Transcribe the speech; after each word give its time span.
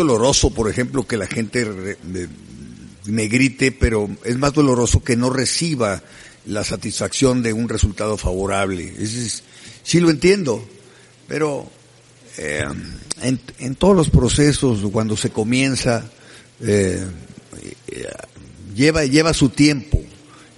Doloroso, 0.00 0.48
por 0.48 0.70
ejemplo, 0.70 1.06
que 1.06 1.18
la 1.18 1.26
gente 1.26 1.98
me 3.04 3.28
grite, 3.28 3.70
pero 3.70 4.08
es 4.24 4.38
más 4.38 4.54
doloroso 4.54 5.04
que 5.04 5.14
no 5.14 5.28
reciba 5.28 6.02
la 6.46 6.64
satisfacción 6.64 7.42
de 7.42 7.52
un 7.52 7.68
resultado 7.68 8.16
favorable. 8.16 8.94
Es, 8.98 9.42
sí 9.82 10.00
lo 10.00 10.08
entiendo, 10.08 10.66
pero 11.28 11.70
eh, 12.38 12.64
en, 13.20 13.74
todos 13.74 13.94
los 13.94 14.08
procesos, 14.08 14.80
cuando 14.90 15.18
se 15.18 15.28
comienza, 15.28 16.10
eh, 16.62 17.04
lleva, 18.74 19.04
lleva 19.04 19.34
su 19.34 19.50
tiempo. 19.50 20.02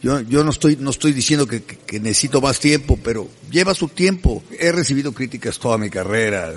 Yo, 0.05 0.21
yo 0.21 0.45
no 0.45 0.53
estoy, 0.53 0.77
no 0.77 0.91
estoy 0.91 1.13
diciendo 1.13 1.49
que, 1.49 1.63
que, 1.65 1.99
necesito 1.99 2.41
más 2.41 2.61
tiempo, 2.61 2.97
pero 3.03 3.29
lleva 3.51 3.75
su 3.75 3.89
tiempo. 3.89 4.45
He 4.57 4.71
recibido 4.71 5.11
críticas 5.11 5.59
toda 5.59 5.79
mi 5.79 5.91
carrera. 5.91 6.55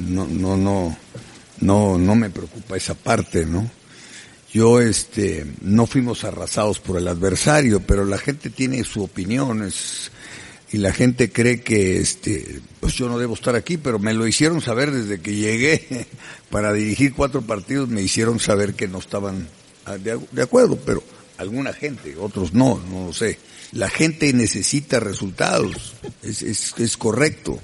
No, 0.00 0.26
no, 0.26 0.56
no, 0.56 0.96
no, 1.60 1.98
no 1.98 2.14
me 2.14 2.30
preocupa 2.30 2.76
esa 2.76 2.94
parte, 2.94 3.46
¿no? 3.46 3.70
Yo, 4.52 4.80
este, 4.80 5.46
no 5.60 5.86
fuimos 5.86 6.24
arrasados 6.24 6.80
por 6.80 6.96
el 6.96 7.06
adversario, 7.06 7.80
pero 7.80 8.04
la 8.04 8.18
gente 8.18 8.50
tiene 8.50 8.82
su 8.82 9.02
opinión, 9.04 9.70
y 10.72 10.78
la 10.78 10.92
gente 10.92 11.30
cree 11.30 11.62
que, 11.62 11.98
este, 11.98 12.60
pues 12.80 12.94
yo 12.94 13.08
no 13.08 13.18
debo 13.18 13.34
estar 13.34 13.54
aquí, 13.54 13.76
pero 13.76 13.98
me 13.98 14.12
lo 14.12 14.26
hicieron 14.26 14.60
saber 14.60 14.90
desde 14.90 15.20
que 15.20 15.36
llegué 15.36 16.06
para 16.50 16.72
dirigir 16.72 17.14
cuatro 17.14 17.42
partidos, 17.42 17.88
me 17.88 18.02
hicieron 18.02 18.40
saber 18.40 18.74
que 18.74 18.88
no 18.88 18.98
estaban 18.98 19.48
de 19.98 20.42
acuerdo, 20.42 20.78
pero 20.84 21.02
alguna 21.38 21.72
gente, 21.72 22.16
otros 22.16 22.52
no, 22.52 22.80
no 22.90 23.06
lo 23.06 23.12
sé. 23.12 23.38
La 23.72 23.88
gente 23.88 24.32
necesita 24.32 25.00
resultados, 25.00 25.94
es, 26.22 26.42
es, 26.42 26.74
es 26.76 26.96
correcto, 26.96 27.58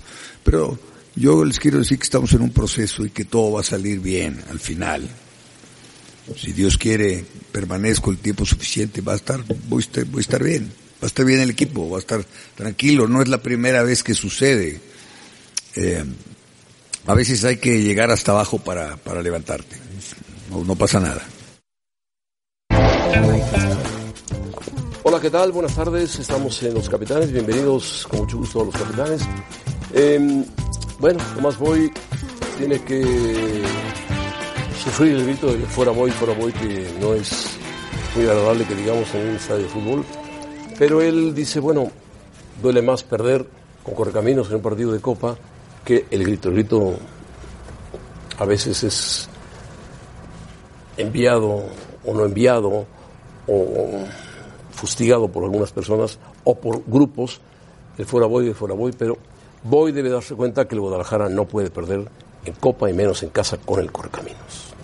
pero 0.45 0.79
yo 1.17 1.45
les 1.45 1.59
quiero 1.59 1.79
decir 1.79 1.99
que 1.99 2.05
estamos 2.05 2.33
en 2.35 2.43
un 2.43 2.51
proceso 2.51 3.05
y 3.05 3.11
que 3.11 3.25
todo 3.25 3.53
va 3.53 3.61
a 3.61 3.65
salir 3.65 4.01
bien 4.01 4.43
al 4.51 4.61
final. 4.61 5.09
Si 6.37 6.53
Dios 6.53 6.77
quiere, 6.77 7.25
permanezco 7.53 8.11
el 8.11 8.19
tiempo 8.19 8.45
suficiente, 8.45 9.01
va 9.01 9.15
a 9.15 9.17
estar, 9.17 9.43
voy 9.69 9.83
a 9.83 9.87
estar, 9.87 10.05
voy 10.05 10.19
a 10.19 10.21
estar 10.21 10.43
bien, 10.43 10.67
va 10.67 11.05
a 11.05 11.07
estar 11.07 11.25
bien 11.25 11.41
el 11.41 11.51
equipo, 11.51 11.89
va 11.89 11.97
a 11.97 12.01
estar 12.01 12.25
tranquilo, 12.55 13.09
no 13.09 13.23
es 13.23 13.29
la 13.29 13.39
primera 13.39 13.83
vez 13.83 14.03
que 14.03 14.13
sucede. 14.13 14.81
Eh, 15.77 16.05
a 17.07 17.15
veces 17.15 17.45
hay 17.45 17.57
que 17.57 17.83
llegar 17.83 18.11
hasta 18.11 18.33
abajo 18.33 18.59
para, 18.59 18.97
para 18.97 19.23
levantarte, 19.23 19.77
no, 20.51 20.65
no 20.65 20.77
pasa 20.77 21.01
nada. 21.01 21.27
Hola, 25.05 25.21
¿qué 25.21 25.31
tal? 25.31 25.53
Buenas 25.53 25.75
tardes. 25.77 26.19
Estamos 26.19 26.61
en 26.65 26.75
Los 26.75 26.89
Capitanes. 26.89 27.31
Bienvenidos 27.31 28.07
con 28.11 28.21
mucho 28.21 28.39
gusto 28.39 28.63
a 28.63 28.65
Los 28.65 28.75
Capitanes. 28.75 29.23
Eh, 29.95 30.45
bueno, 30.99 31.19
Tomás 31.35 31.59
Boy 31.59 31.93
tiene 32.59 32.79
que 32.81 33.63
sufrir 34.83 35.17
el 35.17 35.25
grito 35.25 35.49
de 35.49 35.59
fuera 35.67 35.91
Boy, 35.91 36.11
fuera 36.11 36.35
Boy, 36.35 36.53
que 36.53 36.91
no 37.01 37.15
es 37.15 37.57
muy 38.15 38.25
agradable 38.25 38.65
que 38.65 38.75
digamos 38.75 39.15
en 39.15 39.29
un 39.29 39.37
estadio 39.37 39.63
de 39.65 39.69
fútbol. 39.69 40.05
Pero 40.79 41.01
él 41.01 41.35
dice, 41.35 41.61
bueno, 41.61 41.91
duele 42.63 42.83
más 42.83 43.03
perder 43.03 43.47
con 43.83 43.95
Correcaminos 43.95 44.49
en 44.49 44.57
un 44.57 44.63
partido 44.63 44.93
de 44.93 45.01
Copa 45.01 45.37
que 45.85 46.07
el 46.11 46.25
grito. 46.25 46.49
El 46.49 46.55
grito 46.55 46.95
a 48.39 48.45
veces 48.45 48.83
es 48.85 49.29
enviado 50.97 51.65
o 52.05 52.15
no 52.15 52.25
enviado 52.25 52.87
o 53.47 54.05
fustigado 54.73 55.29
por 55.29 55.45
algunas 55.45 55.73
personas 55.73 56.19
o 56.45 56.55
por 56.55 56.83
grupos, 56.87 57.41
el 57.99 58.07
fuera 58.07 58.27
Boy, 58.27 58.49
el 58.49 58.55
fuera 58.55 58.75
Boy, 58.75 58.93
pero 58.93 59.19
Boy 59.63 59.93
debe 59.93 60.11
darse 60.11 60.35
cuenta 60.35 60.67
que 60.67 60.75
el 60.75 60.81
Guadalajara 60.81 61.29
no 61.29 61.47
puede 61.47 61.71
perder 61.71 62.09
en 62.45 62.55
Copa 62.55 62.89
y 62.89 62.93
menos 62.93 63.23
en 63.23 63.31
casa 63.31 63.57
con 63.59 63.81
el 63.81 63.91
Correcaminos. 63.91 64.75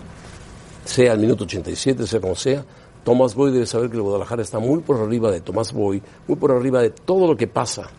Sea 0.85 1.13
el 1.13 1.19
minuto 1.19 1.45
87, 1.45 2.05
sea 2.05 2.19
como 2.19 2.35
sea, 2.35 2.63
Tomás 3.03 3.35
Boy 3.35 3.51
debe 3.51 3.65
saber 3.65 3.89
que 3.89 3.97
el 3.97 4.01
Guadalajara 4.01 4.41
está 4.41 4.59
muy 4.59 4.79
por 4.79 4.97
arriba 4.97 5.31
de 5.31 5.41
Tomás 5.41 5.73
Boy, 5.73 6.01
muy 6.27 6.37
por 6.37 6.51
arriba 6.51 6.81
de 6.81 6.89
todo 6.89 7.27
lo 7.27 7.35
que 7.35 7.47
pasa. 7.47 7.89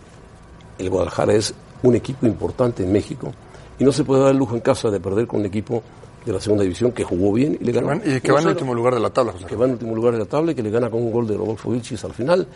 El 0.79 0.91
Guadalajara 0.91 1.35
es 1.35 1.55
un 1.83 1.95
equipo 1.95 2.27
importante 2.27 2.83
en 2.83 2.93
México 2.93 3.33
y 3.79 3.85
no 3.85 3.93
se 3.93 4.05
puede 4.05 4.23
dar 4.23 4.33
el 4.33 4.39
lujo 4.39 4.55
en 4.55 4.61
casa 4.61 4.91
de 4.91 5.01
perder 5.01 5.27
con 5.27 5.41
un 5.41 5.47
equipo 5.47 5.83
de 6.25 6.33
la 6.33 6.41
segunda 6.41 6.63
división 6.63 6.93
que 6.93 7.05
jugó 7.05 7.33
bien 7.33 7.59
y 7.61 7.65
le 7.65 7.73
ganó. 7.73 7.95
Y 8.05 8.21
que 8.21 8.33
va 8.33 8.41
en 8.41 8.49
último 8.49 8.75
lugar 8.75 8.95
de 8.95 9.01
la 9.01 9.11
tabla, 9.11 9.33
José. 9.33 9.47
Que 9.47 9.57
va 9.57 9.67
en 9.67 9.73
último 9.73 9.95
lugar 9.95 10.13
de 10.15 10.21
la 10.21 10.27
tabla 10.27 10.53
y 10.53 10.55
que 10.55 10.63
le 10.63 10.71
gana 10.71 10.91
con 10.91 11.03
un 11.03 11.13
gol 11.13 11.27
de 11.27 11.37
Rodolfo 11.37 11.71
Vilchis 11.71 12.05
al 12.05 12.15
final. 12.15 12.47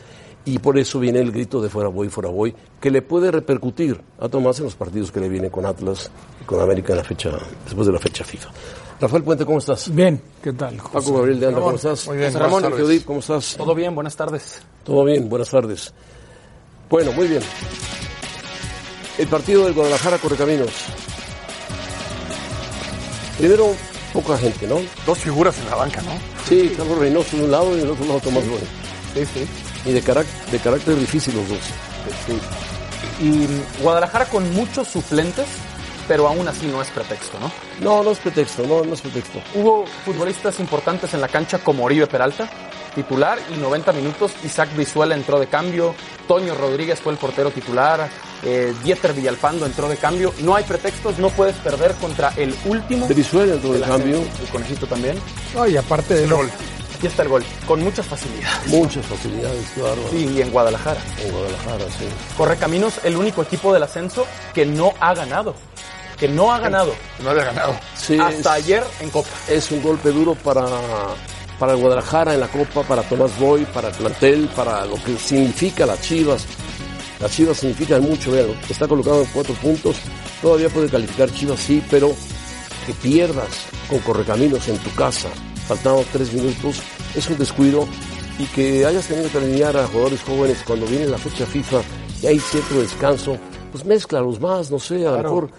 Y 0.45 0.59
por 0.59 0.79
eso 0.79 0.99
viene 0.99 1.21
el 1.21 1.31
grito 1.31 1.61
de 1.61 1.69
fuera 1.69 1.89
voy, 1.89 2.09
fuera 2.09 2.31
voy, 2.31 2.55
que 2.81 2.91
le 2.91 3.03
puede 3.03 3.31
repercutir 3.31 4.01
a 4.19 4.29
Tomás 4.29 4.59
en 4.61 4.65
los 4.65 4.77
partidos 4.77 5.13
que 5.13 5.21
le 5.21 5.29
vienen 5.29 5.51
con 5.51 5.67
Atlas 5.67 6.11
y 6.41 6.45
con 6.45 6.61
América 6.61 6.95
en 6.95 6.99
la 6.99 7.05
fecha, 7.05 7.31
después 7.65 7.87
de 7.87 7.93
la 7.93 7.99
fecha 7.99 8.25
FIFA. 8.25 8.49
Rafael 9.01 9.23
Puente, 9.23 9.45
¿cómo 9.45 9.59
estás? 9.59 9.95
Bien, 9.95 10.21
¿qué 10.43 10.53
tal? 10.55 10.77
Paco 10.77 11.13
Gabriel 11.13 11.39
de 11.39 11.47
Anda, 11.49 11.61
¿cómo 11.61 11.77
estás? 11.77 12.07
Muy 12.07 12.17
bien, 12.17 12.33
Ramón 12.33 12.65
¿cómo 13.05 13.19
estás? 13.19 13.57
Todo 13.57 13.75
bien, 13.75 13.95
buenas 13.95 14.17
tardes. 14.17 14.63
Todo 14.85 15.05
bien, 15.05 15.29
buenas 15.29 15.51
tardes. 15.51 15.93
Bueno, 16.89 17.13
muy 17.13 17.29
bien. 17.29 17.43
El 19.19 19.27
partido 19.27 19.65
del 19.65 19.75
Guadalajara 19.75 20.19
corre 20.19 20.37
caminos. 20.37 20.71
Primero, 23.39 23.75
poca 24.13 24.37
gente, 24.37 24.67
¿no? 24.67 24.81
Dos 25.07 25.19
figuras 25.19 25.57
en 25.59 25.71
la 25.71 25.77
banca, 25.77 26.03
¿no? 26.03 26.11
Sí, 26.49 26.73
Carlos 26.77 26.99
Reynoso 26.99 27.37
de 27.37 27.45
un 27.45 27.51
lado 27.51 27.77
y 27.77 27.81
del 27.81 27.91
otro 27.91 28.05
lado 28.05 28.21
Tomás 28.21 28.47
Boy. 28.49 28.59
Sí, 29.15 29.25
sí. 29.33 29.47
Y 29.89 29.93
de, 29.93 30.03
carácter, 30.03 30.51
de 30.51 30.59
carácter 30.59 30.97
difícil 30.97 31.35
los 31.37 31.49
dos. 31.49 31.59
Sí. 32.27 33.25
Y 33.25 33.83
Guadalajara 33.83 34.25
con 34.27 34.53
muchos 34.55 34.89
suplentes, 34.89 35.47
pero 36.09 36.27
aún 36.27 36.49
así 36.49 36.67
no 36.67 36.83
es 36.83 36.89
pretexto, 36.89 37.39
¿no? 37.39 37.53
No, 37.81 38.03
no 38.03 38.11
es 38.11 38.19
pretexto, 38.19 38.67
no, 38.67 38.83
no 38.83 38.95
es 38.95 39.01
pretexto. 39.01 39.41
Hubo 39.55 39.85
futbolistas 40.05 40.59
importantes 40.59 41.15
en 41.15 41.21
la 41.21 41.29
cancha 41.29 41.59
como 41.59 41.85
Oribe 41.85 42.07
Peralta, 42.07 42.49
titular, 42.95 43.39
y 43.55 43.59
90 43.59 43.93
minutos 43.93 44.33
Isaac 44.43 44.71
Visuela 44.77 45.15
entró 45.15 45.39
de 45.39 45.47
cambio, 45.47 45.95
Toño 46.27 46.55
Rodríguez 46.55 47.01
fue 47.01 47.13
el 47.13 47.19
portero 47.19 47.51
titular, 47.51 48.09
eh, 48.43 48.75
Dieter 48.83 49.13
Villalpando 49.13 49.67
entró 49.67 49.89
de 49.89 49.97
cambio. 49.97 50.33
No 50.41 50.55
hay 50.55 50.65
pretextos, 50.65 51.19
no 51.19 51.31
puedes 51.31 51.57
perder 51.57 51.95
contra 51.95 52.33
el 52.37 52.55
último. 52.65 53.07
De 53.07 53.15
entró 53.15 53.73
de, 53.73 53.81
cambio. 53.81 54.19
El 54.19 54.49
conejito 54.51 54.87
también. 54.87 55.19
No, 55.55 55.67
y 55.67 55.77
aparte 55.77 56.15
del 56.15 56.31
gol. 56.31 56.51
Aquí 56.97 57.07
está 57.07 57.23
el 57.23 57.29
gol, 57.29 57.45
con 57.65 57.81
muchas 57.81 58.07
facilidades. 58.07 58.67
Muchas 58.67 59.07
facilidades, 59.07 59.65
claro. 59.73 60.03
Sí, 60.11 60.33
y 60.35 60.43
en 60.43 60.51
Guadalajara. 60.51 61.01
En 61.25 61.31
Guadalajara, 61.31 61.85
sí. 61.97 62.07
Correcaminos, 62.37 63.01
el 63.05 63.17
único 63.17 63.41
equipo 63.43 63.73
del 63.73 63.85
ascenso 63.85 64.27
que 64.53 64.67
no 64.67 64.93
ha 64.99 65.15
ganado. 65.15 65.55
Que 66.19 66.29
no 66.29 66.53
ha 66.53 66.59
ganado. 66.59 66.95
No 67.23 67.31
había 67.31 67.45
ganado. 67.45 67.79
Sí, 67.97 68.19
Hasta 68.19 68.55
ayer 68.55 68.83
en 69.01 69.11
Copa. 69.11 69.29
Es 69.49 69.71
un 69.71 69.83
golpe 69.83 70.11
duro 70.11 70.35
para, 70.35 70.67
para 71.59 71.73
el 71.73 71.79
Guadalajara 71.79 72.35
en 72.35 72.41
la 72.41 72.49
Copa, 72.49 72.83
para 72.83 73.03
Tomás 73.03 73.39
Boy, 73.39 73.65
para 73.67 73.89
el 73.89 73.95
plantel, 73.95 74.49
para 74.55 74.85
lo 74.85 74.95
que 75.03 75.17
significa 75.17 75.87
las 75.87 76.01
Chivas. 76.01 76.45
Las 77.21 77.31
Chivas 77.31 77.59
significan 77.59 78.03
mucho, 78.03 78.31
vean, 78.33 78.49
está 78.69 78.87
colocado 78.89 79.23
en 79.23 79.27
cuatro 79.27 79.55
puntos. 79.55 79.97
Todavía 80.43 80.69
puede 80.69 80.89
calificar 80.89 81.31
Chivas, 81.33 81.61
sí, 81.61 81.83
pero 81.91 82.13
que 82.87 82.93
pierdas 82.95 83.67
con 83.89 83.99
Correcaminos 84.01 84.67
en 84.69 84.79
tu 84.79 84.95
casa 84.95 85.29
faltando 85.69 86.03
tres 86.11 86.33
minutos, 86.33 86.81
es 87.15 87.29
un 87.29 87.37
descuido 87.37 87.87
y 88.39 88.45
que 88.47 88.87
hayas 88.87 89.07
tenido 89.07 89.31
que 89.31 89.39
alinear 89.39 89.77
a 89.77 89.87
jugadores 89.87 90.23
jóvenes 90.23 90.63
cuando 90.67 90.87
viene 90.87 91.07
la 91.07 91.19
fecha 91.19 91.45
FIFA 91.45 91.83
y 92.23 92.27
hay 92.27 92.39
cierto 92.39 92.81
descanso, 92.81 93.37
pues 93.71 93.85
mézclalos 93.85 94.41
más, 94.41 94.71
no 94.71 94.79
sé, 94.79 95.07
a 95.07 95.11
lo 95.13 95.23
mejor 95.23 95.51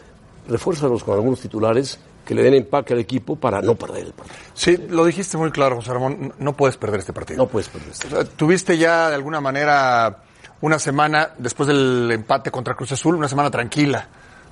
refuérzalos 0.49 1.03
con 1.03 1.13
algunos 1.15 1.39
titulares 1.39 1.99
que 2.25 2.35
le 2.35 2.43
den 2.43 2.55
empaque 2.55 2.93
al 2.93 2.99
equipo 2.99 3.35
para 3.35 3.61
no 3.61 3.75
perder 3.75 4.07
el 4.07 4.13
partido. 4.13 4.37
Sí, 4.53 4.77
lo 4.89 5.05
dijiste 5.05 5.37
muy 5.37 5.51
claro, 5.51 5.77
José 5.77 5.93
Ramón, 5.93 6.33
no 6.37 6.53
puedes 6.53 6.77
perder 6.77 6.99
este 6.99 7.13
partido. 7.13 7.37
No 7.37 7.47
puedes 7.47 7.69
perder 7.69 7.89
este 7.89 8.07
partido. 8.07 8.35
Tuviste 8.35 8.77
ya 8.77 9.09
de 9.09 9.15
alguna 9.15 9.39
manera 9.41 10.23
una 10.61 10.77
semana 10.77 11.31
después 11.37 11.67
del 11.67 12.09
empate 12.11 12.51
contra 12.51 12.75
Cruz 12.75 12.91
Azul, 12.91 13.15
una 13.15 13.27
semana 13.27 13.49
tranquila, 13.49 14.07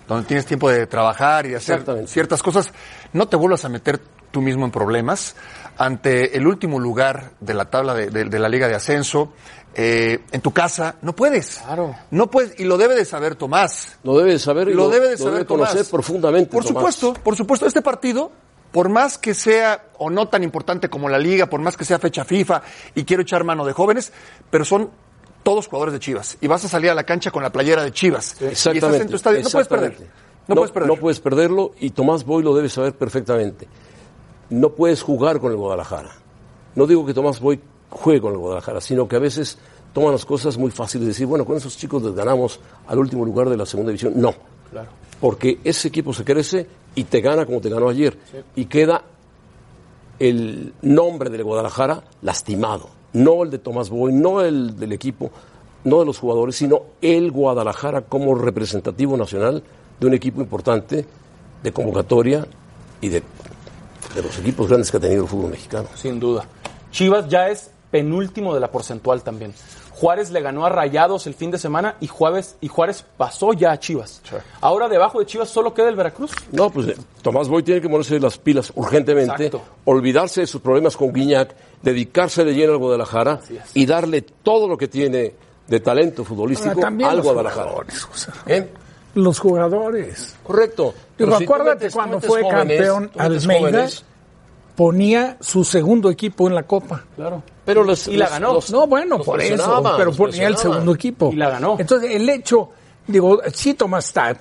donde 0.07 0.25
tienes 0.25 0.45
tiempo 0.45 0.69
de 0.69 0.87
trabajar 0.87 1.45
y 1.45 1.49
de 1.49 1.57
hacer 1.57 1.83
ciertas 2.07 2.41
cosas. 2.41 2.71
No 3.13 3.27
te 3.27 3.35
vuelvas 3.35 3.65
a 3.65 3.69
meter 3.69 3.99
tú 4.31 4.41
mismo 4.41 4.65
en 4.65 4.71
problemas 4.71 5.35
ante 5.77 6.37
el 6.37 6.47
último 6.47 6.79
lugar 6.79 7.31
de 7.39 7.53
la 7.53 7.65
tabla 7.65 7.93
de, 7.93 8.39
la 8.39 8.49
Liga 8.49 8.67
de 8.67 8.75
Ascenso. 8.75 9.33
Eh, 9.79 10.19
en 10.31 10.41
tu 10.41 10.51
casa, 10.51 10.95
no 11.03 11.15
puedes. 11.15 11.59
Claro. 11.59 11.95
No 12.09 12.31
puedes, 12.31 12.59
y 12.59 12.63
lo 12.63 12.77
debe 12.77 12.95
de 12.95 13.05
saber 13.05 13.35
Tomás. 13.35 13.97
Lo 14.03 14.17
debe 14.17 14.31
de 14.31 14.39
saber 14.39 14.69
y 14.69 14.73
lo, 14.73 14.89
debe 14.89 15.09
de 15.09 15.17
saber 15.17 15.45
conocer 15.45 15.85
profundamente. 15.91 16.51
Por 16.51 16.63
supuesto, 16.63 17.13
por 17.13 17.35
supuesto. 17.35 17.67
Este 17.67 17.81
partido, 17.81 18.31
por 18.71 18.89
más 18.89 19.17
que 19.17 19.33
sea 19.33 19.85
o 19.99 20.09
no 20.09 20.27
tan 20.27 20.43
importante 20.43 20.89
como 20.89 21.07
la 21.09 21.19
Liga, 21.19 21.45
por 21.45 21.61
más 21.61 21.77
que 21.77 21.85
sea 21.85 21.99
fecha 21.99 22.25
FIFA 22.25 22.63
y 22.95 23.03
quiero 23.03 23.21
echar 23.21 23.43
mano 23.43 23.65
de 23.65 23.73
jóvenes, 23.73 24.11
pero 24.49 24.65
son 24.65 24.89
todos 25.43 25.67
jugadores 25.67 25.93
de 25.93 25.99
Chivas. 25.99 26.37
Y 26.41 26.47
vas 26.47 26.65
a 26.65 26.67
salir 26.67 26.89
a 26.89 26.95
la 26.95 27.03
cancha 27.03 27.29
con 27.29 27.43
la 27.43 27.51
playera 27.51 27.83
de 27.83 27.91
Chivas. 27.91 28.41
Exactamente. 28.41 28.97
Y 28.97 29.01
en 29.01 29.09
tu 29.09 29.15
estadio. 29.15 29.43
No 29.43 29.49
puedes 29.49 29.67
perder. 29.67 29.97
No, 30.47 30.55
puedes 30.55 30.71
perder. 30.71 30.89
No 30.89 30.95
puedes 30.95 31.19
perderlo 31.19 31.71
y 31.79 31.91
Tomás 31.91 32.25
Boy 32.25 32.41
lo 32.41 32.55
debe 32.55 32.69
saber 32.69 32.93
perfectamente 32.93 33.67
no 34.49 34.69
puedes 34.69 35.01
jugar 35.01 35.39
con 35.39 35.51
el 35.51 35.57
Guadalajara. 35.57 36.11
No 36.75 36.87
digo 36.87 37.05
que 37.05 37.13
Tomás 37.13 37.39
Boy 37.39 37.59
juegue 37.89 38.21
con 38.21 38.33
el 38.33 38.39
Guadalajara, 38.39 38.81
sino 38.81 39.07
que 39.07 39.15
a 39.15 39.19
veces 39.19 39.57
toman 39.93 40.11
las 40.11 40.25
cosas 40.25 40.57
muy 40.57 40.71
fáciles 40.71 41.05
de 41.05 41.07
decir, 41.09 41.25
bueno, 41.25 41.45
con 41.45 41.57
esos 41.57 41.77
chicos 41.77 42.03
les 42.03 42.13
ganamos 42.13 42.59
al 42.87 42.99
último 42.99 43.25
lugar 43.25 43.49
de 43.49 43.57
la 43.57 43.65
segunda 43.65 43.91
división. 43.91 44.13
No. 44.15 44.33
Claro. 44.71 44.89
Porque 45.19 45.59
ese 45.63 45.87
equipo 45.87 46.13
se 46.13 46.23
crece 46.23 46.67
y 46.93 47.05
te 47.05 47.21
gana 47.21 47.45
como 47.45 47.61
te 47.61 47.69
ganó 47.69 47.89
ayer. 47.89 48.17
Y 48.55 48.65
queda 48.65 49.03
el 50.19 50.73
nombre 50.81 51.29
del 51.29 51.43
Guadalajara 51.43 52.03
lastimado. 52.21 52.89
No 53.13 53.43
el 53.43 53.49
de 53.49 53.59
Tomás 53.59 53.89
Boy, 53.89 54.13
no 54.13 54.41
el 54.41 54.77
del 54.77 54.91
equipo, 54.91 55.31
no 55.83 55.99
de 55.99 56.05
los 56.05 56.19
jugadores, 56.19 56.55
sino 56.55 56.81
el 57.01 57.31
Guadalajara 57.31 58.01
como 58.01 58.35
representativo 58.35 59.17
nacional 59.17 59.63
de 59.99 60.07
un 60.07 60.13
equipo 60.13 60.41
importante 60.41 61.05
de 61.63 61.71
convocatoria 61.71 62.45
y 63.01 63.09
de, 63.09 63.23
de 64.13 64.21
los 64.21 64.37
equipos 64.37 64.67
grandes 64.67 64.91
que 64.91 64.97
ha 64.97 64.99
tenido 64.99 65.23
el 65.23 65.29
fútbol 65.29 65.51
mexicano. 65.51 65.87
Sin 65.95 66.19
duda. 66.19 66.45
Chivas 66.91 67.27
ya 67.27 67.49
es 67.49 67.71
penúltimo 67.91 68.53
de 68.53 68.59
la 68.59 68.71
porcentual 68.71 69.23
también. 69.23 69.53
Juárez 69.99 70.29
le 70.29 70.41
ganó 70.41 70.63
a 70.63 70.69
Rayados 70.69 71.25
el 71.25 71.33
fin 71.33 71.49
de 71.49 71.57
semana 71.57 71.95
y 71.99 72.07
Juárez, 72.07 72.55
y 72.61 72.67
Juárez 72.67 73.03
pasó 73.17 73.53
ya 73.53 73.71
a 73.71 73.79
Chivas. 73.79 74.21
Ahora 74.61 74.87
debajo 74.87 75.19
de 75.19 75.25
Chivas 75.25 75.49
solo 75.49 75.73
queda 75.73 75.89
el 75.89 75.95
Veracruz. 75.95 76.31
No, 76.51 76.69
pues 76.69 76.89
eh, 76.89 76.97
Tomás 77.23 77.47
Boy 77.47 77.63
tiene 77.63 77.81
que 77.81 77.89
ponerse 77.89 78.19
las 78.19 78.37
pilas 78.37 78.71
urgentemente, 78.75 79.51
olvidarse 79.85 80.41
de 80.41 80.47
sus 80.47 80.61
problemas 80.61 80.95
con 80.95 81.11
Guiñac, 81.11 81.55
dedicarse 81.81 82.45
de 82.45 82.53
lleno 82.53 82.73
al 82.73 82.77
Guadalajara 82.77 83.39
y 83.73 83.85
darle 83.87 84.21
todo 84.21 84.67
lo 84.67 84.77
que 84.77 84.87
tiene 84.87 85.33
de 85.67 85.79
talento 85.79 86.23
futbolístico 86.23 86.79
al 86.85 87.21
Guadalajara. 87.21 87.71
¿Eh? 88.45 88.69
Los 89.15 89.39
jugadores. 89.39 90.35
Correcto. 90.43 90.93
Pero 91.17 91.35
acuérdate 91.35 91.89
cuando 91.89 92.21
fue 92.21 92.47
campeón 92.47 93.09
Almeida 93.17 93.87
ponía 94.77 95.37
su 95.41 95.63
segundo 95.63 96.11
equipo 96.11 96.47
en 96.47 96.53
la 96.53 96.61
Copa. 96.61 97.03
Claro. 97.15 97.41
Pero 97.65 97.83
los, 97.83 98.07
y 98.07 98.15
la 98.15 98.29
ganó. 98.29 98.59
no, 98.71 98.85
bueno, 98.85 99.19
por 99.23 99.41
eso, 99.41 99.83
pero 99.97 100.13
ponía 100.13 100.47
el 100.47 100.55
segundo 100.55 100.93
equipo. 100.93 101.31
Y 101.33 101.35
la 101.35 101.49
ganó. 101.49 101.77
Entonces, 101.79 102.11
el 102.11 102.29
hecho, 102.29 102.69
digo, 103.07 103.41
sí 103.51 103.73
Tomás 103.73 104.05
está 104.05 104.39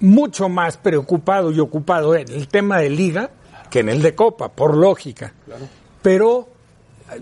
mucho 0.00 0.48
más 0.48 0.76
preocupado 0.76 1.52
y 1.52 1.60
ocupado 1.60 2.16
en 2.16 2.28
el 2.32 2.48
tema 2.48 2.78
de 2.78 2.90
liga 2.90 3.30
que 3.70 3.78
en 3.78 3.90
el 3.90 4.02
de 4.02 4.16
Copa, 4.16 4.48
por 4.48 4.76
lógica. 4.76 5.32
Claro. 5.46 5.68
Pero 6.02 6.48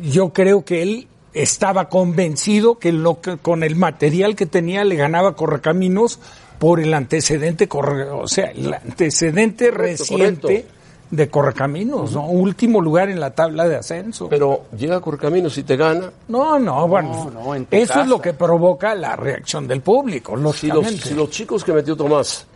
yo 0.00 0.32
creo 0.32 0.64
que 0.64 0.80
él 0.80 1.08
estaba 1.34 1.90
convencido 1.90 2.78
que, 2.78 2.92
lo 2.92 3.20
que 3.20 3.36
con 3.36 3.62
el 3.62 3.76
material 3.76 4.34
que 4.34 4.46
tenía 4.46 4.84
le 4.84 4.96
ganaba 4.96 5.36
Correcaminos 5.36 6.18
por 6.58 6.80
el 6.80 6.94
antecedente, 6.94 7.68
o 7.70 8.26
sea, 8.26 8.46
el 8.46 8.72
antecedente 8.72 9.70
reciente 9.70 10.66
de 11.10 11.30
Correcaminos, 11.30 12.12
¿no? 12.12 12.26
Último 12.26 12.80
lugar 12.80 13.08
en 13.08 13.20
la 13.20 13.30
tabla 13.30 13.66
de 13.66 13.76
ascenso. 13.76 14.28
Pero 14.28 14.64
llega 14.76 15.00
Correcaminos 15.00 15.56
y 15.58 15.62
te 15.62 15.76
gana. 15.76 16.10
No, 16.28 16.58
no, 16.58 16.86
bueno. 16.86 17.66
eso 17.70 18.00
es 18.00 18.06
lo 18.06 18.20
que 18.20 18.34
provoca 18.34 18.94
la 18.94 19.16
reacción 19.16 19.66
del 19.66 19.80
público, 19.80 20.36
si 20.52 20.68
los, 20.68 20.86
si 20.86 21.14
los 21.14 21.30
chicos 21.30 21.64
que 21.64 21.72
metió 21.72 21.96
Tomás 21.96 22.46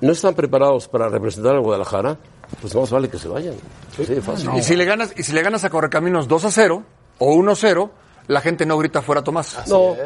no 0.00 0.12
están 0.12 0.34
preparados 0.34 0.88
para 0.88 1.08
representar 1.08 1.56
a 1.56 1.58
Guadalajara, 1.58 2.16
pues 2.60 2.74
más 2.74 2.90
vale 2.90 3.08
que 3.08 3.18
se 3.18 3.28
vayan. 3.28 3.54
fácil. 4.22 4.50
Y 4.56 4.62
si 4.62 4.76
le 4.76 4.84
ganas, 4.84 5.12
y 5.16 5.22
si 5.22 5.32
le 5.32 5.42
ganas 5.42 5.64
a 5.64 5.70
Correcaminos 5.70 6.28
2 6.28 6.44
a 6.44 6.50
0 6.50 6.82
o 7.18 7.34
1 7.34 7.50
a 7.50 7.56
0, 7.56 7.90
la 8.28 8.40
gente 8.40 8.66
no 8.66 8.78
grita 8.78 9.02
fuera 9.02 9.22
Tomás. 9.22 9.66
no. 9.68 9.96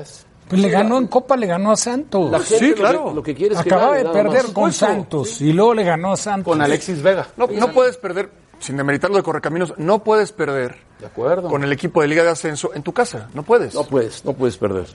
Pues 0.50 0.62
le 0.62 0.69
ganó 0.69 0.99
en 0.99 1.06
Copa, 1.06 1.37
le 1.37 1.47
ganó 1.47 1.70
a 1.70 1.76
Santos. 1.76 2.44
sí, 2.44 2.73
claro. 2.73 3.12
Lo 3.14 3.23
que, 3.23 3.37
quiere 3.37 3.55
es 3.55 3.61
Acaba 3.61 3.97
de 3.97 4.05
perder 4.06 4.52
con 4.52 4.73
Santos 4.73 5.41
y 5.41 5.52
luego 5.52 5.75
le 5.75 5.85
ganó 5.85 6.12
a 6.12 6.17
Santos. 6.17 6.52
Con 6.52 6.61
Alexis 6.61 7.00
Vega. 7.00 7.29
No, 7.37 7.47
no 7.47 7.73
puedes 7.73 7.97
perder, 7.97 8.31
sin 8.58 8.76
demeritar 8.76 9.11
lo 9.11 9.17
de 9.17 9.23
Correcaminos, 9.23 9.75
no 9.76 10.02
puedes 10.02 10.32
perder 10.32 10.76
de 10.99 11.06
acuerdo. 11.06 11.49
con 11.49 11.62
el 11.62 11.73
equipo 11.73 12.02
de 12.02 12.08
Liga 12.08 12.25
de 12.25 12.31
Ascenso 12.31 12.75
en 12.75 12.82
tu 12.82 12.93
casa. 12.93 13.29
No 13.32 13.44
puedes. 13.44 13.75
No 13.75 13.85
puedes, 13.85 14.25
no 14.25 14.32
puedes 14.32 14.56
perder. 14.56 14.87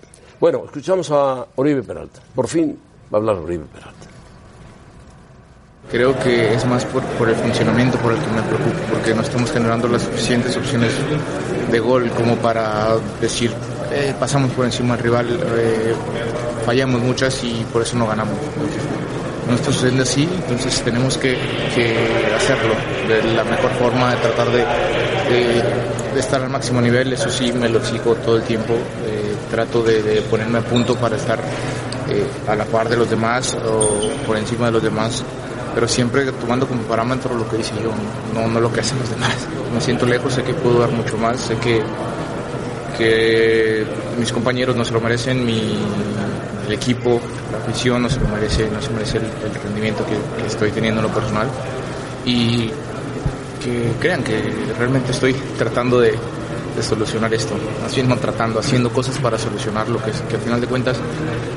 Bueno, 0.41 0.63
escuchamos 0.65 1.09
a 1.11 1.47
Oribe 1.55 1.83
Peralta. 1.83 2.19
Por 2.35 2.49
fin 2.49 2.77
va 3.13 3.17
a 3.17 3.21
hablar 3.21 3.37
Oribe 3.37 3.63
Peralta. 3.73 4.07
Creo 5.89 6.19
que 6.19 6.53
es 6.53 6.65
más 6.65 6.83
por, 6.83 7.01
por, 7.01 7.29
el 7.29 7.35
funcionamiento 7.35 7.97
por 7.99 8.11
el 8.11 8.19
que 8.19 8.31
me 8.31 8.41
preocupo, 8.41 8.77
porque 8.91 9.13
no 9.13 9.21
estamos 9.21 9.51
generando 9.51 9.87
las 9.87 10.01
suficientes 10.01 10.57
opciones 10.57 10.91
de 11.71 11.79
gol 11.79 12.09
como 12.11 12.35
para 12.37 12.97
decir 13.21 13.51
eh, 13.91 14.13
pasamos 14.19 14.51
por 14.51 14.65
encima 14.65 14.95
del 14.95 15.03
rival, 15.03 15.39
eh, 15.57 15.95
fallamos 16.65 17.01
muchas 17.01 17.43
y 17.43 17.65
por 17.71 17.81
eso 17.81 17.97
no 17.97 18.07
ganamos. 18.07 18.35
No 19.47 19.53
está 19.53 19.71
sucediendo 19.71 20.03
así, 20.03 20.23
entonces 20.23 20.81
tenemos 20.81 21.17
que, 21.17 21.37
hacerlo 22.35 22.73
de 23.07 23.21
la 23.35 23.43
mejor 23.43 23.71
forma, 23.71 24.11
de 24.11 24.17
tratar 24.17 24.47
de, 24.51 26.19
estar 26.19 26.41
al 26.41 26.49
máximo 26.49 26.81
nivel, 26.81 27.13
eso 27.13 27.29
sí 27.29 27.51
me 27.51 27.69
lo 27.69 27.79
exijo 27.79 28.15
todo 28.15 28.37
el 28.37 28.43
tiempo, 28.43 28.73
eh, 28.73 29.35
trato 29.51 29.83
de, 29.83 30.23
ponerme 30.29 30.59
a 30.59 30.61
punto 30.61 30.95
para 30.95 31.15
estar 31.15 31.39
a 32.47 32.55
la 32.55 32.65
par 32.65 32.87
de 32.87 32.95
los 32.95 33.09
demás 33.09 33.57
o 33.67 34.11
por 34.25 34.37
encima 34.37 34.67
de 34.67 34.71
los 34.71 34.83
demás 34.83 35.23
pero 35.75 35.89
siempre 35.89 36.31
tomando 36.31 36.65
como 36.67 36.81
parámetro 36.83 37.35
lo 37.35 37.47
que 37.49 37.57
hice 37.57 37.73
yo, 37.83 37.91
no 38.33 38.59
lo 38.61 38.71
que 38.71 38.79
hacen 38.79 38.97
los 38.97 39.09
demás. 39.09 39.35
Me 39.73 39.81
siento 39.81 40.05
lejos, 40.05 40.33
sé 40.33 40.41
que 40.41 40.53
puedo 40.53 40.79
dar 40.79 40.89
mucho 40.89 41.17
más, 41.17 41.37
sé 41.37 41.57
que 41.57 41.83
que 42.97 43.85
mis 44.17 44.31
compañeros 44.31 44.75
no 44.75 44.85
se 44.85 44.93
lo 44.93 45.01
merecen, 45.01 45.45
mi, 45.45 45.77
equipo, 46.69 47.21
la 47.51 47.59
afición 47.59 48.01
no 48.01 48.09
se 48.09 48.19
lo 48.19 48.27
merece, 48.27 48.67
no 48.71 48.81
se 48.81 48.89
merece 48.89 49.17
el, 49.19 49.53
rendimiento 49.63 50.03
que, 50.05 50.47
estoy 50.47 50.71
teniendo 50.71 50.99
en 51.01 51.07
lo 51.07 51.13
personal 51.13 51.47
y 52.25 52.69
que 53.63 53.91
crean 53.99 54.23
que 54.23 54.41
realmente 54.77 55.11
estoy 55.11 55.33
tratando 55.57 55.99
de, 55.99 56.17
solucionar 56.81 57.33
esto, 57.33 57.55
haciendo, 57.85 58.17
tratando, 58.17 58.59
haciendo 58.59 58.91
cosas 58.91 59.17
para 59.19 59.37
solucionar 59.37 59.87
lo 59.87 59.97
que, 60.03 60.11
que 60.27 60.35
al 60.35 60.41
final 60.41 60.59
de 60.59 60.67
cuentas 60.67 60.97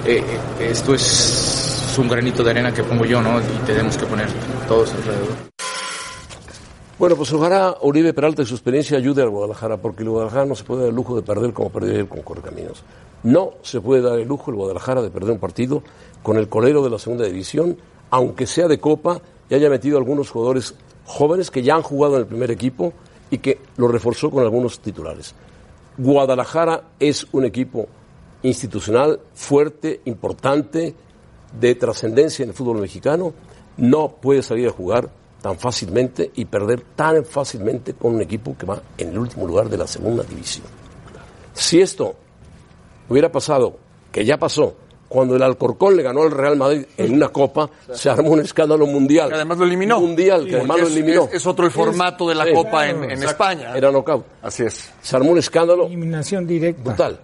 eh, 0.06 0.22
eh, 0.60 0.68
esto 0.70 0.94
es 0.94 1.94
un 1.98 2.08
granito 2.08 2.44
de 2.44 2.50
arena 2.50 2.72
que 2.72 2.84
pongo 2.84 3.04
yo, 3.04 3.20
¿no? 3.20 3.40
Y 3.40 3.66
tenemos 3.66 3.96
que 3.96 4.06
poner 4.06 4.28
todos 4.68 4.92
alrededor. 4.92 5.57
Bueno, 6.98 7.14
pues 7.14 7.32
ojalá 7.32 7.76
Uribe 7.82 8.12
Peralta 8.12 8.42
y 8.42 8.46
su 8.46 8.54
experiencia 8.54 8.98
ayude 8.98 9.22
al 9.22 9.30
Guadalajara, 9.30 9.76
porque 9.76 10.02
el 10.02 10.08
Guadalajara 10.08 10.46
no 10.46 10.56
se 10.56 10.64
puede 10.64 10.80
dar 10.80 10.88
el 10.88 10.96
lujo 10.96 11.14
de 11.14 11.22
perder 11.22 11.52
como 11.52 11.70
perdió 11.70 11.92
ayer 11.92 12.08
con 12.08 12.22
Correcaminos. 12.22 12.82
No 13.22 13.52
se 13.62 13.80
puede 13.80 14.02
dar 14.02 14.18
el 14.18 14.26
lujo 14.26 14.50
el 14.50 14.56
Guadalajara 14.56 15.00
de 15.00 15.10
perder 15.10 15.30
un 15.30 15.38
partido 15.38 15.84
con 16.24 16.38
el 16.38 16.48
colero 16.48 16.82
de 16.82 16.90
la 16.90 16.98
segunda 16.98 17.24
división, 17.24 17.78
aunque 18.10 18.48
sea 18.48 18.66
de 18.66 18.80
Copa 18.80 19.20
y 19.48 19.54
haya 19.54 19.70
metido 19.70 19.96
algunos 19.96 20.30
jugadores 20.30 20.74
jóvenes 21.04 21.52
que 21.52 21.62
ya 21.62 21.76
han 21.76 21.82
jugado 21.82 22.14
en 22.14 22.22
el 22.22 22.26
primer 22.26 22.50
equipo 22.50 22.92
y 23.30 23.38
que 23.38 23.60
lo 23.76 23.86
reforzó 23.86 24.28
con 24.32 24.42
algunos 24.42 24.80
titulares. 24.80 25.36
Guadalajara 25.98 26.82
es 26.98 27.28
un 27.30 27.44
equipo 27.44 27.86
institucional 28.42 29.20
fuerte, 29.34 30.00
importante, 30.06 30.96
de 31.60 31.74
trascendencia 31.76 32.42
en 32.42 32.48
el 32.48 32.56
fútbol 32.56 32.80
mexicano. 32.80 33.34
No 33.76 34.08
puede 34.20 34.42
salir 34.42 34.66
a 34.66 34.72
jugar 34.72 35.10
tan 35.40 35.58
fácilmente 35.58 36.30
y 36.34 36.44
perder 36.44 36.82
tan 36.96 37.24
fácilmente 37.24 37.94
con 37.94 38.14
un 38.14 38.22
equipo 38.22 38.56
que 38.56 38.66
va 38.66 38.80
en 38.96 39.08
el 39.10 39.18
último 39.18 39.46
lugar 39.46 39.68
de 39.68 39.76
la 39.76 39.86
segunda 39.86 40.22
división. 40.24 40.66
Si 41.54 41.80
esto 41.80 42.14
hubiera 43.08 43.30
pasado, 43.30 43.76
que 44.12 44.24
ya 44.24 44.36
pasó, 44.36 44.74
cuando 45.08 45.36
el 45.36 45.42
Alcorcón 45.42 45.96
le 45.96 46.02
ganó 46.02 46.22
al 46.22 46.30
Real 46.30 46.56
Madrid 46.56 46.84
en 46.96 47.14
una 47.14 47.28
copa, 47.28 47.70
se 47.92 48.10
armó 48.10 48.30
un 48.30 48.40
escándalo 48.40 48.86
mundial. 48.86 49.28
Que 49.28 49.36
además 49.36 49.58
lo 49.58 49.64
eliminó. 49.64 50.00
Mundial, 50.00 50.46
que 50.46 50.56
además 50.56 50.80
lo 50.80 50.86
eliminó. 50.86 51.28
Es, 51.32 51.46
otro 51.46 51.64
el 51.64 51.70
formato 51.70 52.28
de 52.28 52.34
la 52.34 52.52
copa 52.52 52.88
en, 52.88 53.10
España. 53.10 53.76
Era 53.76 53.90
knockout. 53.90 54.24
Así 54.42 54.64
es. 54.64 54.92
Se 55.00 55.16
armó 55.16 55.30
un 55.30 55.38
escándalo. 55.38 55.86
Eliminación 55.86 56.46
directa. 56.46 56.82
Brutal. 56.82 57.20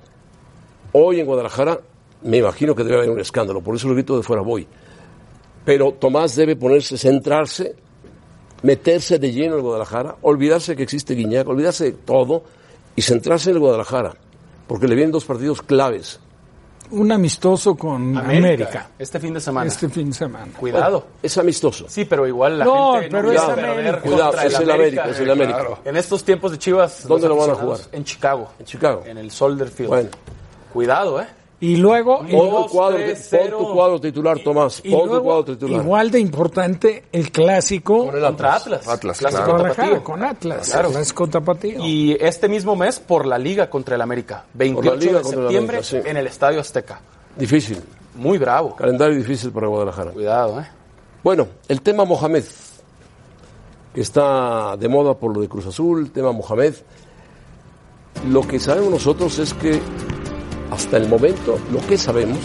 Hoy 0.92 1.20
en 1.20 1.26
Guadalajara 1.26 1.78
me 2.22 2.38
imagino 2.38 2.74
que 2.74 2.84
debe 2.84 2.96
haber 2.96 3.10
un 3.10 3.20
escándalo, 3.20 3.60
por 3.60 3.76
eso 3.76 3.86
lo 3.88 3.94
grito 3.94 4.16
de 4.16 4.22
fuera 4.22 4.42
voy. 4.42 4.66
Pero 5.64 5.92
Tomás 5.92 6.36
debe 6.36 6.56
ponerse, 6.56 6.96
centrarse 6.96 7.74
meterse 8.64 9.18
de 9.18 9.30
lleno 9.30 9.52
en 9.52 9.58
el 9.58 9.62
Guadalajara, 9.62 10.16
olvidarse 10.22 10.74
que 10.74 10.82
existe 10.82 11.14
Guiñac, 11.14 11.46
olvidarse 11.46 11.84
de 11.84 11.92
todo 11.92 12.42
y 12.96 13.02
centrarse 13.02 13.50
en 13.50 13.56
el 13.56 13.60
Guadalajara, 13.60 14.14
porque 14.66 14.88
le 14.88 14.94
vienen 14.94 15.12
dos 15.12 15.26
partidos 15.26 15.60
claves. 15.60 16.18
Un 16.90 17.12
amistoso 17.12 17.74
con 17.74 18.16
América. 18.16 18.90
Este 18.98 19.20
fin 19.20 19.34
de 19.34 19.40
semana. 19.40 19.68
Este 19.68 19.88
fin 19.90 20.08
de 20.08 20.16
semana. 20.16 20.48
Cuidado. 20.58 21.06
es 21.22 21.36
amistoso. 21.36 21.86
Sí, 21.88 22.06
pero 22.06 22.26
igual 22.26 22.58
la 22.58 22.64
no, 22.64 22.94
gente 22.94 23.10
pero 23.10 23.32
es 23.32 23.40
América. 23.40 24.00
Cuidado, 24.00 24.40
es 24.40 24.60
el 24.60 24.70
América, 24.70 25.08
es 25.10 25.20
el 25.20 25.30
América. 25.30 25.68
En 25.84 25.96
estos 25.96 26.24
tiempos 26.24 26.50
de 26.52 26.58
Chivas. 26.58 27.06
¿Dónde 27.06 27.28
lo 27.28 27.36
van 27.36 27.50
a 27.50 27.54
jugar? 27.54 27.80
En 27.92 28.04
Chicago. 28.04 28.50
En 28.58 28.64
Chicago. 28.64 29.02
En 29.04 29.18
el 29.18 29.30
Soldier 29.30 29.68
Field. 29.68 29.88
Bueno. 29.88 30.10
Cuidado, 30.72 31.20
¿eh? 31.20 31.26
Y 31.64 31.76
luego. 31.76 32.18
Pon, 32.18 32.28
tu 32.28 32.66
cuadro, 32.68 32.98
tu 33.58 33.72
cuadro 33.72 33.98
titular, 33.98 34.38
Tomás. 34.40 34.82
Pon 34.82 35.08
tu 35.08 35.22
cuadro 35.22 35.44
titular. 35.44 35.82
Igual 35.82 36.10
de 36.10 36.20
importante 36.20 37.04
el 37.10 37.32
clásico. 37.32 38.04
Con 38.06 38.16
el 38.18 38.24
Atlas. 38.24 38.86
Atlas 38.86 39.18
clásico 39.18 39.44
claro. 39.44 39.62
tapatío. 39.62 40.04
Con 40.04 40.22
Atlas. 40.22 40.68
Claro. 40.68 40.90
Clásico 40.90 41.26
tapatío. 41.26 41.82
Y 41.82 42.18
este 42.20 42.50
mismo 42.50 42.76
mes 42.76 43.00
por 43.00 43.24
la 43.24 43.38
Liga 43.38 43.70
contra 43.70 43.94
el 43.94 44.02
América. 44.02 44.44
28 44.52 45.18
de 45.18 45.24
septiembre 45.24 45.80
en 46.04 46.16
el 46.18 46.26
Estadio 46.26 46.60
Azteca. 46.60 47.00
Difícil. 47.34 47.82
Muy 48.16 48.36
bravo. 48.36 48.76
Calendario 48.76 49.16
difícil 49.16 49.50
para 49.50 49.66
Guadalajara. 49.66 50.10
Cuidado, 50.10 50.60
¿eh? 50.60 50.66
Bueno, 51.22 51.48
el 51.66 51.80
tema 51.80 52.04
Mohamed. 52.04 52.44
Que 53.94 54.02
está 54.02 54.76
de 54.76 54.88
moda 54.88 55.14
por 55.14 55.34
lo 55.34 55.40
de 55.40 55.48
Cruz 55.48 55.66
Azul, 55.66 56.10
tema 56.10 56.30
Mohamed. 56.30 56.74
Lo 58.28 58.42
que 58.42 58.60
sabemos 58.60 58.90
nosotros 58.90 59.38
es 59.38 59.54
que 59.54 59.80
hasta 60.70 60.96
el 60.96 61.08
momento, 61.08 61.58
lo 61.72 61.80
que 61.86 61.96
sabemos, 61.96 62.38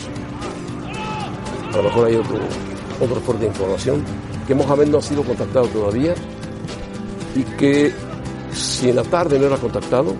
a 1.73 1.77
lo 1.77 1.83
mejor 1.83 2.07
hay 2.07 2.15
otro, 2.15 2.39
otro 2.99 3.21
fuerte 3.21 3.43
de 3.43 3.49
información, 3.49 4.03
que 4.47 4.55
Mohamed 4.55 4.88
no 4.88 4.97
ha 4.97 5.01
sido 5.01 5.23
contactado 5.23 5.67
todavía 5.67 6.13
y 7.35 7.43
que 7.43 7.93
si 8.51 8.89
en 8.89 8.95
la 8.95 9.03
tarde 9.03 9.39
no 9.39 9.47
era 9.47 9.57
contactado, 9.57 10.15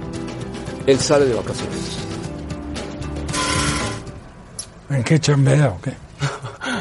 él 0.86 1.00
sale 1.00 1.26
de 1.26 1.34
vacaciones. 1.34 1.98
¿En 4.90 5.04
qué 5.04 5.20
chambea 5.20 5.70
o 5.70 5.82
qué? 5.82 5.94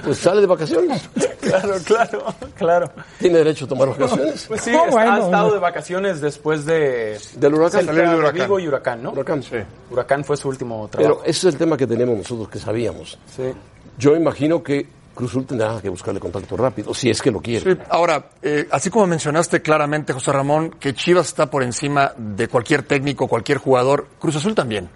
Pues 0.05 0.19
sale 0.19 0.41
de 0.41 0.47
vacaciones. 0.47 1.09
Claro, 1.49 1.75
claro, 1.85 2.25
claro. 2.55 2.93
Tiene 3.19 3.39
derecho 3.39 3.65
a 3.65 3.69
tomar 3.69 3.89
vacaciones. 3.89 4.45
Pues 4.49 4.61
sí, 4.63 4.71
es- 4.71 4.91
bueno, 4.93 5.13
ha 5.13 5.19
estado 5.21 5.53
de 5.55 5.59
vacaciones 5.59 6.21
después 6.21 6.65
de... 6.65 7.19
Del 7.37 7.55
huracán. 7.55 7.81
Celta, 7.81 7.93
Salió 7.95 8.11
de 8.11 8.17
Huracán. 8.19 8.41
Vigo 8.43 8.59
y 8.61 8.69
Huracán, 8.69 9.03
¿no? 9.03 9.11
Huracán. 9.13 9.43
Huracán 9.91 10.25
fue 10.25 10.37
su 10.37 10.49
último 10.49 10.89
trabajo. 10.89 11.17
Pero 11.21 11.29
ese 11.29 11.49
es 11.49 11.55
el 11.55 11.59
tema 11.59 11.77
que 11.77 11.87
tenemos 11.87 12.17
nosotros 12.17 12.49
que 12.49 12.59
sabíamos. 12.59 13.19
Sí. 13.35 13.53
Yo 13.99 14.15
imagino 14.15 14.63
que 14.63 14.87
Cruz 15.15 15.31
Azul 15.33 15.47
tendrá 15.47 15.81
que 15.81 15.89
buscarle 15.89 16.21
contacto 16.21 16.57
rápido, 16.57 16.95
si 16.95 17.11
es 17.11 17.21
que 17.21 17.33
lo 17.33 17.41
quiere. 17.41 17.75
Sí, 17.75 17.81
ahora, 17.91 18.31
eh, 18.41 18.69
así 18.71 18.89
como 18.89 19.07
mencionaste 19.09 19.61
claramente, 19.63 20.13
José 20.13 20.31
Ramón, 20.31 20.71
que 20.79 20.95
Chivas 20.95 21.27
está 21.27 21.47
por 21.51 21.65
encima 21.65 22.13
de 22.17 22.47
cualquier 22.47 22.85
técnico, 22.85 23.27
cualquier 23.27 23.59
jugador, 23.59 24.07
Cruz 24.21 24.37
Azul 24.37 24.55
también. 24.55 24.89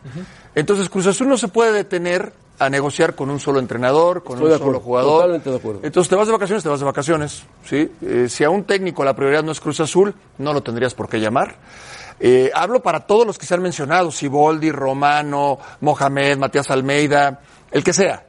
Entonces, 0.54 0.88
Cruz 0.88 1.08
Azul 1.08 1.28
no 1.28 1.36
se 1.36 1.48
puede 1.48 1.72
detener 1.72 2.32
a 2.58 2.70
negociar 2.70 3.14
con 3.14 3.30
un 3.30 3.40
solo 3.40 3.58
entrenador, 3.58 4.22
con 4.22 4.36
Estoy 4.38 4.52
un 4.52 4.58
solo 4.58 4.80
jugador. 4.80 5.12
totalmente 5.14 5.50
de 5.50 5.56
acuerdo. 5.56 5.80
Entonces, 5.82 6.08
te 6.08 6.16
vas 6.16 6.26
de 6.26 6.32
vacaciones, 6.32 6.62
te 6.62 6.68
vas 6.68 6.80
de 6.80 6.86
vacaciones. 6.86 7.42
¿sí? 7.64 7.90
Eh, 8.02 8.26
si 8.28 8.44
a 8.44 8.50
un 8.50 8.64
técnico 8.64 9.04
la 9.04 9.14
prioridad 9.14 9.42
no 9.42 9.52
es 9.52 9.60
Cruz 9.60 9.80
Azul, 9.80 10.14
no 10.38 10.52
lo 10.52 10.62
tendrías 10.62 10.94
por 10.94 11.08
qué 11.08 11.18
llamar. 11.18 11.56
Eh, 12.20 12.50
hablo 12.54 12.80
para 12.82 13.00
todos 13.00 13.26
los 13.26 13.38
que 13.38 13.46
se 13.46 13.54
han 13.54 13.62
mencionado, 13.62 14.10
Siboldi, 14.12 14.70
Romano, 14.70 15.58
Mohamed, 15.80 16.38
Matías 16.38 16.70
Almeida, 16.70 17.40
el 17.70 17.82
que 17.82 17.92
sea 17.92 18.26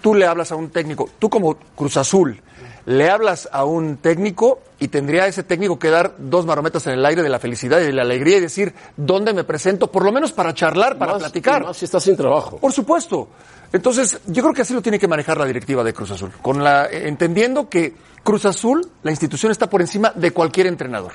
tú 0.00 0.14
le 0.14 0.26
hablas 0.26 0.52
a 0.52 0.56
un 0.56 0.70
técnico, 0.70 1.08
tú 1.18 1.28
como 1.28 1.56
Cruz 1.76 1.96
Azul, 1.96 2.40
le 2.86 3.10
hablas 3.10 3.48
a 3.52 3.64
un 3.64 3.96
técnico 3.98 4.60
y 4.78 4.88
tendría 4.88 5.26
ese 5.26 5.42
técnico 5.42 5.78
que 5.78 5.90
dar 5.90 6.14
dos 6.18 6.46
marometas 6.46 6.86
en 6.86 6.94
el 6.94 7.04
aire 7.04 7.22
de 7.22 7.28
la 7.28 7.38
felicidad 7.38 7.80
y 7.80 7.84
de 7.84 7.92
la 7.92 8.02
alegría 8.02 8.38
y 8.38 8.40
decir 8.40 8.74
dónde 8.96 9.32
me 9.34 9.44
presento, 9.44 9.90
por 9.90 10.04
lo 10.04 10.12
menos 10.12 10.32
para 10.32 10.54
charlar, 10.54 10.96
para 10.98 11.12
Más- 11.12 11.22
platicar. 11.22 11.64
Más 11.64 11.76
si 11.76 11.84
está 11.84 12.00
sin 12.00 12.16
trabajo. 12.16 12.58
Por 12.58 12.72
supuesto. 12.72 13.28
Entonces, 13.72 14.18
yo 14.26 14.42
creo 14.42 14.54
que 14.54 14.62
así 14.62 14.74
lo 14.74 14.82
tiene 14.82 14.98
que 14.98 15.06
manejar 15.06 15.38
la 15.38 15.44
directiva 15.46 15.84
de 15.84 15.92
Cruz 15.92 16.10
Azul, 16.10 16.32
con 16.42 16.64
la 16.64 16.86
eh, 16.86 17.06
entendiendo 17.06 17.68
que 17.68 17.94
Cruz 18.24 18.44
Azul, 18.44 18.84
la 19.02 19.10
institución 19.10 19.52
está 19.52 19.70
por 19.70 19.80
encima 19.80 20.12
de 20.14 20.32
cualquier 20.32 20.66
entrenador. 20.66 21.12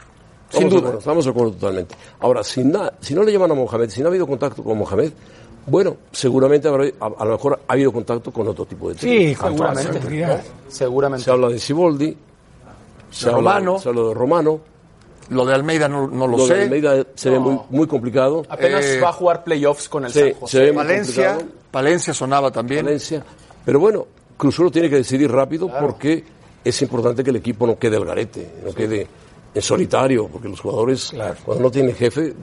Sin 0.49 0.63
Estamos 0.67 0.69
de 0.69 0.69
duda. 0.69 0.79
acuerdo, 0.79 0.99
estamos 0.99 1.25
de 1.25 1.31
acuerdo 1.31 1.51
totalmente. 1.53 1.95
Ahora, 2.19 2.43
si, 2.43 2.63
na- 2.63 2.93
si 3.01 3.13
no 3.15 3.23
le 3.23 3.31
llaman 3.33 3.51
a 3.51 3.55
Mohamed, 3.55 3.89
si 3.89 3.99
no 4.01 4.07
ha 4.07 4.09
habido 4.09 4.27
contacto 4.27 4.63
con 4.63 4.77
Mohamed, 4.77 5.11
bueno, 5.67 5.97
seguramente 6.11 6.67
habrá- 6.67 6.91
a, 6.99 7.05
a 7.05 7.25
lo 7.25 7.31
mejor 7.31 7.59
ha 7.67 7.73
habido 7.73 7.91
contacto 7.91 8.31
con 8.31 8.47
otro 8.47 8.65
tipo 8.65 8.89
de 8.89 8.95
técnico. 8.95 9.47
Sí, 9.47 9.49
Seguramente. 9.49 10.41
Seguramente. 10.69 11.23
Se 11.23 11.31
habla 11.31 11.49
de 11.49 11.59
Siboldi, 11.59 12.17
se, 13.11 13.25
De 13.25 13.31
habla, 13.35 13.53
Romano. 13.53 13.79
se 13.79 13.89
habla 13.89 14.01
de 14.03 14.13
Romano, 14.13 14.59
Lo 15.29 15.43
de 15.45 15.55
Almeida 15.55 15.87
no, 15.89 16.07
no 16.07 16.27
lo, 16.27 16.37
lo 16.37 16.45
de 16.47 16.55
sé. 16.55 16.61
Almeida 16.63 17.03
se 17.15 17.29
ve 17.31 17.37
No. 17.37 17.41
muy, 17.41 17.59
muy 17.71 17.87
complicado. 17.87 18.43
Apenas 18.47 18.85
Eh, 18.85 18.99
va 18.99 19.09
a 19.09 19.13
jugar 19.13 19.43
playoffs 19.43 19.89
con 19.89 20.05
el 20.05 20.11
sí, 20.11 20.19
San 20.19 20.33
José. 20.33 20.57
se 20.57 20.63
ve 20.65 20.71
Valencia, 20.71 21.27
complicado. 21.29 21.59
Valencia 21.71 22.13
sonaba 22.13 22.51
también. 22.51 22.85
Valencia. 22.85 23.23
Pero 23.65 23.79
bueno, 23.79 24.05
Cruz 24.37 24.53
Azul 24.53 24.71
tiene 24.71 24.87
que 24.89 24.97
decidir 24.97 25.31
rápido 25.31 25.67
porque 25.79 26.23
es 26.63 26.81
importante 26.83 27.23
que 27.23 27.31
el 27.31 27.37
equipo 27.37 27.65
no 27.65 27.79
quede 27.79 27.95
al 27.97 28.05
garete, 28.05 28.51
no 28.63 28.71
quede 28.73 29.07
en 29.55 29.61
solitario, 29.61 30.27
porque 30.27 30.47
los 30.49 30.59
jugadores, 30.59 31.11
cuando 31.43 31.63
no 31.63 31.71
tienen 31.71 31.95
jefe, 31.95 32.33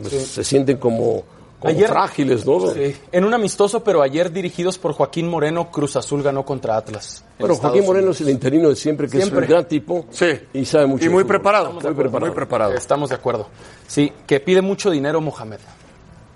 pues, 0.00 0.12
se 0.12 0.42
sienten 0.42 0.78
como, 0.78 1.22
como 1.62 1.74
Ayer- 1.74 1.88
frágiles, 1.88 2.44
¿no? 2.44 2.60
Sí, 2.72 2.94
en 3.12 3.24
un 3.24 3.32
amistoso, 3.32 3.82
pero 3.82 4.02
ayer 4.02 4.30
dirigidos 4.32 4.76
por 4.78 4.92
Joaquín 4.92 5.28
Moreno, 5.28 5.70
Cruz 5.70 5.96
Azul 5.96 6.22
ganó 6.22 6.44
contra 6.44 6.76
Atlas. 6.76 7.24
en 7.38 7.46
Bueno, 7.46 7.54
Joaquín 7.54 7.84
Moreno 7.86 7.98
Unidos. 8.08 8.20
es 8.20 8.26
el 8.26 8.32
interino 8.32 8.68
de 8.68 8.76
siempre, 8.76 9.06
que 9.08 9.18
Siempre. 9.18 9.40
es 9.44 9.48
un 9.48 9.50
gran 9.54 9.64
tipo 9.68 10.04
Sí. 10.10 10.26
y 10.52 10.64
sabe 10.64 10.86
mucho. 10.86 11.04
Y 11.04 11.08
muy 11.08 11.24
preparado. 11.24 11.72
Muy 11.72 11.80
preparado. 11.82 12.20
Muy 12.26 12.30
preparado. 12.34 12.74
Estamos 12.74 13.08
de 13.10 13.14
acuerdo. 13.16 13.46
Sí, 13.86 14.12
que 14.26 14.40
pide 14.40 14.60
mucho 14.60 14.90
dinero 14.90 15.20
Mohamed. 15.20 15.58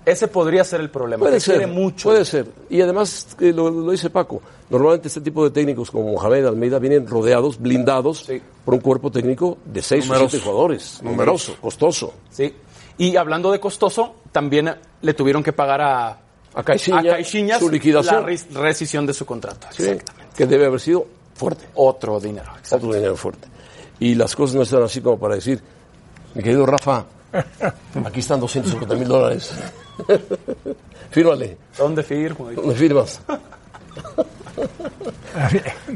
Ese 0.05 0.29
podría 0.29 0.63
ser 0.63 0.79
el 0.79 0.89
problema. 0.89 1.25
Puede 1.25 1.41
ser, 1.41 1.67
mucho. 1.67 2.07
puede 2.09 2.23
ser. 2.23 2.47
Y 2.69 2.79
además, 2.79 3.27
eh, 3.41 3.51
lo, 3.51 3.69
lo 3.69 3.91
dice 3.91 4.09
Paco, 4.09 4.41
normalmente 4.69 5.09
este 5.09 5.19
tipo 5.19 5.43
de 5.43 5.49
técnicos 5.51 5.91
como 5.91 6.13
Mohamed 6.13 6.45
Almeida 6.45 6.79
vienen 6.79 7.05
rodeados, 7.05 7.59
blindados 7.59 8.19
Sí. 8.25 8.41
por 8.63 8.73
un 8.75 8.79
cuerpo 8.79 9.11
técnico 9.11 9.57
de 9.65 9.81
seis 9.81 10.09
o 10.09 10.15
siete 10.15 10.39
jugadores. 10.39 11.01
Numeroso, 11.03 11.57
costoso. 11.59 12.13
Sí. 12.29 12.53
Y 12.97 13.15
hablando 13.15 13.51
de 13.51 13.59
costoso, 13.59 14.15
también 14.31 14.73
le 15.01 15.13
tuvieron 15.13 15.43
que 15.43 15.53
pagar 15.53 15.81
a, 15.81 16.17
A 16.55 16.63
Caixinha, 16.63 16.99
a 16.99 17.03
Caixinhas 17.03 17.59
su 17.59 17.69
liquidación. 17.69 18.15
la 18.15 18.21
res- 18.21 18.47
rescisión 18.53 19.05
de 19.05 19.13
su 19.13 19.25
contrato. 19.25 19.67
Sí, 19.71 19.91
que 20.35 20.45
debe 20.47 20.65
haber 20.65 20.79
sido 20.79 21.05
fuerte. 21.35 21.65
Otro 21.75 22.19
dinero. 22.19 22.51
exacto. 22.57 22.87
Otro 22.87 22.93
dinero 22.97 23.15
fuerte. 23.15 23.47
Y 23.99 24.15
las 24.15 24.35
cosas 24.35 24.55
no 24.55 24.61
están 24.63 24.83
así 24.83 25.01
como 25.01 25.17
para 25.19 25.35
decir, 25.35 25.61
mi 26.33 26.41
querido 26.43 26.65
Rafa, 26.65 27.05
aquí 28.05 28.19
están 28.19 28.39
250 28.39 28.95
mil 28.95 29.07
dólares. 29.07 29.51
Fírmale. 31.11 31.57
¿Dónde 31.77 32.03
firmo? 32.03 32.49
¿Dónde 32.51 32.75
firmas? 32.75 33.21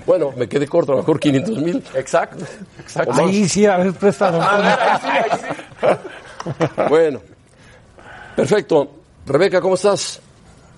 bueno, 0.06 0.32
me 0.36 0.48
quedé 0.48 0.68
corto, 0.68 0.94
a 0.94 0.96
lo 0.96 1.02
mejor 1.02 1.20
500 1.20 1.58
mil. 1.58 1.84
Exacto. 1.96 2.46
Exacto. 2.80 3.14
Ahí 3.24 3.48
sí 3.48 3.66
haber 3.66 3.94
prestado. 3.94 4.40
Bueno, 6.90 7.22
perfecto. 8.36 8.90
Rebeca, 9.26 9.62
¿cómo 9.62 9.76
estás? 9.76 10.22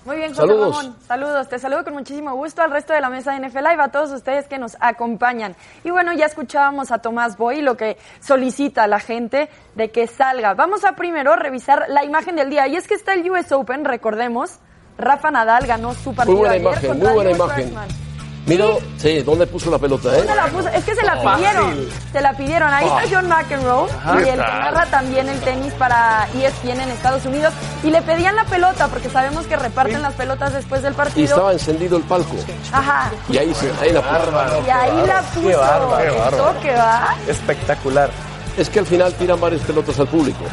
Muy 0.04 0.16
bien, 0.16 0.30
José 0.30 0.42
Saludos. 0.42 0.76
Ramón. 0.76 0.96
Saludos. 1.06 1.48
Te 1.48 1.58
saludo 1.58 1.84
con 1.84 1.94
muchísimo 1.94 2.34
gusto 2.34 2.60
al 2.60 2.70
resto 2.70 2.92
de 2.92 3.00
la 3.00 3.08
mesa 3.08 3.32
de 3.32 3.48
NFL 3.48 3.58
Live, 3.58 3.82
a 3.82 3.88
todos 3.88 4.10
ustedes 4.10 4.46
que 4.48 4.58
nos 4.58 4.76
acompañan. 4.80 5.56
Y 5.82 5.90
bueno, 5.90 6.12
ya 6.12 6.26
escuchábamos 6.26 6.92
a 6.92 6.98
Tomás 6.98 7.38
Boy 7.38 7.62
lo 7.62 7.76
que 7.76 7.96
solicita 8.20 8.86
la 8.86 9.00
gente 9.00 9.48
de 9.74 9.90
que 9.90 10.06
salga. 10.06 10.52
Vamos 10.52 10.84
a 10.84 10.92
primero 10.92 11.36
revisar 11.36 11.86
la 11.88 12.04
imagen 12.04 12.36
del 12.36 12.50
día. 12.50 12.68
Y 12.68 12.76
es 12.76 12.86
que 12.86 12.94
está 12.94 13.14
el 13.14 13.30
US 13.30 13.50
Open, 13.52 13.84
recordemos. 13.84 14.58
Rafa 14.98 15.30
Nadal 15.30 15.66
ganó 15.66 15.94
su 15.94 16.14
partido 16.14 16.38
Muy 16.38 16.48
buena 16.48 16.54
ayer 16.54 16.62
imagen, 16.62 16.90
contra 16.90 17.08
muy 17.08 17.14
buena 17.14 17.30
imagen. 17.30 18.03
Mira, 18.46 18.66
sí, 18.98 19.22
¿dónde 19.22 19.46
puso 19.46 19.70
la 19.70 19.78
pelota, 19.78 20.10
eh? 20.14 20.18
¿Dónde 20.18 20.34
la 20.34 20.46
puso? 20.48 20.68
Es 20.68 20.84
que 20.84 20.94
se 20.94 21.02
la 21.02 21.18
pidieron. 21.34 21.88
Se 22.12 22.20
la 22.20 22.36
pidieron. 22.36 22.72
Ahí 22.74 22.84
está 22.86 23.02
John 23.10 23.26
McEnroe 23.28 23.88
y 23.88 24.18
el 24.18 24.24
que 24.24 24.36
narra 24.36 24.84
también 24.86 25.28
el 25.30 25.40
tenis 25.40 25.72
para 25.74 26.28
ESPN 26.34 26.80
en 26.80 26.90
Estados 26.90 27.24
Unidos. 27.24 27.54
Y 27.82 27.90
le 27.90 28.02
pedían 28.02 28.36
la 28.36 28.44
pelota 28.44 28.88
porque 28.88 29.08
sabemos 29.08 29.46
que 29.46 29.56
reparten 29.56 30.02
las 30.02 30.12
pelotas 30.12 30.52
después 30.52 30.82
del 30.82 30.92
Y 30.92 30.96
partido. 30.96 31.24
estaba 31.26 31.52
encendido 31.52 31.96
el 31.96 32.02
palco. 32.02 32.36
Ajá. 32.70 33.10
Y 33.30 33.38
ahí, 33.38 33.54
se, 33.54 33.70
ahí 33.80 33.92
la 33.92 34.02
puso. 34.02 34.66
Y 34.66 34.70
ahí 34.70 35.06
la 35.06 35.22
puso. 35.22 35.48
Qué 35.48 35.56
bárbaro. 35.56 36.02
Qué 36.12 36.18
bárbaro. 36.18 36.54
¿va? 36.76 37.16
Espectacular. 37.26 38.10
Es 38.58 38.68
que 38.68 38.78
al 38.80 38.86
final 38.86 39.14
tiran 39.14 39.40
varias 39.40 39.62
pelotas 39.62 39.98
al 39.98 40.06
público. 40.08 40.44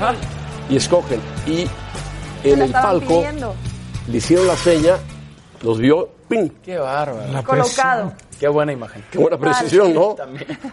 Y 0.70 0.78
escogen. 0.78 1.20
Y 1.46 1.68
en 2.46 2.62
el 2.62 2.72
palco 2.72 3.20
pidiendo. 3.20 3.54
le 4.08 4.18
hicieron 4.18 4.48
la 4.48 4.56
seña, 4.56 4.94
los 5.62 5.78
vio, 5.78 6.10
¡ping! 6.32 6.50
Qué 6.64 6.78
bárbaro. 6.78 7.44
Colocado. 7.44 8.14
Qué 8.40 8.48
buena 8.48 8.72
imagen. 8.72 9.04
Qué 9.12 9.18
buena 9.20 9.38
precisión, 9.38 9.94
¿no? 9.94 10.16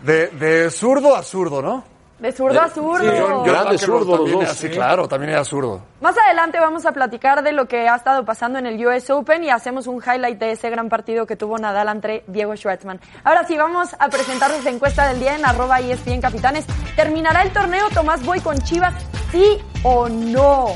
De, 0.03 0.29
de 0.29 0.71
zurdo 0.71 1.15
a 1.15 1.23
zurdo, 1.23 1.61
¿no? 1.61 1.85
De 2.19 2.33
zurdo 2.33 2.61
a 2.61 2.69
zurdo. 2.69 3.05
John- 3.05 3.45
Grande 3.45 3.75
McEnroe 3.75 3.79
zurdo 3.79 4.11
los 4.11 4.17
también 4.17 4.35
dos. 4.41 4.45
era- 4.45 4.55
Sí, 4.55 4.69
claro, 4.71 5.07
también 5.07 5.33
era 5.33 5.45
zurdo. 5.45 5.81
Más 6.00 6.17
adelante 6.19 6.59
vamos 6.59 6.85
a 6.85 6.91
platicar 6.93 7.45
de 7.45 7.53
lo 7.53 7.67
que 7.69 7.88
ha 7.88 7.95
estado 7.95 8.25
pasando 8.25 8.59
en 8.59 8.67
el 8.67 8.85
US 8.85 9.09
Open 9.11 9.45
y 9.45 9.50
hacemos 9.50 9.87
un 9.87 10.03
highlight 10.05 10.37
de 10.38 10.50
ese 10.53 10.69
gran 10.69 10.88
partido 10.88 11.27
que 11.27 11.37
tuvo 11.37 11.59
Nadal 11.59 11.87
entre 11.88 12.25
Diego 12.27 12.57
Schwartzman. 12.57 13.00
Ahora 13.23 13.45
sí, 13.47 13.57
vamos 13.57 13.95
a 13.99 14.09
presentar 14.09 14.50
nuestra 14.50 14.73
encuesta 14.73 15.07
del 15.09 15.21
día 15.21 15.37
en 15.37 15.45
arroba 15.45 15.79
ESPN 15.79 16.21
Capitanes. 16.21 16.65
¿Terminará 16.97 17.43
el 17.43 17.53
torneo 17.53 17.85
Tomás 17.95 18.25
Boy 18.25 18.41
con 18.41 18.59
Chivas? 18.59 18.95
¿Sí 19.32 19.58
o 19.82 20.08
no? 20.08 20.68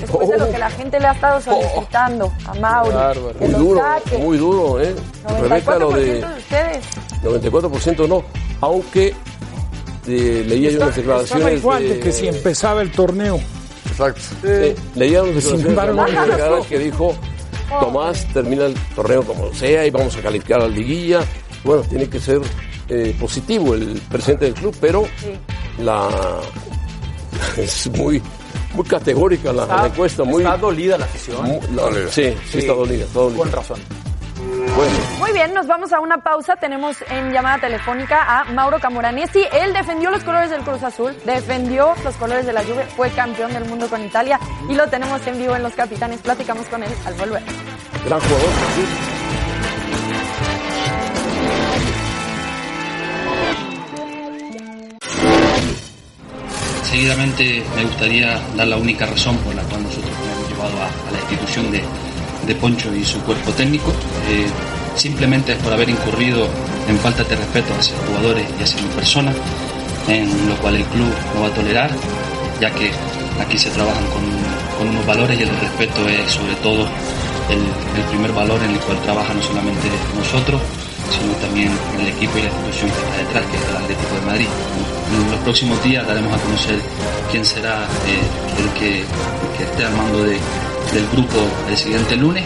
Después 0.00 0.28
de 0.28 0.38
lo 0.38 0.50
que 0.50 0.58
la 0.58 0.70
gente 0.70 0.98
le 1.00 1.06
ha 1.08 1.12
estado 1.12 1.40
solicitando 1.40 2.32
a 2.46 2.54
Mauri. 2.54 2.94
bárbaro. 2.94 3.34
Muy 3.40 3.48
lo 3.50 3.58
duro, 3.58 3.80
saque. 3.80 4.18
muy 4.18 4.38
duro, 4.38 4.80
¿eh? 4.80 4.94
Rebeca, 5.40 5.76
94% 5.76 5.78
lo 5.80 5.90
de 5.92 6.04
de 6.04 6.24
ustedes. 6.38 6.84
94% 7.24 8.08
no. 8.08 8.22
Aunque 8.60 9.14
eh, 10.06 10.44
leía 10.46 10.70
yo 10.70 10.76
unas 10.78 10.96
Estaba 10.96 11.18
declaraciones. 11.22 11.58
igual 11.60 11.88
de 11.88 12.00
que 12.00 12.12
si 12.12 12.28
empezaba 12.28 12.82
el 12.82 12.92
torneo. 12.92 13.40
Exacto. 13.90 14.20
Sí, 14.42 14.74
leía 14.94 15.22
unas 15.24 15.44
declaraciones 15.64 16.66
que 16.66 16.78
dijo: 16.78 17.14
Tomás 17.80 18.24
termina 18.32 18.66
el 18.66 18.74
torneo 18.94 19.22
como 19.24 19.52
sea 19.52 19.84
y 19.84 19.90
vamos 19.90 20.16
a 20.16 20.20
calificar 20.22 20.60
a 20.60 20.62
la 20.62 20.68
liguilla. 20.68 21.20
Bueno, 21.64 21.82
tiene 21.82 22.08
que 22.08 22.20
ser 22.20 22.40
eh, 22.88 23.16
positivo 23.18 23.74
el 23.74 24.00
presidente 24.08 24.44
del 24.46 24.54
club, 24.54 24.76
pero 24.80 25.04
la 25.80 26.08
es 27.56 27.86
muy 27.90 28.22
muy 28.74 28.84
categórica 28.84 29.52
la, 29.52 29.66
la 29.66 29.86
encuesta, 29.86 30.24
muy, 30.24 30.42
Está 30.42 30.56
dolida 30.56 30.98
la 30.98 31.04
afición. 31.06 31.60
sí, 32.10 32.36
sí, 32.50 32.58
está 32.58 32.72
dolida, 32.72 33.04
está 33.04 33.20
dolida. 33.20 33.38
Con 33.38 33.52
razón. 33.52 33.80
Bueno, 34.76 34.92
Muy 35.18 35.32
bien, 35.32 35.52
nos 35.54 35.66
vamos 35.66 35.92
a 35.92 35.98
una 36.00 36.18
pausa. 36.18 36.54
Tenemos 36.56 36.96
en 37.10 37.32
llamada 37.32 37.58
telefónica 37.58 38.22
a 38.40 38.44
Mauro 38.44 38.78
Camoranesi. 38.78 39.42
Él 39.52 39.72
defendió 39.72 40.10
los 40.10 40.22
colores 40.22 40.50
del 40.50 40.60
Cruz 40.62 40.82
Azul, 40.82 41.16
defendió 41.24 41.94
los 42.04 42.14
colores 42.16 42.46
de 42.46 42.52
la 42.52 42.62
Juve, 42.62 42.84
fue 42.96 43.10
campeón 43.10 43.52
del 43.52 43.64
mundo 43.64 43.88
con 43.88 44.04
Italia 44.04 44.38
y 44.68 44.74
lo 44.74 44.86
tenemos 44.88 45.26
en 45.26 45.38
vivo 45.38 45.56
en 45.56 45.62
Los 45.64 45.72
Capitanes. 45.72 46.20
Platicamos 46.20 46.66
con 46.68 46.82
él 46.84 46.90
al 47.06 47.14
volver. 47.14 47.42
gran 48.04 48.20
jugador. 48.20 48.48
sí. 48.76 48.84
Seguidamente 56.90 57.62
me 57.76 57.84
gustaría 57.84 58.40
dar 58.56 58.66
la 58.66 58.76
única 58.76 59.06
razón 59.06 59.36
por 59.38 59.54
la 59.54 59.62
cual 59.62 59.82
nosotros 59.82 60.10
hemos 60.10 60.48
llevado 60.48 60.76
a, 60.82 61.12
la 61.12 61.18
institución 61.20 61.70
de, 61.70 61.82
Poncho 62.54 62.94
y 62.94 63.04
su 63.04 63.20
cuerpo 63.24 63.52
técnico. 63.52 63.92
Eh, 64.30 64.46
simplemente 64.96 65.52
es 65.52 65.58
por 65.58 65.70
haber 65.70 65.90
incurrido 65.90 66.48
en 66.88 66.98
falta 66.98 67.22
de 67.22 67.36
respeto 67.36 67.74
hacia 67.78 67.94
jugadores 68.06 68.46
y 68.58 68.62
hacia 68.62 68.80
mi 68.80 68.88
persona, 68.88 69.34
en 70.08 70.48
lo 70.48 70.56
cual 70.56 70.76
el 70.76 70.84
club 70.84 71.12
no 71.34 71.42
va 71.42 71.48
a 71.48 71.50
tolerar, 71.50 71.90
ya 72.58 72.70
que 72.70 72.90
aquí 73.38 73.58
se 73.58 73.68
trabajan 73.68 74.04
con, 74.06 74.88
unos 74.88 75.06
valores 75.06 75.38
y 75.38 75.42
el 75.42 75.50
respeto 75.50 76.08
es 76.08 76.30
sobre 76.30 76.54
todo 76.62 76.88
el, 77.50 78.06
primer 78.08 78.32
valor 78.32 78.62
en 78.62 78.70
el 78.70 78.80
cual 78.80 78.98
trabaja 79.02 79.34
no 79.34 79.42
solamente 79.42 79.88
nosotros, 80.16 80.62
sino 81.10 81.32
también 81.34 81.70
el 81.98 82.08
equipo 82.08 82.38
y 82.38 82.42
la 82.42 82.48
institución 82.48 82.90
que 82.90 82.96
está 82.96 83.16
detrás, 83.18 83.46
que 83.50 83.56
es 83.56 83.68
el 83.68 83.76
Atlético 83.76 84.14
de 84.14 84.20
Madrid. 84.26 84.48
En 85.12 85.30
los 85.30 85.40
próximos 85.40 85.82
días 85.84 86.06
daremos 86.06 86.32
a 86.32 86.42
conocer 86.42 86.78
quién 87.30 87.44
será 87.44 87.84
eh, 87.84 88.62
el, 88.62 88.70
que, 88.78 89.00
esté 89.62 89.84
al 89.84 89.94
mando 89.94 90.22
del 90.22 91.08
grupo 91.12 91.36
el 91.68 91.76
siguiente 91.76 92.16
lunes. 92.16 92.44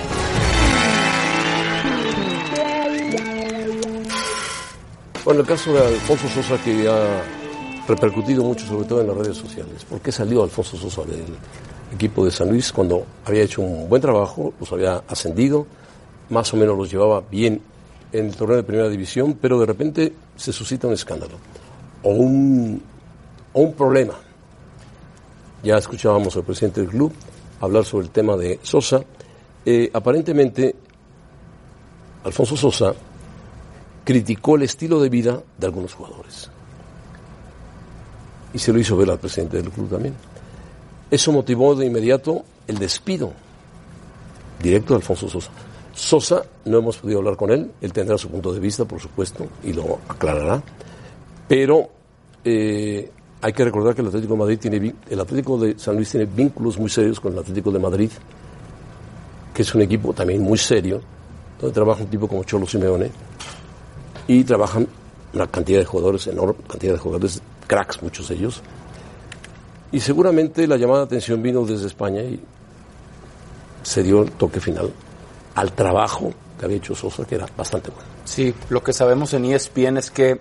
Bueno, 5.24 5.40
el 5.40 5.46
caso 5.46 5.72
de 5.72 5.86
Alfonso 5.86 6.28
Sosa 6.28 6.58
que 6.64 6.88
ha 6.88 7.22
repercutido 7.86 8.42
mucho, 8.42 8.66
sobre 8.66 8.88
todo 8.88 9.00
en 9.02 9.06
las 9.06 9.16
redes 9.16 9.36
sociales. 9.36 9.84
¿Por 9.84 10.00
qué 10.00 10.10
salió 10.10 10.42
Alfonso 10.42 10.76
Sosa 10.76 11.02
del 11.02 11.24
equipo 11.94 12.24
de 12.24 12.30
San 12.30 12.48
Luis 12.48 12.72
cuando 12.72 13.06
había 13.24 13.42
hecho 13.42 13.62
un 13.62 13.88
buen 13.88 14.02
trabajo, 14.02 14.52
los 14.58 14.72
había 14.72 15.02
ascendido, 15.08 15.66
más 16.30 16.52
o 16.52 16.56
menos 16.56 16.76
los 16.76 16.90
llevaba 16.90 17.22
bien 17.30 17.60
en 18.12 18.26
el 18.26 18.36
torneo 18.36 18.56
de 18.56 18.62
primera 18.62 18.88
división, 18.88 19.38
pero 19.40 19.58
de 19.58 19.66
repente 19.66 20.12
se 20.36 20.52
suscita 20.52 20.86
un 20.86 20.94
escándalo 20.94 21.34
o 22.02 22.10
un, 22.10 22.82
un 23.54 23.72
problema. 23.74 24.14
Ya 25.62 25.76
escuchábamos 25.76 26.36
al 26.36 26.44
presidente 26.44 26.80
del 26.80 26.90
club 26.90 27.12
hablar 27.60 27.84
sobre 27.84 28.06
el 28.06 28.10
tema 28.10 28.36
de 28.36 28.58
Sosa. 28.62 29.02
Eh, 29.64 29.90
aparentemente, 29.92 30.74
Alfonso 32.24 32.56
Sosa 32.56 32.94
criticó 34.04 34.56
el 34.56 34.62
estilo 34.62 35.00
de 35.00 35.08
vida 35.08 35.40
de 35.58 35.66
algunos 35.66 35.94
jugadores. 35.94 36.50
Y 38.52 38.58
se 38.58 38.72
lo 38.72 38.80
hizo 38.80 38.96
ver 38.96 39.10
al 39.10 39.18
presidente 39.18 39.58
del 39.62 39.70
club 39.70 39.88
también. 39.88 40.14
Eso 41.10 41.32
motivó 41.32 41.74
de 41.74 41.86
inmediato 41.86 42.44
el 42.66 42.78
despido 42.78 43.32
directo 44.60 44.94
de 44.94 44.98
Alfonso 44.98 45.28
Sosa. 45.28 45.50
Sosa, 45.94 46.42
no 46.64 46.78
hemos 46.78 46.96
podido 46.96 47.18
hablar 47.18 47.36
con 47.36 47.50
él, 47.50 47.70
él 47.80 47.92
tendrá 47.92 48.16
su 48.16 48.28
punto 48.30 48.52
de 48.52 48.60
vista, 48.60 48.84
por 48.84 48.98
supuesto, 48.98 49.46
y 49.62 49.72
lo 49.72 49.98
aclarará, 50.08 50.62
pero 51.46 51.90
eh, 52.44 53.10
hay 53.42 53.52
que 53.52 53.64
recordar 53.64 53.94
que 53.94 54.00
el 54.00 54.08
Atlético 54.08 54.34
de 54.34 54.38
Madrid 54.38 54.58
tiene, 54.58 54.94
el 55.10 55.20
Atlético 55.20 55.58
de 55.58 55.78
San 55.78 55.96
Luis 55.96 56.10
tiene 56.10 56.26
vínculos 56.26 56.78
muy 56.78 56.88
serios 56.88 57.20
con 57.20 57.34
el 57.34 57.40
Atlético 57.40 57.70
de 57.70 57.78
Madrid, 57.78 58.10
que 59.52 59.62
es 59.62 59.74
un 59.74 59.82
equipo 59.82 60.14
también 60.14 60.40
muy 60.40 60.56
serio, 60.56 61.00
donde 61.60 61.74
trabaja 61.74 62.02
un 62.02 62.08
tipo 62.08 62.26
como 62.26 62.42
Cholo 62.44 62.66
Simeone, 62.66 63.10
y 64.28 64.44
trabajan 64.44 64.86
una 65.34 65.46
cantidad 65.46 65.78
de 65.78 65.84
jugadores, 65.84 66.26
enorme 66.26 66.62
cantidad 66.66 66.94
de 66.94 66.98
jugadores, 66.98 67.42
cracks 67.66 68.02
muchos 68.02 68.28
de 68.28 68.36
ellos, 68.36 68.62
y 69.90 70.00
seguramente 70.00 70.66
la 70.66 70.78
llamada 70.78 71.00
de 71.00 71.04
atención 71.04 71.42
vino 71.42 71.66
desde 71.66 71.86
España 71.86 72.22
y 72.22 72.40
se 73.82 74.02
dio 74.02 74.22
el 74.22 74.30
toque 74.32 74.58
final 74.58 74.90
al 75.54 75.72
trabajo 75.72 76.32
que 76.58 76.64
había 76.64 76.78
hecho 76.78 76.94
Sosa, 76.94 77.24
que 77.24 77.36
era 77.36 77.46
bastante 77.56 77.90
bueno. 77.90 78.08
Sí, 78.24 78.54
lo 78.68 78.82
que 78.82 78.92
sabemos 78.92 79.34
en 79.34 79.44
ESPN 79.46 79.96
es 79.98 80.10
que 80.10 80.40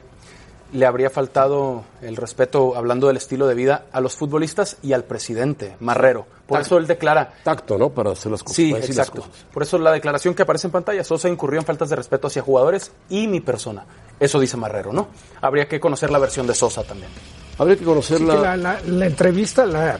le 0.74 0.86
habría 0.86 1.10
faltado 1.10 1.84
el 2.02 2.16
respeto, 2.16 2.76
hablando 2.78 3.08
del 3.08 3.18
estilo 3.18 3.48
de 3.48 3.56
vida, 3.56 3.86
a 3.92 4.00
los 4.00 4.16
futbolistas 4.16 4.78
y 4.82 4.94
al 4.94 5.04
presidente, 5.04 5.76
Marrero. 5.80 6.26
Por 6.48 6.62
eso 6.62 6.78
él 6.78 6.88
declara... 6.88 7.34
Tacto, 7.44 7.78
¿no? 7.78 7.90
Para 7.90 8.12
hacer 8.12 8.32
las 8.32 8.44
cosas. 8.44 8.56
Sí, 8.56 8.72
exacto. 8.74 9.24
Por 9.54 9.64
eso 9.64 9.78
la 9.78 9.92
declaración 9.92 10.34
que 10.34 10.44
aparece 10.44 10.68
en 10.68 10.72
pantalla, 10.72 11.04
Sosa 11.04 11.30
incurrió 11.30 11.60
en 11.60 11.66
faltas 11.66 11.90
de 11.90 11.96
respeto 11.96 12.28
hacia 12.28 12.42
jugadores 12.42 12.92
y 13.10 13.28
mi 13.28 13.42
persona. 13.42 13.86
Eso 14.20 14.40
dice 14.40 14.58
Marrero, 14.58 14.94
¿no? 14.94 15.08
Habría 15.42 15.68
que 15.68 15.80
conocer 15.80 16.10
la 16.10 16.20
versión 16.20 16.48
de 16.48 16.54
Sosa 16.54 16.84
también. 16.84 17.10
Habría 17.58 17.78
que 17.78 17.86
conocer 17.86 18.22
la... 18.22 18.56
la... 18.58 19.06
entrevista 19.06 19.66
la, 19.66 20.00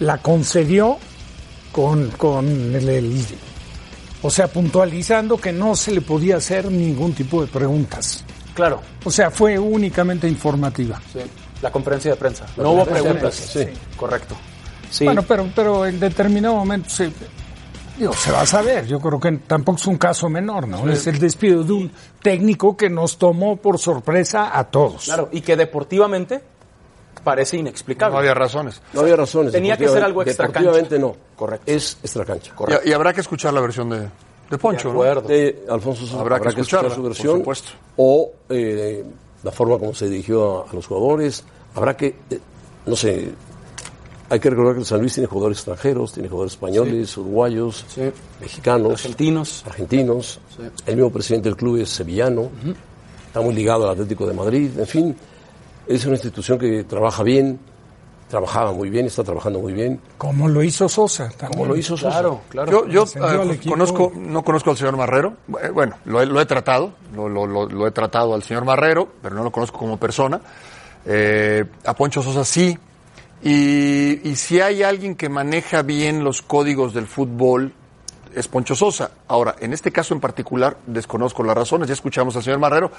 la 0.00 0.18
concedió 0.18 0.98
con, 1.72 2.10
con 2.10 2.46
el, 2.74 3.24
O 4.22 4.30
sea, 4.30 4.48
puntualizando 4.48 5.38
que 5.38 5.52
no 5.52 5.74
se 5.74 5.92
le 5.92 6.00
podía 6.02 6.36
hacer 6.36 6.70
ningún 6.70 7.14
tipo 7.14 7.40
de 7.40 7.48
preguntas. 7.48 8.24
Claro. 8.54 8.80
O 9.04 9.10
sea, 9.10 9.30
fue 9.30 9.58
únicamente 9.58 10.28
informativa. 10.28 11.00
Sí. 11.12 11.20
La 11.62 11.70
conferencia 11.70 12.10
de 12.10 12.16
prensa. 12.16 12.46
no 12.56 12.72
hubo 12.72 12.84
preguntas. 12.84 13.34
Sí. 13.34 13.66
Correcto. 13.96 14.34
Sí. 14.90 15.04
Bueno, 15.04 15.22
pero, 15.22 15.48
pero 15.54 15.86
en 15.86 16.00
determinado 16.00 16.56
momento 16.56 16.90
se, 16.90 17.10
digo, 17.96 18.12
se 18.12 18.32
va 18.32 18.42
a 18.42 18.46
saber. 18.46 18.86
Yo 18.86 18.98
creo 18.98 19.20
que 19.20 19.32
tampoco 19.46 19.78
es 19.78 19.86
un 19.86 19.96
caso 19.96 20.28
menor, 20.28 20.66
¿no? 20.66 20.88
Es 20.90 21.06
el 21.06 21.18
despido 21.18 21.62
de 21.62 21.72
un 21.72 21.92
técnico 22.20 22.76
que 22.76 22.90
nos 22.90 23.18
tomó 23.18 23.56
por 23.56 23.78
sorpresa 23.78 24.58
a 24.58 24.64
todos. 24.64 25.04
Claro, 25.04 25.28
y 25.32 25.42
que 25.42 25.56
deportivamente 25.56 26.42
parece 27.22 27.56
inexplicable. 27.56 28.14
No 28.14 28.18
había 28.20 28.34
razones. 28.34 28.80
No 28.92 29.00
había 29.00 29.16
razones. 29.16 29.52
Tenía 29.52 29.76
que 29.76 29.88
ser 29.88 30.02
algo 30.02 30.22
extra 30.22 30.46
Deportivamente 30.46 30.98
no. 30.98 31.16
Correcto. 31.36 31.70
Es 31.70 31.98
extra 32.02 32.24
cancha. 32.24 32.54
Correcto. 32.54 32.88
Y, 32.88 32.92
habrá 32.92 33.12
que 33.12 33.20
escuchar 33.20 33.52
la 33.52 33.60
versión 33.60 33.90
de, 33.90 34.08
de 34.50 34.58
Poncho, 34.58 34.88
de 34.88 34.94
acuerdo. 34.94 35.28
De 35.28 35.64
Alfonso 35.68 36.18
habrá, 36.18 36.40
que, 36.40 36.48
escuchar 36.48 36.90
su 36.90 37.02
versión. 37.02 37.42
O 37.96 38.32
eh, 38.48 39.04
la 39.42 39.52
forma 39.52 39.78
como 39.78 39.94
se 39.94 40.08
dirigió 40.08 40.66
a, 40.68 40.72
los 40.72 40.86
jugadores. 40.86 41.44
Habrá 41.74 41.96
que, 41.96 42.16
eh, 42.30 42.40
no 42.86 42.96
sé, 42.96 43.30
hay 44.28 44.40
que 44.40 44.50
recordar 44.50 44.74
que 44.74 44.80
el 44.80 44.86
San 44.86 45.00
Luis 45.00 45.14
tiene 45.14 45.26
jugadores 45.26 45.58
extranjeros, 45.58 46.12
tiene 46.12 46.28
jugadores 46.28 46.52
españoles, 46.52 47.16
uruguayos, 47.16 47.84
mexicanos, 48.40 48.92
argentinos. 48.92 49.64
argentinos. 49.66 50.40
El 50.86 50.96
mismo 50.96 51.10
presidente 51.10 51.48
del 51.48 51.56
club 51.56 51.78
es 51.78 51.90
sevillano, 51.90 52.48
está 53.26 53.40
muy 53.40 53.54
ligado 53.54 53.84
al 53.84 53.90
Atlético 53.90 54.26
de 54.26 54.34
Madrid. 54.34 54.70
En 54.78 54.86
fin, 54.86 55.16
es 55.90 56.04
una 56.04 56.14
institución 56.14 56.58
que 56.58 56.84
trabaja 56.84 57.22
bien, 57.24 57.58
trabajaba 58.28 58.72
muy 58.72 58.90
bien, 58.90 59.06
está 59.06 59.24
trabajando 59.24 59.58
muy 59.58 59.72
bien. 59.72 60.00
Como 60.16 60.48
lo 60.48 60.62
hizo 60.62 60.88
Sosa. 60.88 61.30
Como 61.48 61.66
lo 61.66 61.76
hizo 61.76 61.96
Sosa. 61.96 62.12
Claro, 62.12 62.40
claro. 62.48 62.86
Yo, 62.86 63.04
eh, 63.04 63.60
conozco, 63.68 64.12
no 64.14 64.44
conozco 64.44 64.70
al 64.70 64.76
señor 64.76 64.96
Marrero. 64.96 65.34
Eh, 65.62 65.70
bueno, 65.70 65.96
lo 66.04 66.40
he, 66.40 66.46
tratado, 66.46 66.92
lo, 67.14 67.86
he 67.86 67.90
tratado 67.90 68.34
al 68.34 68.44
señor 68.44 68.64
Marrero, 68.64 69.08
pero 69.20 69.34
no 69.34 69.42
lo 69.42 69.50
conozco 69.50 69.78
como 69.78 69.96
persona. 69.98 70.40
Eh, 71.04 71.64
a 71.84 71.94
Poncho 71.94 72.22
Sosa 72.22 72.44
sí. 72.44 72.78
Y, 73.42 74.20
y 74.28 74.36
si 74.36 74.60
hay 74.60 74.84
alguien 74.84 75.16
que 75.16 75.28
maneja 75.28 75.82
bien 75.82 76.22
los 76.22 76.40
códigos 76.40 76.94
del 76.94 77.06
fútbol, 77.06 77.72
es 78.34 78.48
Poncho 78.48 78.74
Sosa. 78.74 79.10
Ahora, 79.28 79.56
en 79.60 79.72
este 79.72 79.90
caso 79.92 80.14
en 80.14 80.20
particular, 80.20 80.76
desconozco 80.86 81.42
las 81.42 81.56
razones, 81.56 81.88
ya 81.88 81.94
escuchamos 81.94 82.36
al 82.36 82.42
señor 82.42 82.58
Marrero, 82.58 82.90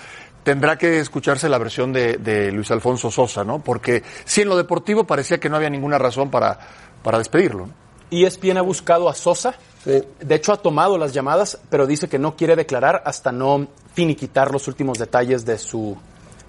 tendrá 0.43 0.77
que 0.77 0.99
escucharse 0.99 1.49
la 1.49 1.57
versión 1.57 1.93
de, 1.93 2.51
Luis 2.51 2.71
Alfonso 2.71 3.11
Sosa, 3.11 3.43
¿no? 3.43 3.59
Porque 3.59 4.03
si 4.25 4.41
en 4.41 4.49
lo 4.49 4.57
deportivo 4.57 5.05
parecía 5.05 5.39
que 5.39 5.49
no 5.49 5.55
había 5.55 5.69
ninguna 5.69 5.97
razón 5.97 6.29
para, 6.29 6.59
para 7.03 7.17
despedirlo. 7.17 7.69
¿Y 8.09 8.25
ESPN 8.25 8.57
ha 8.57 8.61
buscado 8.61 9.07
a 9.07 9.13
Sosa, 9.13 9.55
de 9.85 10.35
hecho 10.35 10.51
ha 10.51 10.57
tomado 10.57 10.97
las 10.97 11.13
llamadas, 11.13 11.57
pero 11.69 11.87
dice 11.87 12.09
que 12.09 12.19
no 12.19 12.35
quiere 12.35 12.55
declarar 12.55 13.01
hasta 13.05 13.31
no 13.31 13.67
finiquitar 13.93 14.51
los 14.51 14.67
últimos 14.67 14.97
detalles 14.97 15.45
de 15.45 15.57
su 15.57 15.97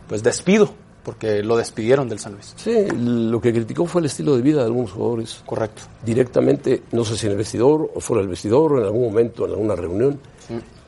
pues 0.09 0.23
despido 0.23 0.75
porque 1.05 1.43
lo 1.43 1.57
despidieron 1.57 2.09
del 2.09 2.19
San 2.19 2.33
Luis. 2.35 2.55
Sí, 2.57 2.87
lo 2.91 3.41
que 3.41 3.53
criticó 3.53 3.87
fue 3.87 4.01
el 4.01 4.07
estilo 4.07 4.37
de 4.37 4.43
vida 4.43 4.61
de 4.61 4.67
algunos 4.67 4.93
jugadores. 4.93 5.43
Correcto. 5.45 5.83
Directamente, 6.05 6.83
no 6.93 7.05
sé 7.05 7.17
si 7.17 7.27
en 7.27 7.33
el 7.33 7.39
vestidor 7.39 7.91
o 7.95 8.01
fuera 8.01 8.21
del 8.21 8.29
vestidor 8.29 8.79
en 8.79 8.85
algún 8.85 9.03
momento, 9.03 9.45
en 9.45 9.53
alguna 9.53 9.75
reunión. 9.75 10.21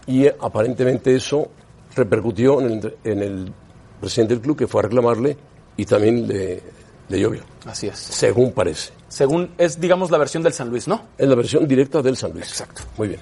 Y 0.07 0.27
aparentemente 0.27 1.15
eso 1.15 1.49
repercutió 1.95 2.61
en 2.61 2.67
el, 2.71 2.97
en 3.05 3.23
el, 3.23 3.53
presidente 4.01 4.35
del 4.35 4.43
club 4.43 4.59
que 4.59 4.67
fue 4.67 4.81
a 4.81 4.83
reclamarle 4.83 5.35
y 5.79 5.87
también 5.87 6.29
le, 6.29 6.61
le 7.09 7.21
llovió. 7.21 7.41
Así 7.65 7.87
es. 7.87 7.99
Según 7.99 8.53
parece. 8.53 8.93
Según 9.09 9.53
es, 9.57 9.81
digamos, 9.81 10.11
la 10.11 10.19
versión 10.19 10.43
del 10.43 10.53
San 10.53 10.69
Luis, 10.69 10.87
¿no? 10.87 11.07
Es 11.17 11.27
la 11.27 11.35
versión 11.35 11.67
directa 11.67 12.03
del 12.03 12.17
San 12.17 12.33
Luis. 12.33 12.49
Exacto. 12.49 12.83
Muy 12.99 13.09
bien. 13.09 13.21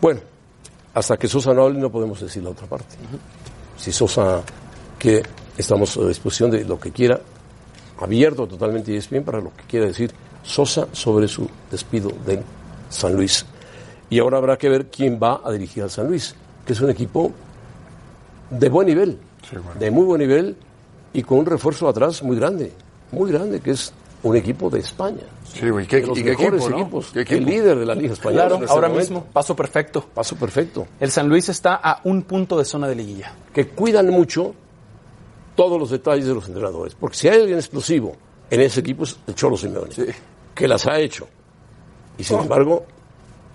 Bueno, 0.00 0.20
hasta 0.94 1.16
que 1.16 1.26
Sosa 1.26 1.52
no 1.52 1.64
hable 1.64 1.80
no 1.80 1.90
podemos 1.90 2.20
decir 2.20 2.42
la 2.44 2.50
otra 2.50 2.66
parte. 2.66 2.96
Si 3.76 3.90
Sosa 3.90 4.42
que 4.98 5.22
Estamos 5.58 5.96
a 5.96 6.06
disposición 6.06 6.52
de 6.52 6.64
lo 6.64 6.78
que 6.78 6.92
quiera, 6.92 7.20
abierto 8.00 8.46
totalmente 8.46 8.92
y 8.92 8.96
es 8.96 9.10
bien 9.10 9.24
para 9.24 9.40
lo 9.40 9.50
que 9.56 9.64
quiera 9.64 9.86
decir 9.86 10.12
Sosa 10.44 10.86
sobre 10.92 11.26
su 11.26 11.50
despido 11.68 12.12
de 12.24 12.40
San 12.88 13.14
Luis. 13.14 13.44
Y 14.08 14.20
ahora 14.20 14.38
habrá 14.38 14.56
que 14.56 14.68
ver 14.68 14.86
quién 14.86 15.18
va 15.20 15.40
a 15.44 15.50
dirigir 15.50 15.82
al 15.82 15.90
San 15.90 16.06
Luis, 16.06 16.34
que 16.64 16.74
es 16.74 16.80
un 16.80 16.90
equipo 16.90 17.32
de 18.50 18.68
buen 18.68 18.86
nivel, 18.86 19.18
de 19.78 19.90
muy 19.90 20.04
buen 20.04 20.20
nivel 20.20 20.56
y 21.12 21.24
con 21.24 21.38
un 21.38 21.46
refuerzo 21.46 21.88
atrás 21.88 22.22
muy 22.22 22.36
grande, 22.36 22.72
muy 23.10 23.32
grande, 23.32 23.60
que 23.60 23.72
es 23.72 23.92
un 24.22 24.36
equipo 24.36 24.70
de 24.70 24.78
España. 24.78 25.22
Sí, 25.44 25.66
y 25.66 25.86
qué, 25.86 26.06
los 26.06 26.22
mejores 26.22 26.66
equipos, 26.68 27.12
el 27.14 27.44
líder 27.44 27.78
de 27.78 27.84
la 27.84 27.96
Liga 27.96 28.12
Española. 28.12 28.46
Claro, 28.46 28.62
este 28.62 28.72
ahora 28.72 28.88
mismo, 28.88 29.24
paso 29.24 29.56
perfecto. 29.56 30.06
Paso 30.14 30.36
perfecto. 30.36 30.86
El 31.00 31.10
San 31.10 31.28
Luis 31.28 31.48
está 31.48 31.80
a 31.82 32.00
un 32.04 32.22
punto 32.22 32.56
de 32.58 32.64
zona 32.64 32.86
de 32.86 32.94
liguilla. 32.94 33.32
Que 33.52 33.66
cuidan 33.66 34.08
mucho 34.08 34.54
todos 35.58 35.76
los 35.76 35.90
detalles 35.90 36.24
de 36.24 36.34
los 36.34 36.46
entrenadores. 36.46 36.94
Porque 36.94 37.16
si 37.16 37.26
hay 37.28 37.40
alguien 37.40 37.58
explosivo 37.58 38.14
en 38.48 38.60
ese 38.60 38.78
equipo 38.78 39.02
es 39.02 39.16
el 39.26 39.34
Cholo 39.34 39.56
Simeone, 39.56 39.90
que 40.54 40.68
las 40.68 40.86
ha 40.86 41.00
hecho. 41.00 41.26
Y 42.16 42.22
sin 42.22 42.38
embargo, 42.38 42.86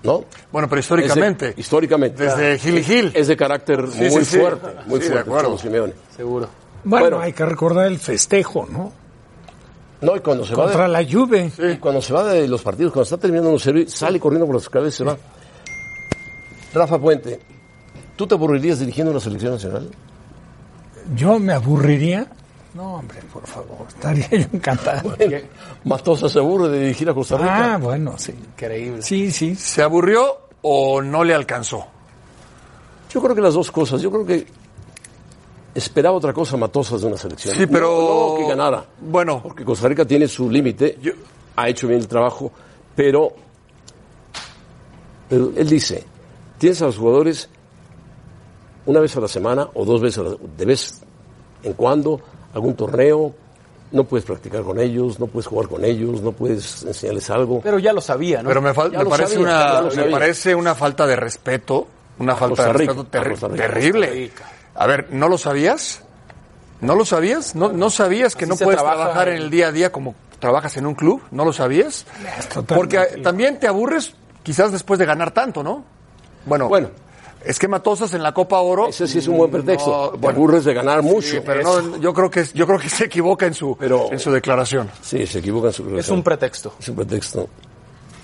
¿no? 0.04 0.26
Bueno, 0.52 0.68
pero 0.68 0.82
históricamente. 0.82 1.54
históricamente. 1.56 2.22
Desde 2.26 2.60
Gil 2.60 2.78
y 2.80 2.84
Gil. 2.84 3.12
Es 3.16 3.28
de 3.30 3.38
carácter 3.38 3.88
Sí, 3.90 4.02
muy 4.02 4.10
sí, 4.10 4.26
sí. 4.26 4.38
fuerte, 4.38 4.68
muy 4.86 5.00
Sí, 5.00 5.06
fuerte, 5.08 5.20
acuerdo. 5.22 5.48
Cholo 5.48 5.58
Simeone. 5.60 5.94
Seguro. 6.14 6.50
Bueno, 6.84 7.06
Bueno. 7.06 7.20
hay 7.22 7.32
que 7.32 7.46
recordar 7.46 7.88
el 7.88 7.98
festejo, 8.00 8.68
¿no? 8.70 8.92
No, 10.02 10.18
y 10.18 10.20
cuando 10.20 10.44
se 10.46 10.56
va 10.56 10.66
Contra 10.66 10.84
de, 10.84 10.90
la 10.90 11.06
Juve. 11.10 11.50
y 11.74 11.78
cuando 11.78 12.02
se 12.02 12.12
va 12.12 12.26
de 12.26 12.50
los 12.50 12.62
partidos, 12.62 12.92
cuando 12.92 13.04
está 13.04 13.18
terminando 13.18 13.50
un 13.50 13.60
serie, 13.62 13.88
sale 13.88 14.20
corriendo 14.20 14.46
por 14.46 14.56
las 14.56 14.64
escaleras 14.64 14.94
y 14.94 14.98
se 14.98 15.04
va. 15.06 15.18
Rafa 16.74 17.00
Puente, 17.00 17.40
¿tú 18.18 18.28
te 18.28 18.36
aburrirías 18.36 18.80
dirigiendo 18.80 19.12
una 19.12 19.22
selección 19.22 19.54
nacional? 19.54 19.90
Yo 21.16 21.40
me 21.40 21.54
aburriría. 21.54 22.28
No, 22.74 22.96
hombre, 22.96 23.20
por 23.32 23.46
favor, 23.46 23.86
estaría 23.88 24.28
yo 24.32 24.48
encantado. 24.54 25.16
Matosa 25.84 26.28
se 26.28 26.40
aburre 26.40 26.70
de 26.70 26.80
dirigir 26.80 27.08
a 27.10 27.14
Costa 27.14 27.38
Rica. 27.38 27.74
Ah, 27.74 27.78
bueno, 27.78 28.16
sí. 28.18 28.32
Increíble. 28.32 29.02
Sí, 29.04 29.32
sí. 29.32 29.56
¿Se 29.56 29.82
aburrió 29.84 30.48
o 30.64 31.02
no 31.02 31.24
le 31.24 31.34
alcanzó? 31.36 31.86
Yo 33.12 33.22
creo 33.22 33.36
que 33.36 33.42
las 33.42 33.54
dos 33.54 33.70
cosas. 33.72 34.02
Yo 34.02 34.10
creo 34.10 34.26
que 34.26 34.48
esperaba 35.76 36.18
otra 36.18 36.34
cosa 36.34 36.58
Matosas 36.58 37.02
de 37.02 37.08
una 37.08 37.18
selección. 37.18 37.56
Sí, 37.56 37.68
pero- 37.68 37.90
No, 37.90 38.30
no 38.34 38.38
que 38.40 38.50
ganara. 38.50 38.86
Bueno. 39.02 39.42
Porque 39.44 39.64
Costa 39.64 39.88
Rica 39.88 40.06
tiene 40.06 40.28
su 40.28 40.50
límite, 40.50 40.98
Yo- 41.02 41.14
ha 41.56 41.70
hecho 41.70 41.88
bien 41.88 42.00
el 42.00 42.08
trabajo, 42.08 42.52
pero, 42.96 43.36
pero 45.30 45.52
él 45.56 45.70
dice, 45.70 46.04
tienes 46.58 46.82
a 46.82 46.86
los 46.86 46.98
jugadores 46.98 47.50
una 48.86 49.00
vez 49.00 49.16
a 49.16 49.20
la 49.22 49.28
semana 49.28 49.68
o 49.74 49.86
dos 49.86 50.02
veces 50.02 50.20
a 50.20 50.24
la, 50.24 50.36
de 50.58 50.66
vez 50.66 51.02
en 51.64 51.74
cuando, 51.74 52.20
algún 52.54 52.76
torneo, 52.76 53.34
no 53.92 54.04
puedes 54.06 54.26
practicar 54.26 54.64
con 54.64 54.80
ellos, 54.80 55.20
no 55.20 55.28
puedes 55.28 55.48
jugar 55.48 55.68
con 55.70 55.86
ellos, 55.86 56.22
no 56.22 56.32
puedes 56.32 56.84
enseñarles 56.84 57.30
algo. 57.30 57.62
Pero 57.62 57.78
ya 57.80 57.94
lo 57.94 58.02
sabía, 58.02 58.42
¿no? 58.42 58.50
Pero 58.50 58.62
me, 58.62 58.74
parece 58.74 59.36
sabía, 59.36 59.40
una 59.40 59.82
me 59.96 60.06
parece 60.12 60.56
una 60.56 60.76
falta 60.76 61.06
de 61.06 61.16
respeto, 61.16 61.88
una 62.20 62.36
falta 62.36 62.56
Costa 62.56 62.68
de 62.68 62.74
respeto 62.74 63.06
terri- 63.06 63.36
Rica. 63.52 63.56
terrible. 63.56 64.32
A 64.76 64.88
ver, 64.88 65.08
¿no 65.12 65.30
lo 65.30 65.38
sabías? 65.38 66.02
¿No 66.82 66.96
lo 66.96 67.06
sabías? 67.06 67.56
¿No, 67.56 67.72
no 67.72 67.90
sabías 67.90 68.36
que 68.36 68.46
Así 68.46 68.50
no 68.52 68.58
puedes 68.58 68.80
trabaja 68.82 69.04
trabajar 69.04 69.30
en 69.30 69.38
el 69.38 69.50
día 69.50 69.68
a 69.68 69.72
día 69.72 69.92
como 69.92 70.16
trabajas 70.40 70.76
en 70.78 70.86
un 70.88 70.96
club? 70.96 71.22
¿No 71.32 71.46
lo 71.46 71.54
sabías? 71.54 72.06
Porque 72.68 73.22
también 73.24 73.60
te 73.60 73.68
aburres 73.68 74.16
quizás 74.42 74.72
después 74.72 75.00
de 75.00 75.06
ganar 75.06 75.32
tanto, 75.32 75.64
¿no? 75.64 75.86
Bueno, 76.46 76.68
Bueno. 76.68 76.90
Es 77.46 77.60
que 77.60 77.68
Matosas 77.68 78.14
en 78.14 78.24
la 78.24 78.34
Copa 78.34 78.60
Oro 78.60 78.88
Ese 78.88 79.08
sí 79.08 79.20
es 79.20 79.28
un 79.28 79.38
buen 79.38 79.52
pretexto. 79.52 79.90
No, 79.90 80.10
Te 80.12 80.18
bueno. 80.18 80.38
aburres 80.38 80.66
de 80.66 80.74
ganar 80.74 81.02
mucho. 81.02 81.28
Sí, 81.28 81.40
pero 81.46 81.62
no, 81.64 81.98
yo 81.98 82.14
creo 82.14 82.30
que 82.30 82.44
yo 82.54 82.66
creo 82.66 82.80
que 82.80 82.90
se 82.90 83.06
equivoca 83.06 83.46
en 83.46 83.54
su 83.54 83.76
Pero- 83.78 84.12
en 84.12 84.20
su 84.20 84.32
declaración. 84.32 84.90
Sí, 85.02 85.26
se 85.28 85.40
equivoca 85.40 85.68
en 85.68 85.74
su 85.74 85.84
Es 85.84 85.90
relación. 85.90 86.18
un 86.18 86.24
pretexto. 86.24 86.74
Es 86.80 86.90
un 86.90 86.96
pretexto. 86.96 87.48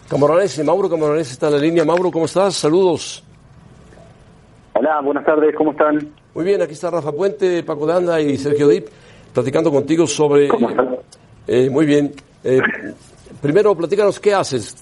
Camaronesi, 0.09 0.63
Mauro 0.63 0.89
Camaronesi 0.89 1.33
está 1.33 1.47
en 1.47 1.53
la 1.53 1.59
línea. 1.59 1.85
Mauro, 1.85 2.09
¿cómo 2.11 2.25
estás? 2.25 2.55
Saludos. 2.55 3.23
Hola, 4.73 5.01
buenas 5.01 5.25
tardes, 5.25 5.53
¿cómo 5.55 5.71
están? 5.71 6.13
Muy 6.33 6.45
bien, 6.45 6.61
aquí 6.61 6.73
está 6.73 6.89
Rafa 6.89 7.11
Puente, 7.11 7.63
Paco 7.63 7.85
de 7.85 7.93
Anda 7.93 8.21
y 8.21 8.37
Sergio 8.37 8.67
Dip, 8.67 8.87
platicando 9.33 9.71
contigo 9.71 10.07
sobre... 10.07 10.47
¿Cómo 10.47 10.69
están? 10.69 10.95
Eh, 11.47 11.69
muy 11.69 11.85
bien. 11.85 12.13
Eh, 12.43 12.59
primero, 13.41 13.75
platícanos 13.75 14.19
qué 14.19 14.33
haces. 14.33 14.75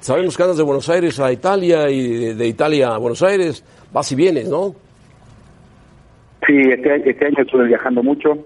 Sabemos 0.00 0.36
que 0.36 0.42
andas 0.42 0.56
de 0.56 0.62
Buenos 0.62 0.88
Aires 0.88 1.18
a 1.20 1.30
Italia 1.30 1.88
y 1.90 2.08
de, 2.08 2.34
de 2.34 2.46
Italia 2.46 2.88
a 2.94 2.98
Buenos 2.98 3.22
Aires. 3.22 3.62
Vas 3.92 4.10
y 4.12 4.14
vienes, 4.14 4.48
¿no? 4.48 4.74
Sí, 6.46 6.54
este, 6.56 7.10
este 7.10 7.26
año 7.26 7.36
estuve 7.40 7.66
viajando 7.66 8.02
mucho, 8.02 8.38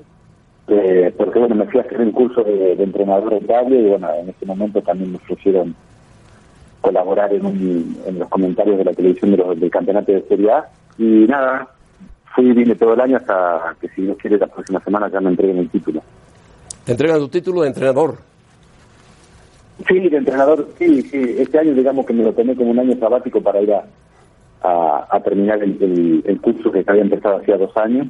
eh, 0.68 1.12
porque 1.16 1.38
bueno, 1.38 1.54
me 1.54 1.66
fui 1.66 1.80
a 1.80 1.82
hacer 1.82 2.00
el 2.00 2.12
curso 2.12 2.42
de, 2.42 2.76
de 2.76 2.84
entrenador 2.84 3.32
en 3.34 3.44
Italia 3.44 3.78
y 3.78 3.88
bueno, 3.88 4.08
en 4.14 4.28
este 4.30 4.46
momento 4.46 4.80
también 4.82 5.10
me 5.12 5.16
ofrecieron 5.18 5.74
colaborar 6.80 7.32
en, 7.34 7.44
un- 7.44 7.98
en 8.06 8.18
los 8.18 8.28
comentarios 8.28 8.78
de 8.78 8.84
la 8.84 8.92
televisión 8.94 9.32
de 9.32 9.36
los- 9.36 9.58
del 9.60 9.70
campeonato 9.70 10.12
de 10.12 10.22
Serie 10.22 10.50
A. 10.50 10.68
Y 10.96 11.26
nada, 11.28 11.68
fui 12.34 12.48
y 12.48 12.52
vine 12.52 12.74
todo 12.74 12.94
el 12.94 13.00
año 13.00 13.16
hasta 13.18 13.74
que 13.80 13.88
si 13.88 14.02
Dios 14.02 14.16
quiere 14.18 14.38
la 14.38 14.46
próxima 14.46 14.80
semana 14.82 15.08
ya 15.10 15.20
me 15.20 15.30
entreguen 15.30 15.58
el 15.58 15.68
título. 15.68 16.02
Te 16.84 16.92
entregan 16.92 17.18
tu 17.18 17.28
título 17.28 17.62
de 17.62 17.68
entrenador. 17.68 18.16
Sí, 19.86 19.98
de 20.08 20.16
entrenador, 20.16 20.68
sí, 20.78 21.02
sí. 21.02 21.36
Este 21.38 21.58
año 21.58 21.72
digamos 21.74 22.06
que 22.06 22.12
me 22.14 22.22
lo 22.24 22.32
tomé 22.32 22.54
como 22.54 22.70
un 22.70 22.78
año 22.78 22.96
sabático 22.98 23.42
para 23.42 23.60
ir 23.60 23.72
a, 23.74 23.84
a, 24.62 25.06
a 25.10 25.20
terminar 25.22 25.62
el, 25.62 25.76
el- 25.82 26.22
el 26.24 26.40
curso 26.40 26.70
que 26.70 26.84
había 26.86 27.02
empezado 27.02 27.36
hacía 27.38 27.56
dos 27.56 27.76
años. 27.76 28.06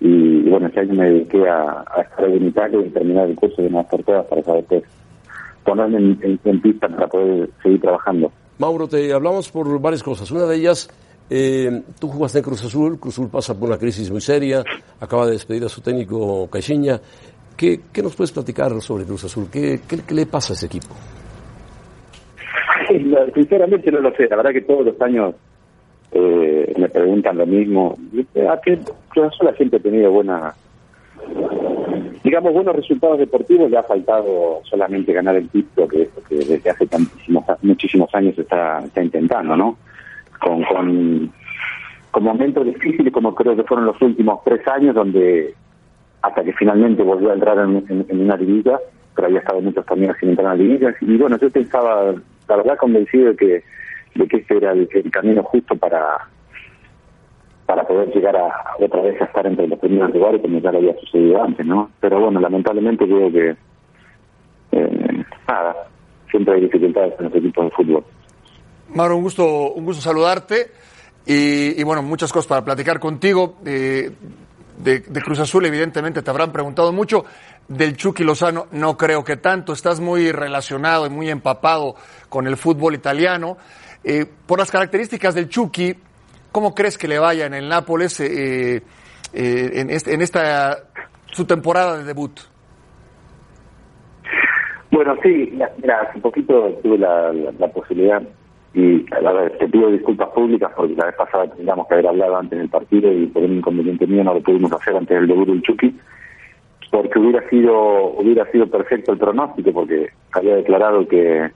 Y, 0.00 0.08
y 0.46 0.50
bueno, 0.50 0.66
este 0.66 0.80
año 0.80 0.94
me 0.94 1.10
dediqué 1.10 1.48
a, 1.48 1.84
a 1.96 2.02
estar 2.02 2.28
en 2.28 2.46
Italia 2.46 2.80
y 2.84 2.90
terminar 2.90 3.28
el 3.28 3.36
curso 3.36 3.62
de 3.62 3.68
una 3.68 3.82
por 3.84 4.02
todas 4.02 4.26
para 4.26 4.42
saber 4.42 4.64
qué 4.68 4.82
ponerme 5.64 5.98
en, 5.98 6.18
en- 6.22 6.40
en 6.44 6.60
pista 6.60 6.88
para 6.88 7.06
poder 7.06 7.48
seguir 7.62 7.80
trabajando. 7.80 8.30
Mauro, 8.58 8.86
te 8.86 9.12
hablamos 9.12 9.50
por 9.50 9.80
varias 9.80 10.02
cosas. 10.02 10.30
Una 10.30 10.44
de 10.44 10.56
ellas, 10.56 10.88
eh, 11.30 11.82
tú 11.98 12.08
jugaste 12.08 12.38
en 12.38 12.44
Cruz 12.44 12.64
Azul. 12.64 12.98
Cruz 13.00 13.14
Azul 13.14 13.28
pasa 13.30 13.58
por 13.58 13.68
una 13.68 13.78
crisis 13.78 14.10
muy 14.10 14.20
seria. 14.20 14.62
Acaba 15.00 15.26
de 15.26 15.32
despedir 15.32 15.64
a 15.64 15.68
su 15.68 15.80
técnico 15.80 16.48
Caixinha. 16.50 17.00
¿Qué, 17.56 17.80
qué 17.92 18.02
nos 18.02 18.14
puedes 18.16 18.32
platicar 18.32 18.72
sobre 18.80 19.04
Cruz 19.04 19.24
Azul? 19.24 19.46
¿Qué, 19.50 19.80
qué, 19.88 19.98
qué 20.06 20.14
le 20.14 20.26
pasa 20.26 20.52
a 20.52 20.56
ese 20.56 20.66
equipo? 20.66 20.88
No, 23.00 23.18
Sinceramente 23.34 23.90
no 23.90 24.00
lo 24.00 24.14
sé, 24.14 24.28
la 24.28 24.36
verdad 24.36 24.52
que 24.52 24.60
todos 24.62 24.84
los 24.84 25.00
años 25.00 25.34
eh, 26.14 26.72
me 26.78 26.88
preguntan 26.88 27.36
lo 27.38 27.46
mismo. 27.46 27.96
¿A 28.50 28.60
qué 28.60 28.78
Cruz 29.08 29.26
Azul 29.26 29.46
la 29.46 29.52
gente 29.54 29.76
ha 29.76 29.80
tenido 29.80 30.10
buena, 30.10 30.54
digamos, 32.22 32.52
buenos 32.52 32.76
resultados 32.76 33.18
deportivos? 33.18 33.70
Le 33.70 33.76
ha 33.78 33.82
faltado 33.82 34.60
solamente 34.64 35.12
ganar 35.12 35.36
el 35.36 35.48
título 35.48 35.88
que, 35.88 36.08
que 36.28 36.36
desde 36.36 36.70
hace 36.70 36.86
tantísimos, 36.86 37.44
muchísimos 37.62 38.14
años 38.14 38.38
está, 38.38 38.80
está 38.84 39.02
intentando, 39.02 39.56
¿no? 39.56 39.76
Con, 40.40 40.62
con, 40.64 41.32
con 42.10 42.22
momentos 42.22 42.64
difíciles 42.64 43.12
como 43.12 43.34
creo 43.34 43.56
que 43.56 43.62
fueron 43.64 43.86
los 43.86 44.00
últimos 44.02 44.42
tres 44.44 44.66
años 44.68 44.94
donde 44.94 45.54
hasta 46.22 46.42
que 46.44 46.52
finalmente 46.54 47.02
volvió 47.02 47.30
a 47.30 47.34
entrar 47.34 47.58
en, 47.58 47.84
en- 47.88 48.06
en 48.08 48.20
una 48.20 48.36
liguilla, 48.36 48.78
pero 49.14 49.26
había 49.28 49.40
estado 49.40 49.60
muchos 49.60 49.84
torneos 49.84 50.16
sin 50.18 50.30
entrar 50.30 50.52
en 50.54 50.58
la 50.58 50.64
liguilla. 50.64 50.94
Y 51.02 51.16
bueno, 51.18 51.38
yo 51.38 51.50
pensaba, 51.50 52.14
la 52.48 52.56
verdad, 52.56 52.78
convencido 52.78 53.30
de 53.30 53.36
que, 53.36 53.62
de 54.14 54.28
que 54.28 54.38
ese 54.38 54.56
era 54.56 54.72
el, 54.72 54.88
camino 55.10 55.42
justo 55.42 55.76
para 55.76 56.28
para 57.66 57.86
poder 57.86 58.14
llegar 58.14 58.36
a 58.36 58.74
otra 58.78 59.00
vez 59.00 59.20
a 59.20 59.24
estar 59.24 59.46
entre 59.46 59.66
los 59.66 59.78
primeros 59.78 60.12
lugares 60.12 60.42
como 60.42 60.58
ya 60.58 60.70
lo 60.70 60.78
había 60.78 60.94
sucedido 61.00 61.42
antes, 61.42 61.66
¿no? 61.66 61.90
Pero 61.98 62.20
bueno, 62.20 62.38
lamentablemente 62.38 63.06
creo 63.06 63.32
que 63.32 63.56
eh, 64.72 65.24
nada, 65.48 65.74
siempre 66.30 66.54
hay 66.54 66.60
dificultades 66.60 67.14
en 67.18 67.24
los 67.24 67.34
equipos 67.34 67.64
de 67.64 67.70
fútbol. 67.70 68.04
Mauro, 68.90 69.16
un 69.16 69.22
gusto, 69.22 69.72
un 69.72 69.86
gusto 69.86 70.02
saludarte 70.02 70.72
y, 71.24 71.80
y, 71.80 71.82
bueno, 71.84 72.02
muchas 72.02 72.30
cosas 72.30 72.48
para 72.48 72.64
platicar 72.64 73.00
contigo. 73.00 73.56
eh, 73.64 74.10
de, 74.78 75.00
de 75.00 75.22
Cruz 75.22 75.38
Azul, 75.38 75.64
evidentemente, 75.66 76.22
te 76.22 76.30
habrán 76.30 76.52
preguntado 76.52 76.92
mucho. 76.92 77.24
Del 77.68 77.96
Chucky 77.96 78.24
Lozano, 78.24 78.66
no 78.72 78.96
creo 78.96 79.24
que 79.24 79.36
tanto. 79.36 79.72
Estás 79.72 80.00
muy 80.00 80.32
relacionado 80.32 81.06
y 81.06 81.10
muy 81.10 81.30
empapado 81.30 81.94
con 82.28 82.46
el 82.46 82.56
fútbol 82.56 82.94
italiano. 82.94 83.56
Eh, 84.04 84.26
por 84.46 84.58
las 84.58 84.70
características 84.70 85.34
del 85.34 85.48
Chucky, 85.48 85.94
¿cómo 86.52 86.74
crees 86.74 86.98
que 86.98 87.08
le 87.08 87.18
vaya 87.18 87.46
en 87.46 87.54
el 87.54 87.68
Nápoles 87.68 88.20
eh, 88.20 88.76
eh, 89.32 89.70
en, 89.74 89.90
este- 89.90 90.12
en 90.14 90.20
esta 90.20 90.78
su 91.32 91.44
temporada 91.46 91.96
de 91.98 92.04
debut? 92.04 92.38
Bueno, 94.90 95.16
sí, 95.22 95.52
mira, 95.80 96.00
hace 96.08 96.20
poquito 96.20 96.70
tuve 96.82 96.98
la, 96.98 97.32
la- 97.32 97.52
la 97.58 97.68
posibilidad 97.68 98.22
y 98.74 99.04
a 99.12 99.32
ver, 99.32 99.56
te 99.58 99.68
pido 99.68 99.90
disculpas 99.90 100.28
públicas 100.30 100.70
porque 100.76 100.94
la 100.94 101.06
vez 101.06 101.14
pasada 101.16 101.48
teníamos 101.48 101.86
que 101.86 101.94
haber 101.94 102.08
hablado 102.08 102.36
antes 102.36 102.58
del 102.58 102.68
partido 102.68 103.12
y 103.12 103.26
por 103.26 103.42
un 103.42 103.58
inconveniente 103.58 104.06
mío 104.06 104.22
no 104.24 104.34
lo 104.34 104.40
pudimos 104.42 104.72
hacer 104.72 104.96
antes 104.96 105.16
del 105.16 105.28
debut 105.28 105.46
del 105.48 105.62
Chucky 105.62 105.96
porque 106.90 107.18
hubiera 107.18 107.48
sido 107.48 108.06
hubiera 108.18 108.50
sido 108.52 108.66
perfecto 108.68 109.12
el 109.12 109.18
pronóstico 109.18 109.72
porque 109.72 110.10
había 110.32 110.56
declarado 110.56 111.06
que 111.08 111.50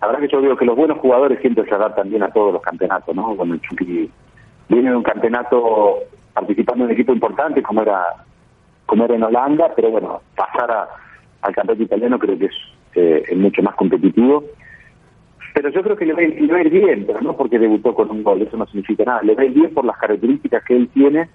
la 0.00 0.06
verdad 0.06 0.20
que 0.22 0.28
yo 0.28 0.40
digo 0.40 0.56
que 0.56 0.64
los 0.64 0.76
buenos 0.76 0.98
jugadores 0.98 1.40
siempre 1.40 1.64
se 1.64 1.74
adaptan 1.74 2.08
bien 2.10 2.22
a 2.22 2.30
todos 2.30 2.52
los 2.52 2.62
campeonatos, 2.62 3.14
¿no? 3.14 3.34
Bueno, 3.34 3.54
el 3.54 3.60
Chucky 3.62 4.10
viene 4.68 4.90
de 4.90 4.96
un 4.96 5.02
campeonato 5.02 5.96
participando 6.34 6.84
en 6.84 6.90
un 6.90 6.94
equipo 6.94 7.12
importante 7.12 7.62
como 7.62 7.82
era 7.82 8.04
como 8.86 9.04
era 9.04 9.16
en 9.16 9.22
Holanda, 9.22 9.72
pero 9.76 9.90
bueno, 9.90 10.22
pasar 10.34 10.70
a- 10.70 10.88
al 11.42 11.54
campeonato 11.54 11.82
italiano 11.82 12.18
creo 12.18 12.38
que 12.38 12.46
es, 12.46 12.54
eh, 12.94 13.22
es 13.28 13.36
mucho 13.36 13.62
más 13.62 13.74
competitivo. 13.74 14.44
Pero 15.54 15.68
yo 15.70 15.82
creo 15.82 15.96
que 15.96 16.06
le 16.06 16.12
va, 16.14 16.20
a 16.20 16.22
ir- 16.24 16.40
le 16.40 16.52
va 16.52 16.58
a 16.58 16.62
ir 16.62 16.70
bien, 16.70 17.04
pero 17.06 17.20
no 17.20 17.36
porque 17.36 17.58
debutó 17.58 17.92
con 17.94 18.10
un 18.10 18.22
gol, 18.22 18.40
eso 18.42 18.56
no 18.56 18.66
significa 18.66 19.04
nada. 19.04 19.22
Le 19.22 19.34
va 19.34 19.42
a 19.42 19.46
ir 19.46 19.52
bien 19.52 19.74
por 19.74 19.84
las 19.84 19.98
características 19.98 20.64
que 20.64 20.76
él 20.76 20.88
tiene, 20.94 21.28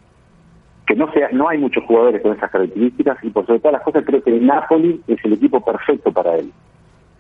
que 0.88 0.96
no 0.96 1.12
sea, 1.12 1.30
no 1.32 1.48
hay 1.50 1.58
muchos 1.60 1.84
jugadores 1.84 2.22
con 2.22 2.34
esas 2.34 2.50
características, 2.50 3.18
y 3.24 3.30
por 3.30 3.46
sobre 3.46 3.60
todas 3.60 3.74
las 3.74 3.84
cosas 3.84 4.04
creo 4.06 4.24
que 4.24 4.32
el 4.32 4.46
Napoli 4.46 5.02
es 5.08 5.24
el 5.24 5.34
equipo 5.34 5.60
perfecto 5.64 6.12
para 6.12 6.36
él, 6.38 6.52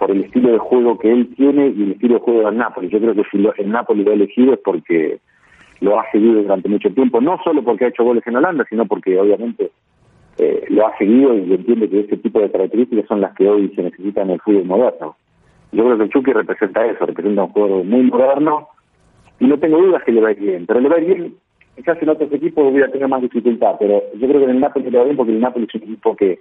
por 0.03 0.11
el 0.11 0.25
estilo 0.25 0.51
de 0.51 0.57
juego 0.57 0.99
que 0.99 1.09
él 1.09 1.33
tiene 1.37 1.67
y 1.69 1.83
el 1.83 1.91
estilo 1.93 2.15
de 2.15 2.19
juego 2.19 2.41
del 2.45 2.57
Napoli. 2.57 2.89
Yo 2.89 2.99
creo 2.99 3.15
que 3.15 3.23
si 3.31 3.37
lo- 3.37 3.53
el 3.55 3.69
Napoli 3.71 4.03
lo 4.03 4.11
ha 4.11 4.15
elegido 4.15 4.53
es 4.53 4.59
porque 4.59 5.19
lo 5.79 5.97
ha 5.97 6.11
seguido 6.11 6.41
durante 6.41 6.67
mucho 6.67 6.89
tiempo, 6.93 7.21
no 7.21 7.39
solo 7.41 7.63
porque 7.63 7.85
ha 7.85 7.87
hecho 7.87 8.03
goles 8.03 8.21
en 8.27 8.35
Holanda, 8.35 8.65
sino 8.69 8.85
porque 8.85 9.17
obviamente 9.17 9.71
eh, 10.39 10.65
lo 10.69 10.87
ha 10.87 10.97
seguido 10.97 11.37
y 11.37 11.53
entiende 11.53 11.87
que 11.89 12.01
ese 12.01 12.17
tipo 12.17 12.41
de 12.41 12.51
características 12.51 13.05
son 13.07 13.21
las 13.21 13.33
que 13.35 13.47
hoy 13.47 13.71
se 13.75 13.83
necesitan 13.83 14.27
en 14.27 14.33
el 14.33 14.41
fútbol 14.41 14.65
moderno. 14.65 15.15
Yo 15.71 15.85
creo 15.85 15.97
que 15.97 16.03
el 16.03 16.09
Chucky 16.09 16.33
representa 16.33 16.85
eso, 16.85 17.05
representa 17.05 17.43
un 17.43 17.49
juego 17.51 17.83
muy 17.85 18.01
moderno 18.03 18.67
y 19.39 19.45
no 19.45 19.57
tengo 19.57 19.77
dudas 19.77 20.03
que 20.03 20.11
le 20.11 20.19
va 20.21 20.29
a 20.29 20.31
ir 20.33 20.39
bien, 20.39 20.65
pero 20.65 20.81
le 20.81 20.89
va 20.89 20.95
a 20.97 20.99
ir 20.99 21.05
bien 21.05 21.35
quizás 21.77 21.97
en 22.01 22.09
otros 22.09 22.31
equipos 22.33 22.69
hubiera 22.69 22.87
tenido 22.89 23.07
más 23.07 23.21
dificultad, 23.21 23.75
pero 23.79 24.03
yo 24.15 24.27
creo 24.27 24.39
que 24.39 24.43
en 24.45 24.49
el 24.51 24.59
Napoli 24.59 24.89
le 24.91 24.97
va 24.97 25.05
bien 25.05 25.15
porque 25.15 25.31
el 25.31 25.39
Napoli 25.39 25.65
es 25.67 25.75
un 25.75 25.81
equipo 25.83 26.15
que, 26.15 26.39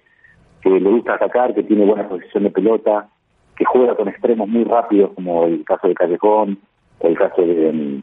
que 0.63 0.69
le 0.71 0.91
gusta 0.91 1.15
atacar, 1.15 1.55
que 1.55 1.63
tiene 1.63 1.85
buena 1.87 2.09
posición 2.09 2.43
de 2.45 2.51
pelota, 2.51 3.09
que 3.57 3.65
juega 3.65 3.95
con 3.95 4.09
extremos 4.09 4.49
muy 4.49 4.65
rápidos, 4.65 5.13
como 5.15 5.47
el 5.47 5.65
caso 5.65 5.89
de 5.89 5.95
Callejón, 5.95 6.59
o 6.99 7.09
el 7.09 7.17
caso 7.17 7.43
de, 7.43 7.73
mm, 7.73 8.03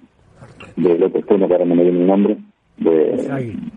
de 0.77 1.05
otro 1.05 1.19
extremo, 1.19 1.47
que 1.47 1.53
ahora 1.53 1.65
no 1.65 1.75
me 1.75 1.83
viene 1.83 1.99
el 1.99 2.07
nombre, 2.07 2.37
de... 2.77 3.69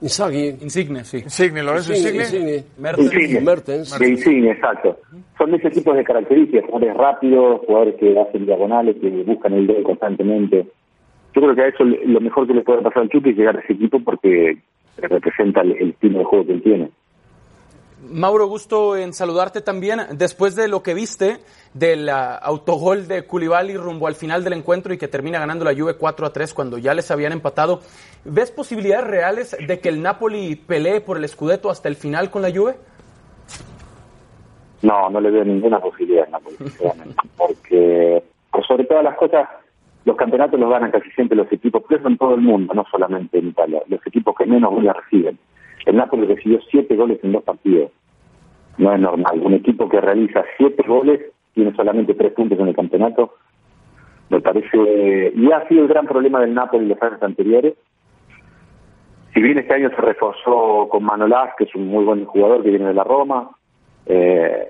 Insigne. 0.00 0.58
Insigne, 0.60 1.04
sí. 1.04 1.18
Insigne, 1.18 1.62
Lorenzo 1.62 1.92
Insigne. 1.92 2.24
Insigne. 2.24 2.64
Insigne. 2.98 3.40
Mertens. 3.40 3.98
De 3.98 4.08
Insigne, 4.08 4.50
exacto. 4.50 4.98
Son 5.38 5.50
de 5.50 5.56
ese 5.56 5.70
tipo 5.70 5.94
de 5.94 6.04
características, 6.04 6.66
jugadores 6.66 6.96
rápidos, 6.96 7.60
jugadores 7.66 7.94
que 7.96 8.20
hacen 8.20 8.44
diagonales, 8.44 8.96
que 9.00 9.08
buscan 9.08 9.54
el 9.54 9.66
gol 9.66 9.82
constantemente. 9.82 10.66
Yo 11.34 11.40
creo 11.40 11.54
que 11.54 11.62
a 11.62 11.68
eso 11.68 11.84
lo 11.84 12.20
mejor 12.20 12.46
que 12.46 12.54
le 12.54 12.62
puede 12.62 12.82
pasar 12.82 13.04
al 13.04 13.08
Chucky 13.08 13.30
es 13.30 13.36
llegar 13.36 13.56
a 13.56 13.60
ese 13.60 13.72
equipo 13.72 13.98
porque 14.00 14.58
representa 14.98 15.62
el, 15.62 15.72
el 15.72 15.90
estilo 15.90 16.18
de 16.18 16.24
juego 16.24 16.46
que 16.46 16.52
él 16.52 16.62
tiene. 16.62 16.90
Mauro, 18.08 18.46
gusto 18.46 18.96
en 18.96 19.12
saludarte 19.12 19.60
también. 19.60 20.00
Después 20.12 20.54
de 20.54 20.68
lo 20.68 20.82
que 20.82 20.94
viste 20.94 21.38
del 21.72 22.08
uh, 22.08 22.38
autogol 22.42 23.08
de 23.08 23.26
Koulibaly 23.26 23.76
rumbo 23.76 24.06
al 24.06 24.14
final 24.14 24.44
del 24.44 24.52
encuentro 24.52 24.92
y 24.92 24.98
que 24.98 25.08
termina 25.08 25.38
ganando 25.38 25.64
la 25.64 25.74
Juve 25.74 25.96
4 25.96 26.26
a 26.26 26.32
3 26.32 26.54
cuando 26.54 26.78
ya 26.78 26.94
les 26.94 27.10
habían 27.10 27.32
empatado, 27.32 27.80
¿ves 28.24 28.50
posibilidades 28.50 29.06
reales 29.06 29.56
de 29.58 29.80
que 29.80 29.88
el 29.88 30.02
Napoli 30.02 30.56
pelee 30.56 31.00
por 31.00 31.16
el 31.16 31.28
Scudetto 31.28 31.70
hasta 31.70 31.88
el 31.88 31.96
final 31.96 32.30
con 32.30 32.42
la 32.42 32.50
Juve? 32.50 32.76
No, 34.82 35.08
no 35.08 35.20
le 35.20 35.30
veo 35.30 35.44
ninguna 35.44 35.80
posibilidad 35.80 36.24
al 36.24 36.30
Napoli, 36.32 36.56
porque 37.36 38.22
por 38.50 38.66
sobre 38.66 38.84
todas 38.84 39.02
las 39.02 39.16
cosas 39.16 39.48
los 40.04 40.16
campeonatos 40.16 40.60
los 40.60 40.70
ganan 40.70 40.90
casi 40.90 41.10
siempre 41.12 41.36
los 41.36 41.50
equipos, 41.50 41.82
pero 41.88 42.06
en 42.06 42.18
todo 42.18 42.34
el 42.34 42.42
mundo, 42.42 42.74
no 42.74 42.84
solamente 42.90 43.38
en 43.38 43.48
Italia, 43.48 43.82
los 43.88 44.06
equipos 44.06 44.34
que 44.36 44.44
menos 44.44 44.70
goles 44.70 44.92
reciben. 44.94 45.38
El 45.86 45.96
Napoli 45.96 46.26
recibió 46.26 46.60
siete 46.70 46.96
goles 46.96 47.18
en 47.22 47.32
dos 47.32 47.42
partidos. 47.42 47.90
No 48.78 48.92
es 48.92 49.00
normal. 49.00 49.40
Un 49.40 49.54
equipo 49.54 49.88
que 49.88 50.00
realiza 50.00 50.44
siete 50.56 50.82
goles 50.86 51.20
tiene 51.52 51.74
solamente 51.74 52.14
tres 52.14 52.32
puntos 52.32 52.58
en 52.58 52.68
el 52.68 52.76
campeonato. 52.76 53.34
Me 54.30 54.40
parece. 54.40 55.32
Y 55.34 55.52
ha 55.52 55.66
sido 55.68 55.82
el 55.82 55.88
gran 55.88 56.06
problema 56.06 56.40
del 56.40 56.54
Napoli 56.54 56.84
en 56.84 56.90
los 56.90 57.02
años 57.02 57.22
anteriores. 57.22 57.74
Si 59.32 59.42
bien 59.42 59.58
este 59.58 59.74
año 59.74 59.90
se 59.90 59.96
reforzó 59.96 60.88
con 60.88 61.04
Manolás, 61.04 61.54
que 61.58 61.64
es 61.64 61.74
un 61.74 61.88
muy 61.88 62.04
buen 62.04 62.24
jugador 62.24 62.62
que 62.62 62.70
viene 62.70 62.86
de 62.86 62.94
la 62.94 63.04
Roma, 63.04 63.50
eh, 64.06 64.68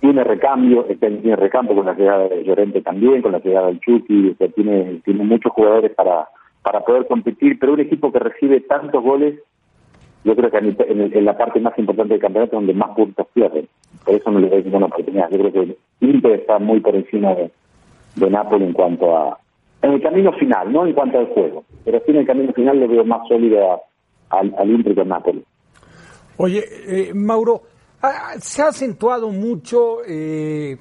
tiene 0.00 0.22
recambio, 0.22 0.86
este 0.88 1.06
año 1.06 1.18
tiene 1.18 1.36
recambio 1.36 1.74
con 1.74 1.86
la 1.86 1.94
llegada 1.94 2.28
de 2.28 2.44
Llorente 2.44 2.80
también, 2.80 3.22
con 3.22 3.32
la 3.32 3.40
llegada 3.40 3.66
del 3.66 3.80
Chucky, 3.80 4.36
tiene, 4.54 5.00
tiene 5.04 5.24
muchos 5.24 5.52
jugadores 5.52 5.92
para 5.96 6.80
poder 6.86 7.08
competir, 7.08 7.58
pero 7.58 7.72
un 7.72 7.80
equipo 7.80 8.12
que 8.12 8.20
recibe 8.20 8.60
tantos 8.60 9.02
goles 9.02 9.40
yo 10.26 10.34
creo 10.34 10.50
que 10.50 10.58
en, 10.58 11.24
la 11.24 11.38
parte 11.38 11.60
más 11.60 11.78
importante 11.78 12.14
del 12.14 12.20
campeonato 12.20 12.56
donde 12.56 12.74
más 12.74 12.96
puntos 12.96 13.28
pierden. 13.32 13.68
Por 14.04 14.16
eso 14.16 14.28
no 14.28 14.40
le 14.40 14.48
doy 14.48 14.64
ninguna 14.64 14.86
oportunidad. 14.86 15.30
Yo 15.30 15.38
creo 15.38 15.52
que 15.52 15.76
Inter 16.00 16.40
está 16.40 16.58
muy 16.58 16.80
por 16.80 16.96
encima 16.96 17.32
de, 17.36 17.52
de 18.16 18.30
Napoli 18.30 18.64
en 18.64 18.72
cuanto 18.72 19.16
a... 19.16 19.38
En 19.82 19.92
el 19.92 20.02
camino 20.02 20.32
final, 20.32 20.72
no 20.72 20.84
en 20.84 20.94
cuanto 20.94 21.20
al 21.20 21.26
juego, 21.26 21.62
pero 21.84 22.00
sí 22.04 22.10
en 22.10 22.16
el 22.16 22.26
camino 22.26 22.52
final 22.52 22.80
le 22.80 22.88
veo 22.88 23.04
más 23.04 23.28
sólido 23.28 23.82
al, 24.30 24.52
al 24.58 24.68
Inter 24.68 24.96
que 24.96 25.00
al 25.02 25.08
Napoli. 25.08 25.44
Oye, 26.38 26.64
eh, 26.88 27.14
Mauro, 27.14 27.62
se 28.38 28.62
ha 28.62 28.68
acentuado 28.68 29.30
mucho... 29.30 29.98
Eh, 30.08 30.76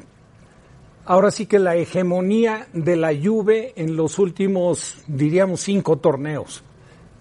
ahora 1.06 1.30
sí 1.30 1.46
que 1.46 1.60
la 1.60 1.76
hegemonía 1.76 2.66
de 2.74 2.96
la 2.96 3.12
Juve 3.14 3.74
en 3.76 3.96
los 3.96 4.18
últimos, 4.18 5.04
diríamos, 5.08 5.60
cinco 5.60 5.98
torneos 5.98 6.64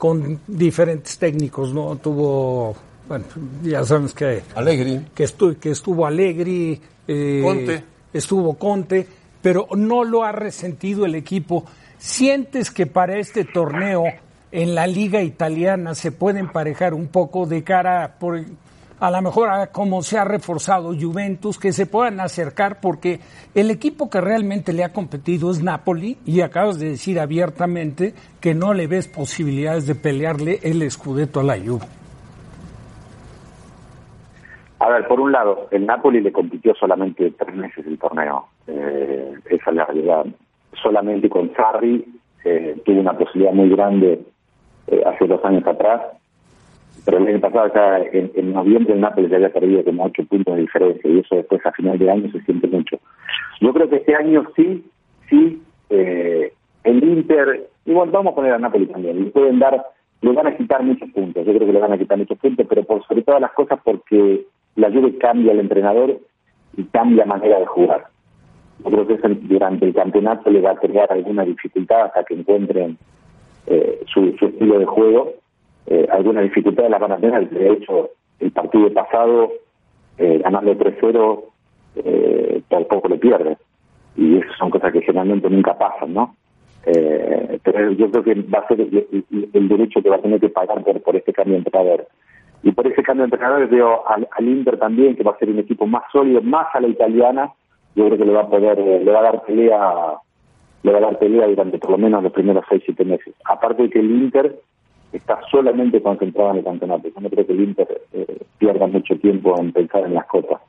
con 0.05 0.38
diferentes 0.47 1.17
técnicos, 1.17 1.73
¿no? 1.73 1.97
Tuvo, 1.97 2.77
bueno, 3.09 3.25
ya 3.62 3.83
sabes 3.85 4.12
que... 4.12 4.43
Allegri. 4.55 5.01
Que, 5.14 5.25
estuvo, 5.25 5.59
que 5.59 5.71
estuvo 5.71 6.05
Allegri. 6.05 6.79
Eh, 7.09 7.40
Conte. 7.43 7.83
Estuvo 8.12 8.53
Conte, 8.59 9.07
pero 9.40 9.67
no 9.75 10.05
lo 10.05 10.23
ha 10.23 10.31
resentido 10.31 11.07
el 11.07 11.14
equipo. 11.14 11.64
¿Sientes 11.97 12.71
que 12.71 12.85
para 12.85 13.17
este 13.17 13.47
torneo 13.47 14.05
en 14.53 14.75
la 14.75 14.87
liga 14.87 15.23
italiana 15.23 15.95
se 15.95 16.12
puede 16.12 16.38
emparejar 16.38 16.93
un 16.93 17.07
poco 17.07 17.47
de 17.47 17.64
cara 17.64 18.17
por 18.21 18.45
a 19.05 19.11
lo 19.11 19.21
mejor 19.21 19.51
a 19.51 19.67
como 19.67 20.01
se 20.01 20.17
ha 20.17 20.25
reforzado 20.25 20.95
Juventus, 20.99 21.59
que 21.59 21.73
se 21.73 21.85
puedan 21.85 22.21
acercar, 22.21 22.81
porque 22.81 23.21
el 23.55 23.71
equipo 23.71 24.09
que 24.09 24.19
realmente 24.19 24.73
le 24.73 24.83
ha 24.83 24.95
competido 24.95 25.51
es 25.51 25.62
Napoli, 25.62 26.17
y 26.25 26.40
acabas 26.40 26.79
de 26.79 26.88
decir 26.88 27.21
abiertamente 27.21 28.14
que 28.40 28.55
no 28.55 28.73
le 28.73 28.87
ves 28.87 29.07
posibilidades 29.07 29.87
de 29.87 29.95
pelearle 29.95 30.59
el 30.62 30.90
Scudetto 30.90 31.40
a 31.40 31.43
la 31.43 31.59
Juve. 31.59 31.85
A 34.79 34.88
ver, 34.88 35.07
por 35.07 35.21
un 35.21 35.33
lado, 35.33 35.69
el 35.71 35.85
Napoli 35.85 36.23
le 36.23 36.33
compitió 36.33 36.75
solamente 36.75 37.31
tres 37.33 37.55
meses 37.55 37.87
el 37.87 37.99
torneo, 37.99 38.47
eh, 38.67 39.35
esa 39.51 39.71
es 39.71 39.77
la 39.77 39.85
realidad. 39.85 40.25
Solamente 40.83 41.29
con 41.29 41.53
Sarri 41.55 42.07
eh, 42.43 42.81
tuvo 42.87 43.01
una 43.01 43.12
posibilidad 43.12 43.53
muy 43.53 43.69
grande 43.69 44.25
eh, 44.87 45.03
hace 45.05 45.27
dos 45.27 45.45
años 45.45 45.67
atrás, 45.67 46.01
pero 47.04 47.18
el 47.18 47.26
año 47.26 47.40
pasado, 47.40 47.70
en, 48.12 48.52
noviembre, 48.52 48.94
el 48.94 49.00
Nápoles 49.00 49.30
ya 49.30 49.37
había 49.37 49.52
perdido 49.52 49.85
como 49.85 50.04
ocho 50.04 50.24
puntos 50.24 50.54
de 50.54 50.62
diferencia 50.62 51.11
y 51.11 51.18
eso 51.18 51.37
después 51.37 51.64
a 51.66 51.72
final 51.72 51.98
de 51.98 52.11
año 52.11 52.30
se 52.33 52.40
siente 52.42 52.66
mucho. 52.66 52.98
Yo 53.61 53.72
creo 53.74 53.88
que 53.90 53.96
este 53.96 54.14
año 54.14 54.44
sí, 54.57 54.85
sí, 55.28 55.62
eh, 55.90 56.52
el 56.85 57.04
Inter, 57.04 57.68
igual 57.85 58.11
vamos 58.11 58.33
a 58.33 58.37
poner 58.37 58.52
a 58.54 58.59
Nápoles 58.59 58.90
también, 58.90 59.22
le 59.22 59.30
pueden 59.30 59.59
dar, 59.59 59.85
le 60.22 60.33
van 60.33 60.46
a 60.46 60.57
quitar 60.57 60.83
muchos 60.83 61.11
puntos, 61.11 61.44
yo 61.44 61.52
creo 61.52 61.66
que 61.66 61.72
le 61.72 61.80
van 61.80 61.92
a 61.92 61.98
quitar 61.98 62.16
muchos 62.16 62.38
puntos, 62.38 62.66
pero 62.68 62.85
por 62.85 63.07
sobre 63.07 63.22
todas 63.22 63.40
las 63.40 63.52
cosas 63.52 63.78
porque 63.85 64.46
la 64.76 64.90
Juve 64.90 65.18
cambia 65.18 65.52
al 65.52 65.61
entrenador 65.61 66.18
y 66.76 66.85
cambia 66.85 67.26
manera 67.26 67.59
de 67.59 67.66
jugar. 67.66 68.07
Yo 68.83 68.90
creo 68.90 69.07
que 69.07 69.14
eso 69.14 69.28
durante 69.28 69.87
el 69.87 69.94
campeonato 69.94 70.50
le 70.50 70.61
va 70.61 70.72
a 70.72 70.76
crear 70.76 71.12
alguna 71.12 71.44
dificultad 71.44 72.07
hasta 72.07 72.24
que 72.24 72.35
encuentren 72.35 72.98
eh, 73.66 74.00
su, 74.07 74.35
su 74.38 74.46
estilo 74.46 74.78
de 74.78 74.87
juego 74.87 75.43
eh, 75.87 76.07
algunas 76.11 76.44
dificultades 76.44 76.90
las 76.90 77.01
van 77.01 77.12
a 77.12 77.18
tener. 77.18 77.49
De 77.51 77.73
hecho, 77.73 78.11
el 78.40 78.51
partido 78.53 78.92
pasado, 78.92 79.53
eh, 80.18 80.40
ganando 80.42 80.75
3-0, 80.77 81.44
eh, 81.97 82.62
poco 82.88 83.09
le 83.09 83.18
pierde. 83.18 83.57
Y 84.16 84.38
eso 84.38 84.53
son 84.59 84.70
cosas 84.70 84.92
que 84.92 85.03
generalmente 85.03 85.51
nunca 85.51 85.77
pasan, 85.77 86.14
¿no? 86.14 86.37
Eh, 86.87 87.59
pero 87.62 87.92
yo 87.92 88.11
creo 88.11 88.23
que 88.23 88.35
va 88.42 88.61
a 88.61 88.68
ser 88.68 88.81
el, 88.81 89.68
derecho 89.68 90.03
que 90.03 90.11
va 90.11 90.16
a 90.16 90.23
tener 90.23 90.38
que 90.38 90.51
pagar 90.51 90.83
por, 90.85 91.01
por 91.01 91.16
este 91.16 91.33
cambio 91.33 91.55
de 91.55 91.59
entrenador. 91.59 92.07
Y 92.62 92.73
por 92.73 92.87
ese 92.87 93.03
cambio 93.03 93.27
de 93.27 93.35
entrenador 93.35 93.68
veo 93.68 94.07
al, 94.07 94.29
al, 94.31 94.49
Inter 94.49 94.79
también, 94.79 95.16
que 95.16 95.23
va 95.23 95.33
a 95.33 95.38
ser 95.38 95.51
un 95.51 95.59
equipo 95.59 95.87
más 95.87 96.05
sólido, 96.12 96.42
más 96.42 96.66
a 96.75 96.81
la 96.81 96.88
italiana. 96.88 97.53
Yo 97.94 98.07
creo 98.07 98.18
que 98.18 98.25
le 98.25 98.33
va 98.33 98.42
a 98.42 98.49
poder, 98.49 98.79
le 98.79 99.11
va 99.11 99.20
a 99.20 99.23
dar 99.23 99.42
pelea, 99.44 100.18
le 100.83 100.92
va 100.92 100.99
a 100.99 101.01
dar 101.01 101.18
pelea 101.18 101.47
durante 101.47 101.79
por 101.79 101.90
lo 101.92 101.99
menos 101.99 102.23
los 102.23 102.33
primeros 102.33 102.64
6-7 102.66 103.05
meses. 103.05 103.35
Aparte 103.44 103.85
de 103.85 103.90
que 103.90 104.01
el 104.01 104.11
Inter 104.11 104.61
está 105.16 105.40
solamente 105.50 106.03
concentrado 106.03 106.50
en 106.50 106.59
el 106.59 106.64
campeonato. 106.64 107.09
Yo 107.09 107.20
no 107.20 107.31
creo 107.31 107.46
que 107.46 107.53
el 107.53 107.61
Inter 107.61 108.03
eh, 108.12 108.38
pierda 108.59 108.87
mucho 108.87 109.16
tiempo 109.16 109.59
en 109.59 109.72
pensar 109.72 110.05
en 110.05 110.14
las 110.14 110.27
copas, 110.27 110.61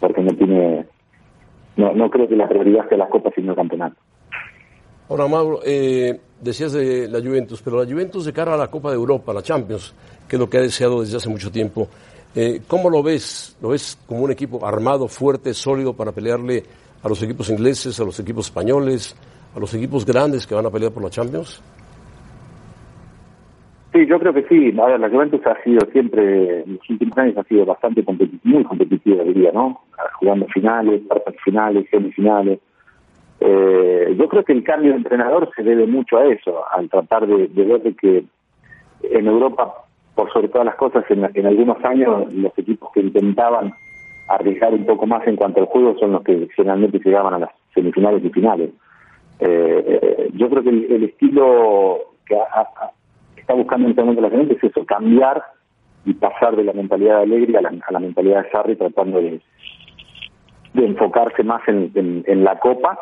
porque 0.00 0.22
no 0.22 0.34
tiene, 0.34 0.86
no, 1.76 1.92
no 1.92 2.10
creo 2.10 2.28
que 2.28 2.36
la 2.36 2.48
prioridad 2.48 2.88
sea 2.88 2.98
las 2.98 3.10
copas 3.10 3.32
sino 3.34 3.52
el 3.52 3.56
campeonato. 3.56 3.96
Ahora, 5.08 5.28
Mauro, 5.28 5.60
eh, 5.64 6.18
decías 6.40 6.72
de 6.72 7.08
la 7.08 7.20
Juventus, 7.20 7.60
pero 7.62 7.82
la 7.82 7.90
Juventus 7.90 8.24
de 8.24 8.32
cara 8.32 8.54
a 8.54 8.56
la 8.56 8.68
Copa 8.68 8.90
de 8.90 8.96
Europa, 8.96 9.32
la 9.32 9.42
Champions, 9.42 9.94
que 10.28 10.36
es 10.36 10.40
lo 10.40 10.48
que 10.48 10.58
ha 10.58 10.62
deseado 10.62 11.02
desde 11.02 11.18
hace 11.18 11.28
mucho 11.28 11.50
tiempo, 11.50 11.88
eh, 12.34 12.62
¿cómo 12.66 12.88
lo 12.88 13.02
ves? 13.02 13.56
¿Lo 13.60 13.68
ves 13.68 13.98
como 14.06 14.22
un 14.22 14.32
equipo 14.32 14.64
armado, 14.66 15.06
fuerte, 15.06 15.52
sólido 15.52 15.92
para 15.92 16.12
pelearle 16.12 16.62
a 17.02 17.08
los 17.08 17.22
equipos 17.22 17.50
ingleses, 17.50 18.00
a 18.00 18.04
los 18.04 18.18
equipos 18.20 18.46
españoles, 18.46 19.14
a 19.54 19.60
los 19.60 19.74
equipos 19.74 20.06
grandes 20.06 20.46
que 20.46 20.54
van 20.54 20.64
a 20.64 20.70
pelear 20.70 20.92
por 20.92 21.02
la 21.02 21.10
Champions? 21.10 21.60
Sí, 23.92 24.06
yo 24.06 24.18
creo 24.18 24.32
que 24.32 24.44
sí. 24.44 24.74
A 24.80 24.86
ver, 24.86 25.00
la 25.00 25.10
Juventus 25.10 25.46
ha 25.46 25.62
sido 25.62 25.80
siempre, 25.92 26.62
en 26.62 26.74
los 26.74 26.90
últimos 26.90 27.18
años 27.18 27.36
ha 27.36 27.44
sido 27.44 27.66
bastante 27.66 28.02
competitiva, 28.02 28.40
muy 28.44 28.64
competitiva, 28.64 29.22
diría, 29.24 29.52
¿no? 29.52 29.82
Jugando 30.14 30.46
finales, 30.46 31.02
partes 31.06 31.34
finales, 31.44 31.86
semifinales. 31.90 32.58
Eh, 33.40 34.14
yo 34.18 34.28
creo 34.28 34.44
que 34.44 34.52
el 34.52 34.64
cambio 34.64 34.92
de 34.92 34.98
entrenador 34.98 35.50
se 35.54 35.62
debe 35.62 35.86
mucho 35.86 36.16
a 36.16 36.24
eso, 36.24 36.62
al 36.72 36.88
tratar 36.88 37.26
de, 37.26 37.48
ver 37.48 37.82
de 37.82 37.94
que 37.94 38.24
en 39.02 39.26
Europa, 39.26 39.74
por 40.14 40.32
sobre 40.32 40.48
todas 40.48 40.66
las 40.66 40.76
cosas, 40.76 41.04
en, 41.10 41.28
en, 41.34 41.46
algunos 41.46 41.84
años 41.84 42.32
los 42.32 42.56
equipos 42.56 42.90
que 42.92 43.00
intentaban 43.00 43.74
arriesgar 44.28 44.72
un 44.72 44.86
poco 44.86 45.06
más 45.06 45.26
en 45.26 45.36
cuanto 45.36 45.60
al 45.60 45.66
juego 45.66 45.98
son 45.98 46.12
los 46.12 46.22
que 46.22 46.48
generalmente 46.56 47.00
llegaban 47.04 47.34
a 47.34 47.40
las 47.40 47.50
semifinales 47.74 48.24
y 48.24 48.30
finales. 48.30 48.70
Eh, 49.40 50.00
eh 50.02 50.30
yo 50.34 50.48
creo 50.48 50.62
que 50.62 50.70
el, 50.70 51.04
estilo 51.04 51.98
que 52.24 52.36
ha, 52.36 52.92
está 53.52 53.54
buscando 53.54 53.86
en 53.86 53.90
este 53.90 54.02
momento 54.02 54.22
la 54.22 54.30
gente 54.30 54.54
es 54.54 54.64
eso, 54.64 54.84
cambiar 54.86 55.42
y 56.04 56.14
pasar 56.14 56.56
de 56.56 56.64
la 56.64 56.72
mentalidad 56.72 57.18
de 57.18 57.22
Alegre 57.22 57.58
a 57.58 57.62
la, 57.62 57.68
a 57.68 57.92
la 57.92 57.98
mentalidad 58.00 58.44
de 58.44 58.50
Sarri 58.50 58.76
tratando 58.76 59.20
de, 59.20 59.40
enfocarse 60.74 61.42
más 61.44 61.60
en, 61.68 62.24
en, 62.26 62.44
la 62.44 62.58
Copa. 62.58 62.98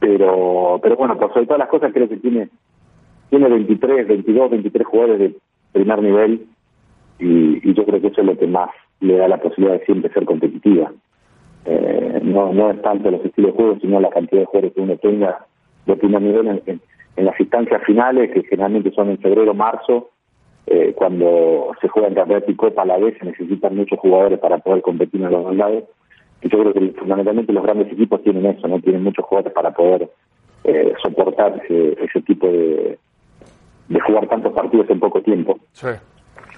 Pero, 0.00 0.80
pero 0.82 0.96
bueno, 0.96 1.16
por 1.16 1.32
sobre 1.32 1.46
todas 1.46 1.60
las 1.60 1.68
cosas 1.68 1.92
creo 1.92 2.08
que 2.08 2.16
tiene, 2.16 2.48
tiene 3.30 3.48
23, 3.48 4.08
22, 4.08 4.50
23 4.50 4.86
jugadores 4.86 5.18
de 5.20 5.38
primer 5.72 6.02
nivel 6.02 6.46
y, 7.18 7.70
y 7.70 7.74
yo 7.74 7.84
creo 7.84 8.00
que 8.00 8.08
eso 8.08 8.20
es 8.20 8.26
lo 8.26 8.36
que 8.36 8.46
más 8.46 8.70
le 9.00 9.16
da 9.16 9.28
la 9.28 9.38
posibilidad 9.38 9.78
de 9.78 9.86
siempre 9.86 10.12
ser 10.12 10.24
competitiva. 10.24 10.92
Eh, 11.66 12.20
no, 12.22 12.52
no 12.52 12.70
es 12.70 12.82
tanto 12.82 13.10
los 13.10 13.24
estilos 13.24 13.52
de 13.52 13.56
juego, 13.56 13.78
sino 13.80 14.00
la 14.00 14.10
cantidad 14.10 14.40
de 14.40 14.46
jugadores 14.46 14.74
que 14.74 14.80
uno 14.80 14.96
tenga 14.96 15.46
de 15.86 15.96
primer 15.96 16.20
nivel 16.20 16.62
en, 16.66 16.80
en, 17.16 17.24
las 17.24 17.38
instancias 17.38 17.82
finales, 17.84 18.30
que 18.32 18.42
generalmente 18.44 18.90
son 18.92 19.10
en 19.10 19.18
febrero, 19.18 19.54
marzo, 19.54 20.10
eh, 20.66 20.92
cuando 20.94 21.72
se 21.80 21.88
juega 21.88 22.08
en 22.08 22.14
campeonato 22.14 22.50
y 22.50 22.56
copa 22.56 22.82
a 22.82 22.86
la 22.86 22.98
vez, 22.98 23.16
se 23.18 23.26
necesitan 23.26 23.76
muchos 23.76 23.98
jugadores 23.98 24.38
para 24.38 24.58
poder 24.58 24.82
competir 24.82 25.22
en 25.22 25.30
los 25.30 25.44
dos 25.44 25.56
lados. 25.56 25.84
Y 26.42 26.48
yo 26.48 26.58
creo 26.60 26.72
que 26.72 26.92
fundamentalmente 26.98 27.52
los 27.52 27.62
grandes 27.62 27.92
equipos 27.92 28.22
tienen 28.22 28.46
eso, 28.46 28.68
no 28.68 28.80
tienen 28.80 29.02
muchos 29.02 29.24
jugadores 29.24 29.52
para 29.52 29.70
poder 29.72 30.10
eh, 30.64 30.92
soportar 31.02 31.60
ese, 31.64 31.96
ese 32.02 32.22
tipo 32.22 32.46
de, 32.46 32.98
de 33.88 34.00
jugar 34.00 34.28
tantos 34.28 34.52
partidos 34.52 34.88
en 34.90 35.00
poco 35.00 35.22
tiempo. 35.22 35.58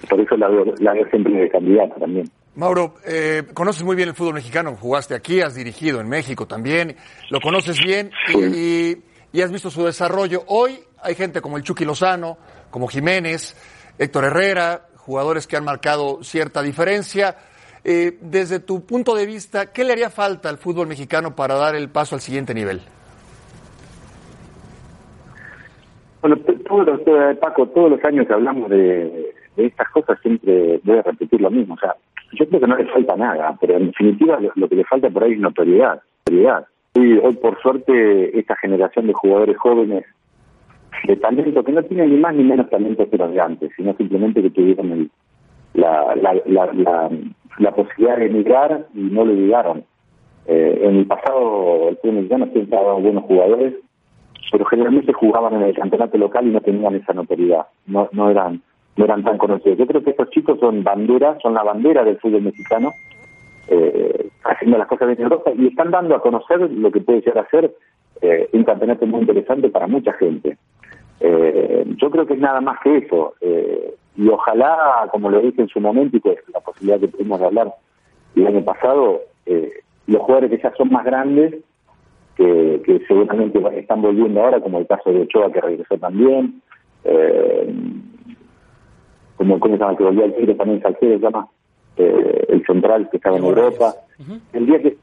Por 0.09 0.19
eso 0.19 0.37
la 0.37 0.47
veo, 0.47 0.65
la 0.79 0.93
veo 0.93 1.09
siempre 1.09 1.33
de 1.33 1.49
candidata 1.49 1.95
también. 1.95 2.29
Mauro, 2.55 2.95
eh, 3.05 3.43
conoces 3.53 3.83
muy 3.83 3.95
bien 3.95 4.09
el 4.09 4.15
fútbol 4.15 4.33
mexicano, 4.35 4.75
jugaste 4.75 5.13
aquí, 5.13 5.41
has 5.41 5.53
dirigido 5.55 6.01
en 6.01 6.09
México 6.09 6.47
también, 6.47 6.95
lo 7.29 7.39
conoces 7.39 7.79
bien 7.83 8.09
y, 8.33 8.95
has 9.33 9.51
visto 9.51 9.69
su 9.69 9.85
desarrollo. 9.85 10.43
Hoy 10.47 10.79
hay 11.01 11.15
gente 11.15 11.41
como 11.41 11.57
el 11.57 11.63
Chucky 11.63 11.85
Lozano, 11.85 12.37
como 12.69 12.87
Jiménez, 12.87 13.55
Héctor 13.97 14.25
Herrera, 14.25 14.87
jugadores 14.95 15.47
que 15.47 15.57
han 15.57 15.63
marcado 15.63 16.23
cierta 16.23 16.61
diferencia. 16.61 17.35
Eh, 17.83 18.17
desde 18.21 18.59
tu 18.59 18.85
punto 18.85 19.15
de 19.15 19.25
vista, 19.25 19.71
¿qué 19.71 19.83
le 19.83 19.93
haría 19.93 20.09
falta 20.09 20.49
al 20.49 20.57
fútbol 20.57 20.87
mexicano 20.87 21.35
para 21.35 21.55
dar 21.55 21.75
el 21.75 21.89
paso 21.89 22.15
al 22.15 22.21
siguiente 22.21 22.53
nivel? 22.53 22.81
Bueno, 26.21 26.35
todos 26.67 26.99
eh, 27.05 27.37
Paco, 27.39 27.67
todos 27.67 27.91
los 27.91 28.03
años 28.03 28.27
que 28.27 28.33
hablamos 28.33 28.69
de, 28.69 29.33
de 29.55 29.65
estas 29.65 29.89
cosas 29.89 30.19
siempre 30.21 30.79
voy 30.83 30.97
a 30.97 31.01
repetir 31.03 31.39
lo 31.39 31.49
mismo. 31.49 31.75
O 31.75 31.77
sea, 31.77 31.95
yo 32.33 32.47
creo 32.47 32.59
que 32.59 32.67
no 32.67 32.75
le 32.75 32.85
falta 32.85 33.15
nada, 33.15 33.57
pero 33.59 33.77
en 33.77 33.87
definitiva 33.87 34.39
lo, 34.55 34.67
que 34.67 34.75
le 34.75 34.83
falta 34.85 35.09
por 35.09 35.23
ahí 35.23 35.33
es 35.33 35.39
notoriedad. 35.39 36.01
notoriedad. 36.25 36.67
Y 36.97 37.19
hoy, 37.19 37.35
por 37.35 37.61
suerte, 37.61 38.39
esta 38.39 38.55
generación 38.55 39.05
de 39.05 39.13
jugadores 39.13 39.55
jóvenes 39.57 40.03
de 41.05 41.15
talento, 41.17 41.63
que 41.63 41.71
no 41.71 41.83
tienen 41.83 42.09
ni 42.09 42.17
más 42.17 42.33
ni 42.33 42.43
menos 42.43 42.71
talento 42.71 43.07
que 43.07 43.17
los 43.17 43.31
de 43.31 43.39
antes, 43.39 43.71
sino 43.77 43.93
simplemente 43.93 44.41
que 44.41 44.49
tuvieron 44.49 45.11
la, 45.75 46.15
la, 46.15 47.11
la, 47.59 47.71
posibilidad 47.71 48.17
de 48.17 48.25
emigrar 48.25 48.87
y 48.95 49.01
no 49.01 49.25
lo 49.25 49.33
llegaron. 49.33 49.83
Eh, 50.47 50.79
en 50.85 50.95
el 50.95 51.05
pasado, 51.05 51.89
el 51.89 51.97
fútbol 51.97 52.15
mexicano 52.15 52.47
siempre 52.51 52.79
ha 52.79 52.81
dado 52.81 52.99
buenos 52.99 53.23
jugadores, 53.25 53.75
pero 54.51 54.65
generalmente 54.65 55.13
jugaban 55.13 55.53
en 55.53 55.63
el 55.63 55.75
campeonato 55.75 56.17
local 56.17 56.47
y 56.47 56.51
no 56.51 56.61
tenían 56.61 56.95
esa 56.95 57.13
notoriedad, 57.13 57.67
no, 57.85 58.09
no 58.11 58.31
eran 58.31 58.63
no 58.95 59.05
eran 59.05 59.23
tan 59.23 59.37
conocidos. 59.37 59.77
Yo 59.77 59.85
creo 59.85 60.03
que 60.03 60.09
estos 60.09 60.31
chicos 60.31 60.59
son 60.59 60.83
banderas, 60.83 61.39
son 61.43 61.53
la 61.53 61.61
bandera 61.61 62.03
del 62.03 62.17
fútbol 62.17 62.41
mexicano, 62.41 62.89
eh, 63.67 64.29
haciendo 64.43 64.77
las 64.77 64.87
cosas 64.87 65.17
en 65.17 65.23
Europa 65.23 65.51
y 65.55 65.67
están 65.67 65.91
dando 65.91 66.15
a 66.15 66.21
conocer 66.21 66.59
lo 66.71 66.91
que 66.91 67.01
puede 67.01 67.21
llegar 67.21 67.45
a 67.45 67.49
ser 67.49 67.73
eh, 68.21 68.49
un 68.53 68.63
campeonato 68.63 69.05
muy 69.05 69.21
interesante 69.21 69.69
para 69.69 69.87
mucha 69.87 70.13
gente. 70.13 70.57
Eh, 71.19 71.85
yo 71.97 72.09
creo 72.11 72.25
que 72.25 72.33
es 72.33 72.39
nada 72.39 72.61
más 72.61 72.79
que 72.81 72.97
eso. 72.97 73.33
y 74.15 74.27
ojalá, 74.29 75.07
como 75.11 75.29
lo 75.29 75.39
dije 75.41 75.61
en 75.61 75.67
su 75.67 75.79
momento, 75.79 76.17
y 76.17 76.19
pues 76.19 76.37
la 76.53 76.59
posibilidad 76.59 76.99
que 76.99 77.07
tuvimos 77.07 77.39
de 77.39 77.45
hablar 77.45 77.73
el 78.35 78.47
año 78.47 78.63
pasado, 78.63 79.21
los 80.07 80.21
jugadores 80.21 80.49
que 80.49 80.61
ya 80.61 80.73
son 80.75 80.89
más 80.89 81.05
grandes, 81.05 81.55
que, 82.35 82.81
que 82.85 82.99
seguramente 83.07 83.59
están 83.79 84.01
volviendo 84.01 84.41
ahora, 84.41 84.61
como 84.61 84.77
el 84.77 84.87
caso 84.87 85.11
de 85.11 85.21
Ochoa 85.21 85.51
que 85.51 85.61
regresó 85.61 85.97
también, 85.97 86.61
eh, 87.03 87.73
como, 89.37 89.59
¿cómo 89.59 89.75
se 89.75 89.79
llama? 89.79 89.97
Que 89.97 90.03
volvió 90.03 90.25
al 90.25 90.35
Tigre 90.35 90.55
también 90.55 90.81
Salcedo, 90.81 91.17
se 91.17 91.23
llama, 91.23 91.47
eh, 91.97 92.45
el 92.49 92.65
central 92.65 93.09
que 93.09 93.17
estaba 93.17 93.37
en 93.37 93.45
Europa. 93.45 93.93
El 94.53 94.65
día 94.65 94.81
que, 94.81 94.97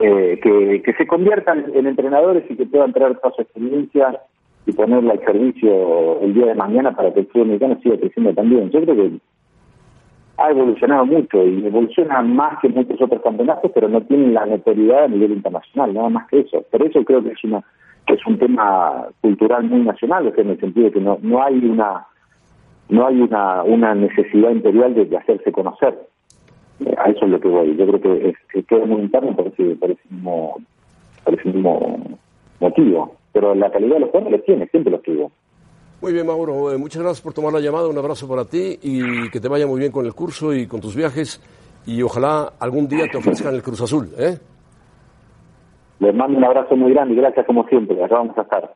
eh, 0.00 0.40
que, 0.42 0.82
que 0.82 0.92
se 0.94 1.06
conviertan 1.06 1.66
en 1.74 1.86
entrenadores 1.86 2.44
y 2.50 2.56
que 2.56 2.66
puedan 2.66 2.92
traer 2.92 3.16
toda 3.18 3.34
su 3.34 3.42
experiencia 3.42 4.20
y 4.66 4.72
ponerla 4.72 5.12
al 5.12 5.24
servicio 5.24 6.20
el 6.20 6.34
día 6.34 6.46
de 6.46 6.54
mañana 6.54 6.94
para 6.94 7.12
que 7.12 7.20
el 7.20 7.26
fútbol 7.26 7.48
mexicano 7.48 7.78
siga 7.82 7.98
creciendo 7.98 8.34
también. 8.34 8.70
Yo 8.70 8.82
creo 8.82 8.96
que 8.96 9.12
ha 10.36 10.50
evolucionado 10.50 11.04
mucho 11.04 11.46
y 11.46 11.66
evoluciona 11.66 12.22
más 12.22 12.58
que 12.60 12.68
muchos 12.68 13.00
otros 13.00 13.22
campeonatos, 13.22 13.70
pero 13.74 13.88
no 13.88 14.00
tienen 14.02 14.32
la 14.32 14.46
notoriedad 14.46 15.04
a 15.04 15.08
nivel 15.08 15.32
internacional, 15.32 15.92
nada 15.92 16.08
más 16.08 16.28
que 16.28 16.40
eso. 16.40 16.64
Por 16.70 16.82
eso 16.82 17.04
creo 17.04 17.22
que 17.22 17.32
es 17.32 17.44
una 17.44 17.62
que 18.06 18.14
es 18.14 18.26
un 18.26 18.38
tema 18.38 19.08
cultural 19.20 19.64
muy 19.64 19.80
nacional, 19.80 20.32
en 20.34 20.50
el 20.50 20.58
sentido 20.58 20.86
de 20.86 20.92
que 20.92 21.00
no, 21.00 21.18
no 21.22 21.42
hay 21.42 21.58
una 21.64 22.06
no 22.90 23.06
hay 23.06 23.20
una, 23.20 23.62
una 23.62 23.94
necesidad 23.94 24.50
imperial 24.50 24.94
de, 24.94 25.16
hacerse 25.16 25.52
conocer. 25.52 25.98
Eh, 26.84 26.94
a 26.98 27.10
eso 27.10 27.24
es 27.24 27.30
lo 27.30 27.40
que 27.40 27.48
voy. 27.48 27.76
Yo 27.76 27.86
creo 27.86 28.00
que, 28.00 28.28
es, 28.30 28.66
queda 28.66 28.84
muy 28.84 29.02
interno 29.02 29.34
por 29.34 29.46
ese, 29.46 29.76
por 29.76 29.90
ese, 29.90 30.02
mismo, 30.10 30.56
por 31.24 31.34
ese 31.34 31.48
mismo 31.48 32.18
motivo. 32.58 33.16
Pero 33.32 33.54
la 33.54 33.70
calidad 33.70 33.94
de 33.94 34.00
los 34.00 34.10
jugadores 34.10 34.38
los 34.38 34.44
tiene, 34.44 34.66
siempre 34.66 34.90
los 34.90 35.02
tuvo. 35.02 35.30
Muy 36.02 36.12
bien, 36.12 36.26
Mauro. 36.26 36.72
Eh, 36.72 36.78
muchas 36.78 37.02
gracias 37.02 37.20
por 37.20 37.32
tomar 37.32 37.52
la 37.52 37.60
llamada. 37.60 37.88
Un 37.88 37.98
abrazo 37.98 38.28
para 38.28 38.44
ti 38.44 38.78
y 38.82 39.30
que 39.30 39.38
te 39.38 39.48
vaya 39.48 39.66
muy 39.66 39.78
bien 39.78 39.92
con 39.92 40.04
el 40.04 40.14
curso 40.14 40.52
y 40.52 40.66
con 40.66 40.80
tus 40.80 40.96
viajes. 40.96 41.40
Y 41.86 42.02
ojalá 42.02 42.54
algún 42.58 42.88
día 42.88 43.06
te 43.10 43.18
ofrezcan 43.18 43.54
el 43.54 43.62
Cruz 43.62 43.82
Azul. 43.82 44.08
¿eh? 44.18 44.36
Les 46.00 46.14
mando 46.14 46.38
un 46.38 46.44
abrazo 46.44 46.74
muy 46.76 46.92
grande 46.92 47.14
y 47.14 47.18
gracias 47.18 47.46
como 47.46 47.66
siempre. 47.68 48.02
Acá 48.02 48.16
vamos 48.16 48.36
a 48.36 48.42
estar. 48.42 48.74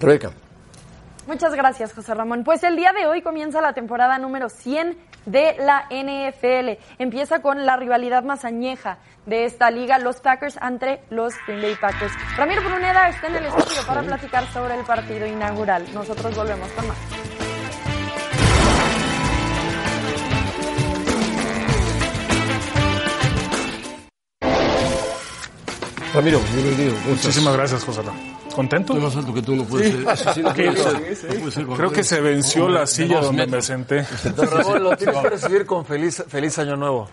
Rebeca. 0.00 0.30
Muchas 1.26 1.54
gracias, 1.54 1.94
José 1.94 2.14
Ramón. 2.14 2.44
Pues 2.44 2.62
el 2.64 2.76
día 2.76 2.92
de 2.92 3.06
hoy 3.06 3.22
comienza 3.22 3.62
la 3.62 3.72
temporada 3.72 4.18
número 4.18 4.50
100 4.50 4.96
de 5.24 5.56
la 5.58 5.86
NFL. 5.90 6.82
Empieza 6.98 7.40
con 7.40 7.64
la 7.64 7.76
rivalidad 7.76 8.22
más 8.24 8.44
añeja 8.44 8.98
de 9.24 9.46
esta 9.46 9.70
liga, 9.70 9.98
los 9.98 10.20
Packers 10.20 10.58
ante 10.60 11.00
los 11.08 11.34
Green 11.46 11.62
Bay 11.62 11.76
Packers. 11.80 12.12
Ramiro 12.36 12.62
Bruneda 12.62 13.08
está 13.08 13.28
en 13.28 13.36
el 13.36 13.46
estudio 13.46 13.86
para 13.86 14.02
platicar 14.02 14.46
sobre 14.52 14.78
el 14.78 14.84
partido 14.84 15.26
inaugural. 15.26 15.86
Nosotros 15.94 16.36
volvemos 16.36 16.70
con 16.72 16.88
más. 16.88 17.33
Ramiro, 26.14 26.40
bienvenido. 26.54 26.94
Muchísimas 27.08 27.56
gracias, 27.56 27.82
José. 27.82 28.02
¿Contento? 28.54 28.94
más 28.94 29.16
alto 29.16 29.34
que 29.34 29.42
tú 29.42 29.56
no 29.56 29.64
puedes 29.64 29.92
ser. 29.92 30.44
Creo 31.76 31.90
que 31.90 32.04
se 32.04 32.20
venció 32.20 32.68
la 32.68 32.86
silla 32.86 33.20
donde 33.20 33.48
me 33.48 33.60
senté. 33.60 34.06
Ramón, 34.36 34.84
lo 34.84 34.96
tienes 34.96 35.16
que 35.16 35.28
recibir 35.28 35.66
con 35.66 35.84
feliz, 35.84 36.22
feliz 36.28 36.56
año 36.60 36.76
nuevo. 36.76 37.08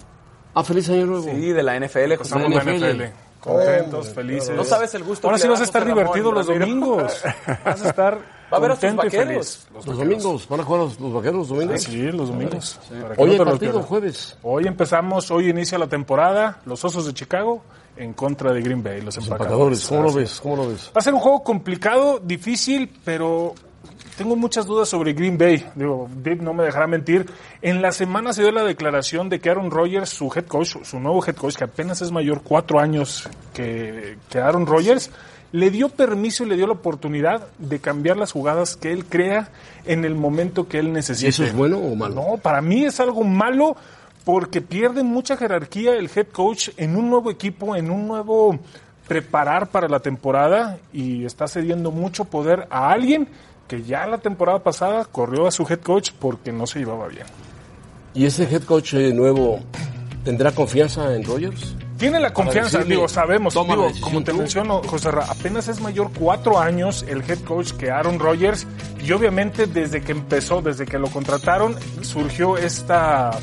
Ah, 0.54 0.64
feliz 0.64 0.88
año 0.90 1.08
nuevo. 1.08 1.24
Sí, 1.24 1.52
de 1.52 1.64
la 1.64 1.80
NFL. 1.80 2.12
Estamos 2.12 2.50
de 2.50 2.56
la 2.56 2.64
NFL. 2.64 3.31
Contentos, 3.42 4.10
felices. 4.10 4.56
No 4.56 4.64
sabes 4.64 4.94
el 4.94 5.04
gusto 5.04 5.28
Ahora 5.28 5.40
sí 5.40 5.48
vas 5.48 5.62
a 5.62 5.64
estar 5.64 5.86
divertido 5.86 6.32
los 6.32 6.48
domingos. 6.48 7.24
Vas 7.66 7.82
a 7.84 7.90
estar 7.90 8.42
Va 8.52 8.58
a 8.58 8.60
ver 8.60 8.72
a 8.72 8.76
tus 8.76 8.96
vaqueros. 8.96 9.68
Los, 9.74 9.86
domingos. 9.86 10.48
¿Van 10.50 10.60
a 10.60 10.64
jugar 10.64 10.82
los, 10.82 11.14
vaqueros 11.14 11.38
los 11.38 11.48
domingos? 11.48 11.84
Sí, 11.84 12.12
los 12.12 12.28
domingos. 12.28 12.80
Hoy 13.16 13.32
el 13.32 13.38
partido, 13.38 13.82
jueves. 13.82 14.38
Hoy 14.44 14.68
empezamos, 14.68 15.32
hoy 15.32 15.50
inicia 15.50 15.78
la 15.78 15.88
temporada. 15.88 16.60
Los 16.66 16.84
Osos 16.84 17.06
de 17.06 17.14
Chicago 17.14 17.64
en 17.96 18.14
contra 18.14 18.52
de 18.52 18.62
Green 18.62 18.84
Bay, 18.84 19.02
los, 19.02 19.18
empacadores. 19.18 19.86
¿Cómo 19.88 20.04
lo 20.04 20.14
ves? 20.14 20.40
¿Cómo 20.42 20.56
lo 20.58 20.68
ves? 20.70 20.92
Va 20.96 21.00
a 21.00 21.02
ser 21.02 21.14
un 21.14 21.22
juego 21.22 21.44
complicado, 21.44 22.20
difícil, 22.20 22.92
pero 23.06 23.54
tengo 24.18 24.36
muchas 24.36 24.66
dudas 24.66 24.90
sobre 24.90 25.14
Green 25.14 25.38
Bay. 25.38 25.66
Digo, 25.76 26.10
Dave 26.16 26.38
no 26.38 26.54
me 26.54 26.64
dejará 26.64 26.88
mentir. 26.88 27.26
En 27.62 27.82
la 27.82 27.92
semana 27.92 28.34
se 28.34 28.42
dio 28.42 28.52
la 28.52 28.64
declaración 28.64 29.30
de 29.30 29.40
que 29.40 29.50
Aaron 29.50 29.72
Rodgers, 29.72 30.10
su 30.10 30.32
head 30.36 30.46
coach, 30.46 30.76
su 30.84 31.00
nuevo 31.00 31.24
head 31.26 31.36
coach, 31.36 31.56
que 31.56 31.64
apenas 31.64 32.02
es 32.02 32.12
mayor 32.12 32.42
cuatro 32.44 32.80
años 32.80 33.30
que, 33.54 34.18
que 34.30 34.40
Aaron 34.40 34.66
Rodgers, 34.66 35.12
le 35.52 35.70
dio 35.70 35.90
permiso 35.90 36.46
y 36.46 36.50
le 36.50 36.56
dio 36.56 36.68
la 36.68 36.74
oportunidad 36.74 37.48
de 37.58 37.80
cambiar 37.80 38.18
las 38.18 38.32
jugadas 38.32 38.78
que 38.78 38.92
él 38.92 39.06
crea 39.06 39.50
en 39.86 40.06
el 40.06 40.16
momento 40.16 40.68
que 40.68 40.80
él 40.80 40.94
necesite. 40.94 41.28
¿Y 41.28 41.30
eso 41.30 41.44
es 41.44 41.54
bueno 41.54 41.78
o 41.78 41.96
malo? 41.96 42.16
No, 42.16 42.38
para 42.38 42.62
mí 42.62 42.86
es 42.86 43.00
algo 43.00 43.24
malo 43.24 43.76
porque 44.24 44.62
pierde 44.62 45.04
mucha 45.04 45.36
jerarquía 45.36 45.96
el 45.96 46.10
head 46.14 46.28
coach 46.28 46.70
en 46.78 46.96
un 46.96 47.10
nuevo 47.10 47.32
equipo, 47.32 47.76
en 47.76 47.90
un 47.90 48.08
nuevo 48.08 48.60
preparar 49.08 49.68
para 49.68 49.90
la 49.90 50.00
temporada 50.00 50.78
y 50.94 51.26
está 51.26 51.48
cediendo 51.48 51.92
mucho 51.92 52.26
poder 52.26 52.68
a 52.70 52.92
alguien 52.92 53.28
que 53.68 53.84
ya 53.84 54.06
la 54.08 54.18
temporada 54.18 54.60
pasada 54.60 55.06
corrió 55.06 55.48
a 55.48 55.52
su 55.52 55.64
head 55.64 55.80
coach 55.80 56.12
porque 56.20 56.52
no 56.52 56.68
se 56.68 56.80
llevaba 56.80 57.08
bien. 57.08 57.26
¿Y 58.14 58.26
ese 58.26 58.44
head 58.44 58.64
coach 58.64 58.94
eh, 58.94 59.14
nuevo 59.14 59.60
tendrá 60.24 60.52
confianza 60.52 61.16
en 61.16 61.24
Rogers? 61.24 61.76
Tiene 61.98 62.20
la 62.20 62.34
confianza, 62.34 62.80
decirle, 62.80 62.96
digo, 62.96 63.08
sabemos, 63.08 63.54
digo, 63.54 63.92
como 64.02 64.24
te 64.24 64.32
tú. 64.32 64.40
menciono, 64.40 64.82
José 64.84 65.12
Ra, 65.12 65.26
apenas 65.30 65.68
es 65.68 65.80
mayor 65.82 66.10
cuatro 66.18 66.60
años 66.60 67.06
el 67.08 67.22
head 67.22 67.40
coach 67.42 67.74
que 67.74 67.92
Aaron 67.92 68.18
Rodgers 68.18 68.66
y 69.06 69.12
obviamente 69.12 69.68
desde 69.68 70.02
que 70.02 70.12
empezó, 70.12 70.64
desde 70.64 70.88
que 70.88 70.98
lo 70.98 71.10
contrataron, 71.10 71.76
surgió 72.02 72.58
esta 72.58 73.38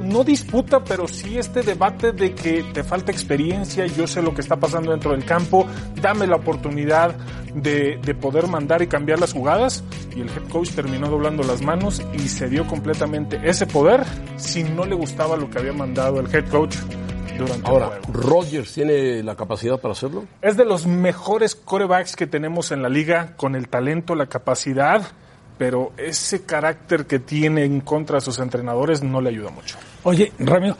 no 0.00 0.24
disputa, 0.24 0.84
pero 0.84 1.08
sí 1.08 1.38
este 1.38 1.62
debate 1.62 2.12
de 2.12 2.34
que 2.34 2.62
te 2.62 2.84
falta 2.84 3.12
experiencia, 3.12 3.86
yo 3.86 4.06
sé 4.06 4.22
lo 4.22 4.34
que 4.34 4.40
está 4.40 4.56
pasando 4.56 4.90
dentro 4.90 5.12
del 5.12 5.24
campo, 5.24 5.66
dame 6.00 6.26
la 6.26 6.36
oportunidad 6.36 7.14
de, 7.54 7.98
de 8.02 8.14
poder 8.14 8.46
mandar 8.48 8.82
y 8.82 8.86
cambiar 8.86 9.20
las 9.20 9.32
jugadas. 9.32 9.84
Y 10.14 10.20
el 10.20 10.28
head 10.28 10.48
coach 10.50 10.70
terminó 10.70 11.08
doblando 11.08 11.42
las 11.42 11.62
manos 11.62 12.02
y 12.12 12.28
se 12.28 12.48
dio 12.48 12.66
completamente 12.66 13.40
ese 13.42 13.66
poder 13.66 14.04
si 14.36 14.62
no 14.64 14.84
le 14.84 14.94
gustaba 14.94 15.36
lo 15.36 15.50
que 15.50 15.58
había 15.58 15.72
mandado 15.72 16.20
el 16.20 16.34
head 16.34 16.48
coach 16.48 16.76
durante 17.36 17.68
Ahora. 17.68 18.00
¿Rodgers 18.12 18.72
tiene 18.72 19.22
la 19.22 19.36
capacidad 19.36 19.80
para 19.80 19.92
hacerlo? 19.92 20.24
Es 20.42 20.56
de 20.56 20.64
los 20.64 20.86
mejores 20.86 21.54
corebacks 21.54 22.16
que 22.16 22.26
tenemos 22.26 22.72
en 22.72 22.82
la 22.82 22.88
liga, 22.88 23.34
con 23.36 23.54
el 23.54 23.68
talento, 23.68 24.14
la 24.14 24.26
capacidad, 24.26 25.02
pero 25.58 25.92
ese 25.96 26.42
carácter 26.44 27.06
que 27.06 27.18
tiene 27.18 27.64
en 27.64 27.80
contra 27.80 28.16
de 28.16 28.20
sus 28.22 28.38
entrenadores 28.38 29.02
no 29.02 29.20
le 29.20 29.30
ayuda 29.30 29.50
mucho. 29.50 29.76
Oye, 30.02 30.32
Ramiro, 30.38 30.76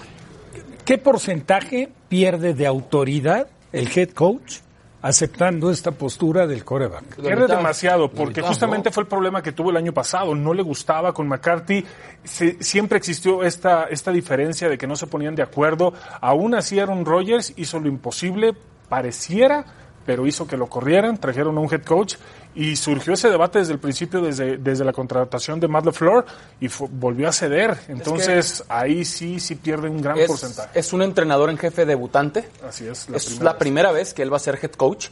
¿qué 0.84 0.98
porcentaje 0.98 1.90
pierde 2.08 2.54
de 2.54 2.66
autoridad 2.66 3.46
el 3.72 3.88
head 3.94 4.10
coach 4.10 4.58
aceptando 5.02 5.70
esta 5.70 5.90
postura 5.92 6.46
del 6.46 6.64
coreback? 6.64 7.16
Pierde 7.20 7.46
demasiado, 7.46 8.10
porque 8.10 8.40
mitad, 8.40 8.48
justamente 8.48 8.88
¿no? 8.88 8.92
fue 8.94 9.02
el 9.02 9.08
problema 9.08 9.42
que 9.42 9.52
tuvo 9.52 9.70
el 9.70 9.76
año 9.76 9.92
pasado. 9.92 10.34
No 10.34 10.54
le 10.54 10.62
gustaba 10.62 11.12
con 11.12 11.28
McCarthy. 11.28 11.84
Se- 12.24 12.56
siempre 12.62 12.96
existió 12.98 13.42
esta, 13.42 13.84
esta 13.84 14.10
diferencia 14.10 14.68
de 14.68 14.78
que 14.78 14.86
no 14.86 14.96
se 14.96 15.06
ponían 15.06 15.34
de 15.34 15.42
acuerdo. 15.42 15.92
Aún 16.20 16.54
así, 16.54 16.80
Aaron 16.80 17.04
Rodgers 17.04 17.52
hizo 17.56 17.78
lo 17.80 17.88
imposible, 17.88 18.54
pareciera, 18.88 19.64
pero 20.04 20.26
hizo 20.26 20.46
que 20.46 20.56
lo 20.56 20.66
corrieran, 20.66 21.18
trajeron 21.18 21.56
a 21.56 21.60
un 21.60 21.72
head 21.72 21.82
coach 21.82 22.16
y 22.54 22.76
surgió 22.76 23.14
ese 23.14 23.30
debate 23.30 23.58
desde 23.58 23.72
el 23.72 23.78
principio, 23.78 24.20
desde, 24.20 24.58
desde 24.58 24.84
la 24.84 24.92
contratación 24.92 25.58
de 25.60 25.66
Matt 25.68 25.86
LaFleur 25.86 26.24
y 26.60 26.68
volvió 26.90 27.28
a 27.28 27.32
ceder. 27.32 27.76
Entonces, 27.88 28.64
ahí 28.68 29.04
sí, 29.04 29.40
sí 29.40 29.56
pierde 29.56 29.88
un 29.88 30.00
gran 30.00 30.18
Es, 30.18 30.26
porcentaje. 30.28 30.78
es 30.78 30.92
un 30.92 31.02
entrenador 31.02 31.50
en 31.50 31.58
jefe 31.58 31.84
debutante. 31.86 32.48
Así 32.66 32.86
es. 32.86 33.08
La 33.08 33.16
es 33.16 33.24
primera 33.26 33.44
la 33.44 33.52
vez. 33.52 33.58
primera 33.58 33.92
vez 33.92 34.14
que 34.14 34.22
él 34.22 34.32
va 34.32 34.36
a 34.36 34.40
ser 34.40 34.58
head 34.62 34.72
coach 34.72 35.08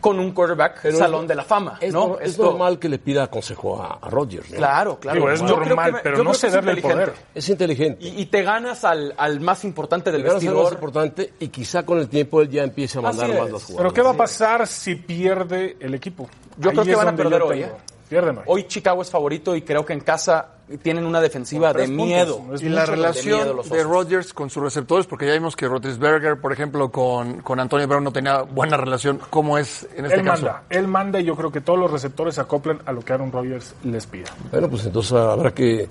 con 0.00 0.18
un 0.20 0.32
quarterback 0.32 0.80
Pero 0.82 0.98
salón 0.98 1.22
es- 1.22 1.28
de 1.28 1.34
la 1.34 1.44
fama, 1.44 1.78
Es, 1.80 1.92
¿no? 1.92 2.08
nor- 2.16 2.22
es 2.22 2.30
Esto- 2.30 2.44
normal 2.44 2.78
que 2.78 2.88
le 2.88 2.98
pida 2.98 3.26
consejo 3.28 3.82
a, 3.82 3.98
a 4.00 4.08
Rodgers. 4.10 4.50
¿no? 4.50 4.56
Claro, 4.56 4.98
claro. 5.00 5.16
Digo, 5.16 5.30
es 5.30 5.42
normal, 5.42 5.86
que 5.86 5.92
me- 5.92 5.98
pero 6.02 6.16
yo 6.18 6.24
no 6.24 6.30
es 6.32 6.38
cederle 6.38 6.72
el 6.72 6.78
inteligente. 6.78 7.12
poder. 7.12 7.24
Es 7.34 7.48
inteligente. 7.48 8.04
Y, 8.04 8.22
y 8.22 8.26
te 8.26 8.42
ganas 8.42 8.84
al, 8.84 9.14
al 9.16 9.40
más 9.40 9.64
importante 9.64 10.10
del 10.12 10.22
vestidor. 10.22 10.64
más 10.64 10.72
importante 10.72 11.32
y 11.40 11.48
quizá 11.48 11.84
con 11.84 11.98
el 11.98 12.08
tiempo 12.08 12.40
él 12.40 12.48
ya 12.48 12.62
empiece 12.64 12.98
a 12.98 13.02
mandar 13.02 13.28
más 13.28 13.36
es. 13.46 13.52
las 13.52 13.62
jugadas. 13.64 13.76
Pero 13.76 13.92
¿qué 13.92 14.02
va 14.02 14.10
a 14.10 14.16
pasar 14.16 14.66
si 14.66 14.94
pierde 14.94 15.76
el 15.80 15.94
equipo? 15.94 16.28
Yo 16.56 16.70
creo 16.70 16.84
que 16.84 16.94
van 16.96 17.08
a 17.08 17.16
perder 17.16 17.42
hoy, 17.42 17.62
¿eh? 17.62 17.72
Pierden 18.08 18.38
hoy. 18.38 18.44
Hoy 18.46 18.64
Chicago 18.66 19.02
es 19.02 19.10
favorito 19.10 19.54
y 19.54 19.62
creo 19.62 19.84
que 19.84 19.92
en 19.92 20.00
casa 20.00 20.48
tienen 20.82 21.04
una 21.06 21.20
defensiva 21.20 21.72
de 21.72 21.86
miedo. 21.88 22.42
no 22.46 22.54
es 22.54 22.62
Y 22.62 22.68
la 22.68 22.80
de 22.82 22.86
relación 22.86 23.56
los 23.56 23.68
de 23.70 23.80
Osos. 23.80 23.90
Rodgers 23.90 24.34
con 24.34 24.50
sus 24.50 24.62
receptores, 24.62 25.06
porque 25.06 25.26
ya 25.26 25.32
vimos 25.32 25.56
que 25.56 25.66
Roethlisberger, 25.66 26.40
por 26.40 26.52
ejemplo, 26.52 26.90
con, 26.90 27.40
con 27.42 27.58
Antonio 27.60 27.86
Brown 27.86 28.04
no 28.04 28.12
tenía 28.12 28.42
buena 28.42 28.76
relación. 28.76 29.20
¿Cómo 29.30 29.56
es 29.58 29.86
en 29.96 30.06
este 30.06 30.20
Él 30.20 30.24
caso? 30.26 30.44
manda, 30.44 30.62
él 30.68 30.88
manda 30.88 31.20
y 31.20 31.24
yo 31.24 31.36
creo 31.36 31.50
que 31.50 31.60
todos 31.60 31.78
los 31.78 31.90
receptores 31.90 32.34
se 32.34 32.40
acoplan 32.40 32.80
a 32.86 32.92
lo 32.92 33.00
que 33.02 33.12
Aaron 33.12 33.32
Rodgers 33.32 33.74
les 33.84 34.06
pida. 34.06 34.26
Bueno, 34.50 34.68
pues 34.68 34.84
entonces 34.86 35.12
habrá 35.12 35.52
que 35.52 35.88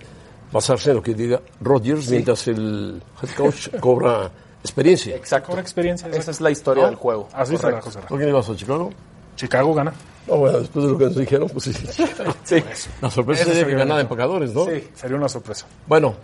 basarse 0.51 0.91
en 0.91 0.97
lo 0.97 1.03
que 1.03 1.13
diga 1.13 1.41
Rodgers 1.61 2.09
mientras 2.09 2.47
el 2.47 3.01
head 3.21 3.29
coach 3.35 3.69
cobra 3.79 4.29
experiencia. 4.61 5.15
Exacto. 5.15 5.51
Con 5.51 5.59
experiencia. 5.59 6.07
Esa 6.09 6.31
es 6.31 6.41
la 6.41 6.51
historia 6.51 6.85
del 6.85 6.95
juego. 6.95 7.27
Así 7.33 7.57
será, 7.57 7.81
José. 7.81 7.99
¿Por 8.07 8.19
qué 8.19 8.25
le 8.25 8.31
vas 8.31 8.49
a 8.49 8.55
Chicago? 8.55 8.91
Chicago 9.37 9.73
gana. 9.73 9.93
No, 10.27 10.35
bueno, 10.35 10.59
después 10.59 10.85
de 10.85 10.91
lo 10.91 10.97
que 10.97 11.05
nos 11.05 11.15
dijeron, 11.15 11.47
pues 11.49 11.63
sí. 11.65 11.73
Sí. 12.43 12.61
La 13.01 13.09
sorpresa 13.09 13.43
Ese 13.43 13.51
sería 13.51 13.63
que 13.63 13.69
sería 13.71 13.77
ganara 13.77 14.01
empacadores, 14.01 14.53
¿no? 14.53 14.65
Sí, 14.65 14.89
sería 14.93 15.15
una 15.15 15.29
sorpresa. 15.29 15.65
Bueno, 15.85 16.15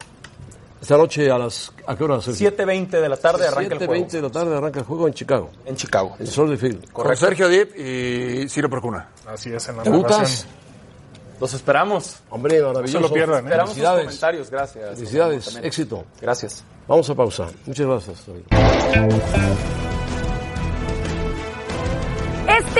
esta 0.81 0.97
noche 0.97 1.31
a 1.31 1.37
las... 1.37 1.71
¿A 1.87 1.95
qué 1.95 2.03
hora? 2.03 2.19
Sergio? 2.21 2.51
7.20 2.51 2.89
de 2.89 3.07
la 3.07 3.15
tarde 3.15 3.47
arranca 3.47 3.75
el 3.75 3.79
7:20 3.79 3.85
juego. 3.87 4.05
de 4.09 4.21
la 4.21 4.29
tarde 4.29 4.57
arranca 4.57 4.79
el 4.79 4.85
juego 4.85 5.07
en 5.07 5.13
Chicago, 5.13 5.49
En 5.65 5.75
Chicago. 5.77 6.15
en 6.19 6.27
Soldier 6.27 6.57
Field. 6.59 6.91
Con 6.91 7.15
Sergio 7.15 7.47
Dip 7.47 7.77
y 7.77 8.49
Ciro 8.49 8.69
Procuna. 8.69 9.07
Así 9.25 9.53
es 9.53 9.65
en 9.69 9.77
la 9.77 9.83
¿Debutas? 9.83 10.11
narración. 10.11 10.49
Los 11.39 11.53
esperamos. 11.53 12.17
Hombre, 12.29 12.61
maravilloso. 12.61 12.99
No 12.99 13.07
se 13.07 13.09
lo 13.09 13.13
pierdan, 13.13 13.39
¿eh? 13.45 13.47
Esperamos 13.47 13.69
sus 13.71 13.75
Felicidades. 13.77 14.05
comentarios. 14.05 14.49
Gracias. 14.51 14.95
Felicidades, 14.95 15.59
éxito. 15.63 16.05
Gracias. 16.21 16.63
Vamos 16.87 17.09
a 17.09 17.15
pausa. 17.15 17.47
Muchas 17.65 17.85
gracias. 17.87 18.25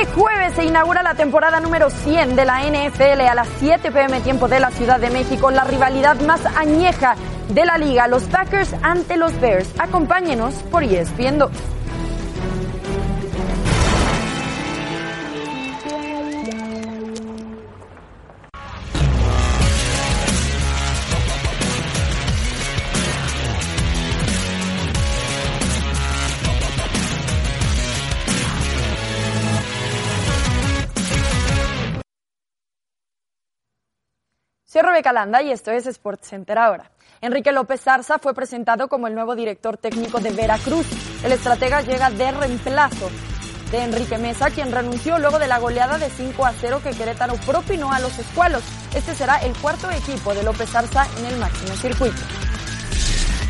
Este 0.03 0.15
jueves 0.15 0.53
se 0.53 0.65
inaugura 0.65 1.01
la 1.01 1.15
temporada 1.15 1.61
número 1.61 1.89
100 1.89 2.35
de 2.35 2.43
la 2.43 2.61
NFL 2.63 3.21
a 3.21 3.35
las 3.35 3.47
7 3.59 3.89
pm 3.89 4.19
tiempo 4.19 4.49
de 4.49 4.59
la 4.59 4.69
Ciudad 4.69 4.99
de 4.99 5.09
México, 5.09 5.49
la 5.49 5.63
rivalidad 5.63 6.19
más 6.23 6.45
añeja 6.57 7.15
de 7.47 7.65
la 7.65 7.77
liga, 7.77 8.09
los 8.09 8.23
Packers 8.23 8.75
ante 8.81 9.15
los 9.15 9.39
Bears. 9.39 9.69
Acompáñenos 9.79 10.55
por 10.69 10.83
ESPN 10.83 11.37
2. 11.37 11.51
Rebeca 34.83 35.13
Landa 35.13 35.41
y 35.41 35.51
esto 35.51 35.71
es 35.71 35.87
Sports 35.87 36.27
Center 36.27 36.57
ahora. 36.57 36.91
Enrique 37.21 37.51
López 37.51 37.81
Zarza 37.81 38.19
fue 38.19 38.33
presentado 38.33 38.89
como 38.89 39.07
el 39.07 39.15
nuevo 39.15 39.35
director 39.35 39.77
técnico 39.77 40.19
de 40.19 40.31
Veracruz. 40.31 40.85
El 41.23 41.31
estratega 41.31 41.81
llega 41.81 42.09
de 42.09 42.31
reemplazo 42.31 43.09
de 43.71 43.81
Enrique 43.81 44.17
Mesa, 44.17 44.51
quien 44.51 44.71
renunció 44.71 45.17
luego 45.17 45.39
de 45.39 45.47
la 45.47 45.57
goleada 45.57 45.97
de 45.97 46.09
5 46.09 46.45
a 46.45 46.51
0 46.51 46.81
que 46.83 46.91
Querétaro 46.91 47.35
propinó 47.45 47.91
a 47.91 47.99
los 47.99 48.19
escualos. 48.19 48.61
Este 48.93 49.15
será 49.15 49.37
el 49.37 49.57
cuarto 49.57 49.89
equipo 49.89 50.35
de 50.35 50.43
López 50.43 50.69
Zarza 50.69 51.07
en 51.17 51.25
el 51.25 51.37
máximo 51.39 51.73
circuito. 51.75 52.21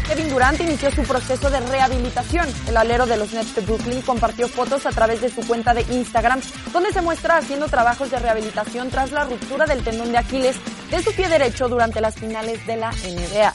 Kevin 0.08 0.30
Durant 0.30 0.60
inició 0.60 0.92
su 0.92 1.04
proceso 1.04 1.50
de 1.50 1.60
rehabilitación. 1.62 2.48
El 2.68 2.78
alero 2.78 3.06
de 3.06 3.18
los 3.18 3.34
Nets 3.34 3.56
de 3.56 3.62
Brooklyn 3.62 4.02
compartió 4.02 4.48
fotos 4.48 4.86
a 4.86 4.92
través 4.92 5.22
de 5.22 5.30
su 5.30 5.46
cuenta 5.48 5.74
de 5.74 5.82
Instagram, 5.94 6.42
donde 6.72 6.92
se 6.92 7.02
muestra 7.02 7.38
haciendo 7.38 7.68
trabajos 7.68 8.12
de 8.12 8.20
rehabilitación 8.20 8.90
tras 8.90 9.12
la 9.12 9.24
ruptura 9.24 9.66
del 9.66 9.84
tendón 9.84 10.12
de 10.12 10.18
Aquiles 10.18 10.58
de 10.92 11.02
su 11.02 11.14
pie 11.14 11.30
derecho 11.30 11.70
durante 11.70 12.02
las 12.02 12.16
finales 12.16 12.66
de 12.68 12.76
la 12.76 12.92
NBA. 12.92 13.54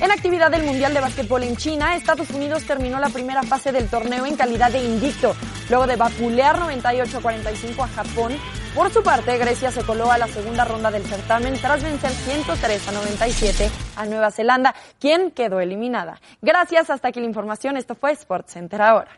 En 0.00 0.10
actividad 0.10 0.50
del 0.50 0.62
Mundial 0.62 0.92
de 0.92 1.00
Básquetbol 1.00 1.42
en 1.42 1.56
China, 1.56 1.96
Estados 1.96 2.28
Unidos 2.30 2.64
terminó 2.64 3.00
la 3.00 3.08
primera 3.08 3.42
fase 3.42 3.72
del 3.72 3.88
torneo 3.88 4.26
en 4.26 4.36
calidad 4.36 4.70
de 4.70 4.84
invicto, 4.84 5.34
luego 5.70 5.86
de 5.86 5.96
vapulear 5.96 6.58
98 6.58 7.18
a 7.18 7.20
45 7.22 7.82
a 7.82 7.88
Japón. 7.88 8.32
Por 8.76 8.92
su 8.92 9.02
parte, 9.02 9.38
Grecia 9.38 9.70
se 9.70 9.82
coló 9.84 10.12
a 10.12 10.18
la 10.18 10.28
segunda 10.28 10.66
ronda 10.66 10.90
del 10.90 11.02
certamen 11.02 11.54
tras 11.58 11.82
vencer 11.82 12.10
103 12.10 12.88
a 12.88 12.92
97 12.92 13.70
a 13.96 14.04
Nueva 14.04 14.30
Zelanda, 14.30 14.74
quien 15.00 15.30
quedó 15.30 15.60
eliminada. 15.60 16.20
Gracias, 16.42 16.90
hasta 16.90 17.08
aquí 17.08 17.18
la 17.18 17.24
información. 17.24 17.78
Esto 17.78 17.94
fue 17.94 18.12
Sports 18.12 18.52
Center 18.52 18.82
ahora. 18.82 19.08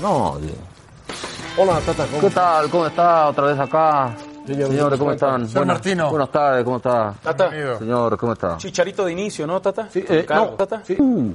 No, 0.00 0.38
Hola, 1.56 1.80
Tata. 1.84 2.06
¿cómo 2.06 2.20
¿qué 2.20 2.30
tal? 2.30 2.70
¿Cómo 2.70 2.86
está? 2.86 3.28
Otra 3.28 3.44
vez 3.46 3.58
acá. 3.58 4.14
Señor, 4.46 4.68
Señores, 4.68 4.98
¿cómo 4.98 5.10
¿cómo 5.10 5.12
están? 5.12 5.46
Señor 5.48 5.66
Martino. 5.66 6.10
Buenas 6.10 6.30
tardes, 6.30 6.64
¿cómo 6.64 6.76
está? 6.78 7.14
Tata. 7.22 7.50
Señor, 7.78 8.16
¿cómo 8.16 8.32
está? 8.32 8.56
Chicharito 8.56 9.04
de 9.04 9.12
inicio, 9.12 9.46
¿no, 9.46 9.60
Tata? 9.60 9.88
Sí, 9.90 10.02
eh, 10.08 10.24
Cargo, 10.26 10.46
no, 10.46 10.50
Tata. 10.52 10.80
sí. 10.84 10.96
Uh, 10.98 11.34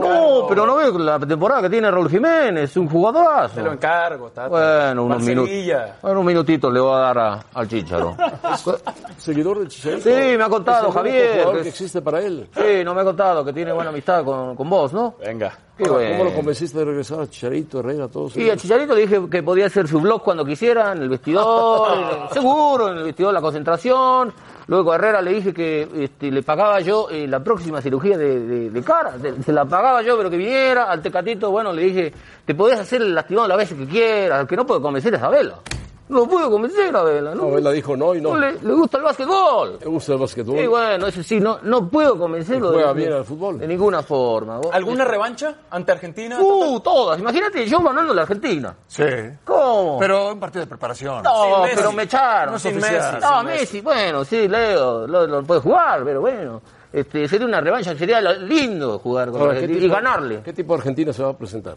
no, 0.00 0.46
pero 0.48 0.66
no 0.66 0.76
veo 0.76 0.98
la 0.98 1.18
temporada 1.20 1.62
que 1.62 1.70
tiene 1.70 1.90
Raúl 1.90 2.10
Jiménez, 2.10 2.76
un 2.76 2.88
jugadorazo. 2.88 3.54
Te 3.54 3.62
lo 3.62 3.72
encargo, 3.72 4.28
Tata. 4.30 4.48
Bueno, 4.48 5.04
unos 5.04 5.22
minutos. 5.22 5.50
Bueno, 6.02 6.20
un 6.20 6.26
minutito 6.26 6.70
le 6.70 6.80
voy 6.80 6.94
a 6.94 6.98
dar 6.98 7.18
a- 7.18 7.40
al 7.54 7.68
Chicharo. 7.68 8.16
Seguidor 9.16 9.60
del 9.60 9.68
Chicharito. 9.68 10.02
Sí, 10.02 10.36
me 10.36 10.42
ha 10.42 10.48
contado, 10.48 10.88
Es 10.88 10.94
el 10.96 11.00
único 11.00 11.16
Javier, 11.18 11.38
jugador 11.44 11.62
que 11.62 11.68
existe 11.68 12.02
para 12.02 12.20
él. 12.20 12.48
Sí, 12.54 12.84
no 12.84 12.94
me 12.94 13.00
ha 13.00 13.04
contado 13.04 13.44
que 13.44 13.52
tiene 13.52 13.72
buena 13.72 13.90
amistad 13.90 14.24
con, 14.24 14.54
con 14.56 14.68
vos, 14.68 14.92
¿no? 14.92 15.14
Venga. 15.24 15.52
Qué 15.76 15.84
¿Cómo 15.84 16.24
lo 16.24 16.32
convenciste 16.34 16.78
de 16.78 16.84
regresar 16.86 17.20
a 17.20 17.26
Chicharito, 17.28 17.80
Herrera, 17.80 18.08
todos? 18.08 18.34
Y 18.38 18.48
a 18.48 18.56
Chicharito 18.56 18.94
le 18.94 19.02
dije 19.02 19.20
que 19.30 19.42
podía 19.42 19.66
hacer 19.66 19.86
su 19.86 20.00
blog 20.00 20.22
cuando 20.22 20.42
quisiera, 20.44 20.92
en 20.92 21.02
el 21.02 21.08
vestidor, 21.10 22.28
seguro, 22.32 22.90
en 22.92 22.98
el 22.98 23.04
vestidor, 23.04 23.34
la 23.34 23.42
concentración. 23.42 24.32
Luego 24.68 24.92
a 24.92 24.94
Herrera 24.96 25.20
le 25.20 25.34
dije 25.34 25.52
que 25.52 25.86
este, 26.04 26.30
le 26.30 26.42
pagaba 26.42 26.80
yo 26.80 27.08
eh, 27.10 27.26
la 27.28 27.40
próxima 27.44 27.80
cirugía 27.82 28.16
de, 28.16 28.40
de- 28.40 28.70
de 28.70 28.82
cara, 28.82 29.18
se, 29.20 29.42
se 29.42 29.52
la 29.52 29.64
pagaba 29.66 30.00
yo, 30.02 30.16
pero 30.16 30.30
que 30.30 30.38
viniera. 30.38 30.84
Al 30.90 31.02
Tecatito, 31.02 31.50
bueno, 31.50 31.72
le 31.72 31.82
dije, 31.82 32.12
te 32.44 32.54
podés 32.54 32.80
hacer 32.80 33.02
el 33.02 33.14
lastimado 33.14 33.46
las 33.46 33.58
veces 33.58 33.78
que 33.78 33.86
quieras, 33.86 34.46
que 34.46 34.56
no 34.56 34.66
puedo 34.66 34.80
convencer 34.80 35.14
es 35.14 35.22
a 35.22 35.28
Vela. 35.28 35.58
No 36.08 36.20
lo 36.20 36.26
puedo 36.28 36.48
convencer 36.50 36.94
a 36.94 37.02
Vela, 37.02 37.34
¿no? 37.34 37.42
No, 37.46 37.50
Vela 37.50 37.72
dijo 37.72 37.96
no 37.96 38.14
y 38.14 38.20
no. 38.20 38.30
No 38.34 38.38
le, 38.38 38.52
le 38.60 38.72
gusta 38.74 38.98
el 38.98 39.02
básquetbol. 39.02 39.78
Le 39.80 39.86
gusta 39.86 40.12
el 40.12 40.18
básquetbol. 40.20 40.58
Y 40.60 40.66
bueno, 40.68 41.06
eso 41.08 41.22
sí, 41.22 41.40
no, 41.40 41.58
no 41.62 41.88
puedo 41.88 42.16
convencerlo 42.16 42.70
¿Y 42.70 42.74
juega 42.74 42.88
de, 42.94 43.00
bien 43.00 43.12
al 43.12 43.24
fútbol? 43.24 43.58
de 43.58 43.66
ninguna 43.66 44.02
forma. 44.02 44.58
Vos- 44.58 44.70
¿Alguna 44.72 45.04
revancha 45.04 45.54
ante 45.68 45.90
Argentina? 45.92 46.38
Uh, 46.40 46.78
todas. 46.78 47.18
Imagínate 47.18 47.66
yo 47.66 47.80
ganando 47.80 48.14
la 48.14 48.22
Argentina. 48.22 48.74
Sí. 48.86 49.02
¿Cómo? 49.44 49.98
Pero 49.98 50.32
un 50.32 50.38
partido 50.38 50.60
de 50.64 50.68
preparación. 50.68 51.24
No, 51.24 51.64
pero 51.74 51.90
me 51.92 52.04
echaron. 52.04 52.52
No 52.54 52.58
Sin. 52.60 52.76
Messi. 52.76 53.16
No, 53.20 53.42
Messi, 53.42 53.80
bueno, 53.80 54.24
sí, 54.24 54.46
Leo, 54.46 55.06
lo, 55.08 55.26
lo 55.26 55.42
puede 55.42 55.60
jugar, 55.60 56.04
pero 56.04 56.20
bueno. 56.20 56.62
Este, 56.92 57.26
sería 57.28 57.46
una 57.46 57.60
revancha, 57.60 57.94
sería 57.96 58.20
lindo 58.20 58.98
jugar 59.00 59.30
con 59.30 59.40
Ahora, 59.40 59.54
la 59.54 59.58
¿qué 59.58 59.64
Argentina 59.64 59.86
y 59.86 59.90
ganarle. 59.90 60.40
¿Qué 60.44 60.52
tipo 60.52 60.72
de 60.74 60.78
Argentina 60.78 61.12
se 61.12 61.22
va 61.22 61.30
a 61.30 61.36
presentar? 61.36 61.74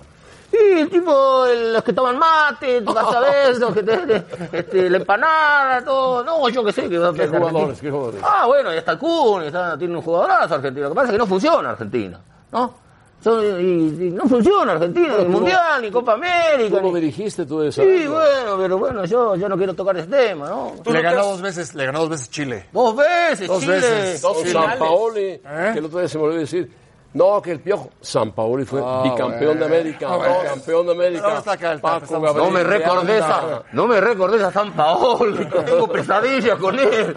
Sí, 0.60 0.80
el 0.80 0.90
tipo, 0.90 1.46
el- 1.46 1.74
los 1.74 1.84
que 1.84 1.94
toman 1.94 2.18
mate, 2.18 2.82
tu 2.82 2.94
casabez, 2.94 3.60
los 3.60 3.74
que 3.74 3.84
te, 3.84 4.24
este, 4.52 4.90
la 4.90 4.98
empanada, 4.98 5.84
todo. 5.84 6.24
No, 6.24 6.50
yo 6.50 6.64
qué 6.64 6.72
sé. 6.74 6.90
Que 6.90 6.98
va 6.98 7.10
a 7.10 7.14
¿Qué 7.14 7.28
jugadores? 7.28 7.80
¿Qué 7.80 7.90
jugadores? 7.90 8.22
Ah, 8.24 8.46
bueno, 8.48 8.72
ya 8.72 8.80
está 8.80 8.92
el 8.94 8.98
Kun, 9.00 9.44
está, 9.44 9.78
tiene 9.78 9.96
un 9.96 10.02
jugadorazo 10.02 10.56
Argentina. 10.56 10.86
Lo 10.88 10.90
que 10.92 10.96
pasa 10.96 11.08
es 11.08 11.12
que 11.14 11.18
no 11.18 11.28
funciona 11.28 11.70
Argentina, 11.72 12.20
¿no? 12.52 12.74
Son- 13.22 13.44
y, 13.44 14.06
y 14.08 14.12
no 14.12 14.24
funciona 14.30 14.72
Argentina, 14.74 15.16
ni 15.18 15.26
tú- 15.26 15.30
Mundial, 15.32 15.82
ni 15.82 15.92
Copa 15.92 16.14
América. 16.14 16.78
Tú 16.78 16.84
lo 16.88 16.94
ni- 16.94 17.02
dirigiste, 17.02 17.46
tú 17.46 17.60
debes 17.60 17.76
Sí, 17.76 18.08
bueno, 18.08 18.58
pero 18.58 18.78
bueno, 18.78 19.04
yo, 19.06 19.36
yo 19.36 19.50
no 19.50 19.58
quiero 19.58 19.74
tocar 19.74 19.98
ese 19.98 20.08
tema, 20.08 20.48
¿no? 20.50 20.72
Le 20.86 21.02
ganó 21.02 21.24
dos 21.26 21.42
veces, 21.42 21.76
le 21.76 21.86
ganó 21.86 22.00
dos 22.00 22.10
veces 22.10 22.30
Chile. 22.30 22.66
Dos 22.72 22.96
veces, 22.96 23.48
Dos 23.48 23.60
Chile. 23.60 23.74
veces. 23.74 24.22
Dos. 24.22 24.38
San 24.50 24.80
Paoli, 24.80 25.22
¿Eh? 25.22 25.42
que 25.74 25.80
el 25.80 25.86
otro 25.86 26.00
día 26.00 26.08
se 26.08 26.18
me 26.18 26.24
olvidó 26.24 26.40
decir. 26.40 26.72
No, 27.14 27.42
que 27.42 27.52
el 27.54 27.60
Piojo. 27.60 27.90
San 28.02 28.32
Paoli 28.34 28.66
fue 28.66 28.82
Ah, 28.86 29.02
bicampeón 29.04 29.58
de. 29.60 29.66
América. 29.66 30.08
Ah, 30.12 30.18
bueno. 30.18 30.36
Campeón 30.44 30.86
de 30.86 30.92
América. 30.92 31.42
Paco 31.82 32.20
Gabriel. 32.20 32.46
No 32.48 32.52
me 32.52 32.64
recordé 32.64 33.18
esa, 33.18 33.64
no 33.72 33.88
me 33.88 34.00
recordé 34.02 34.38
esa 34.38 34.52
San 34.52 34.74
Paolo, 34.74 35.38
tengo 35.66 35.88
pesadillas 35.88 36.58
con 36.60 36.78
él. 36.78 37.16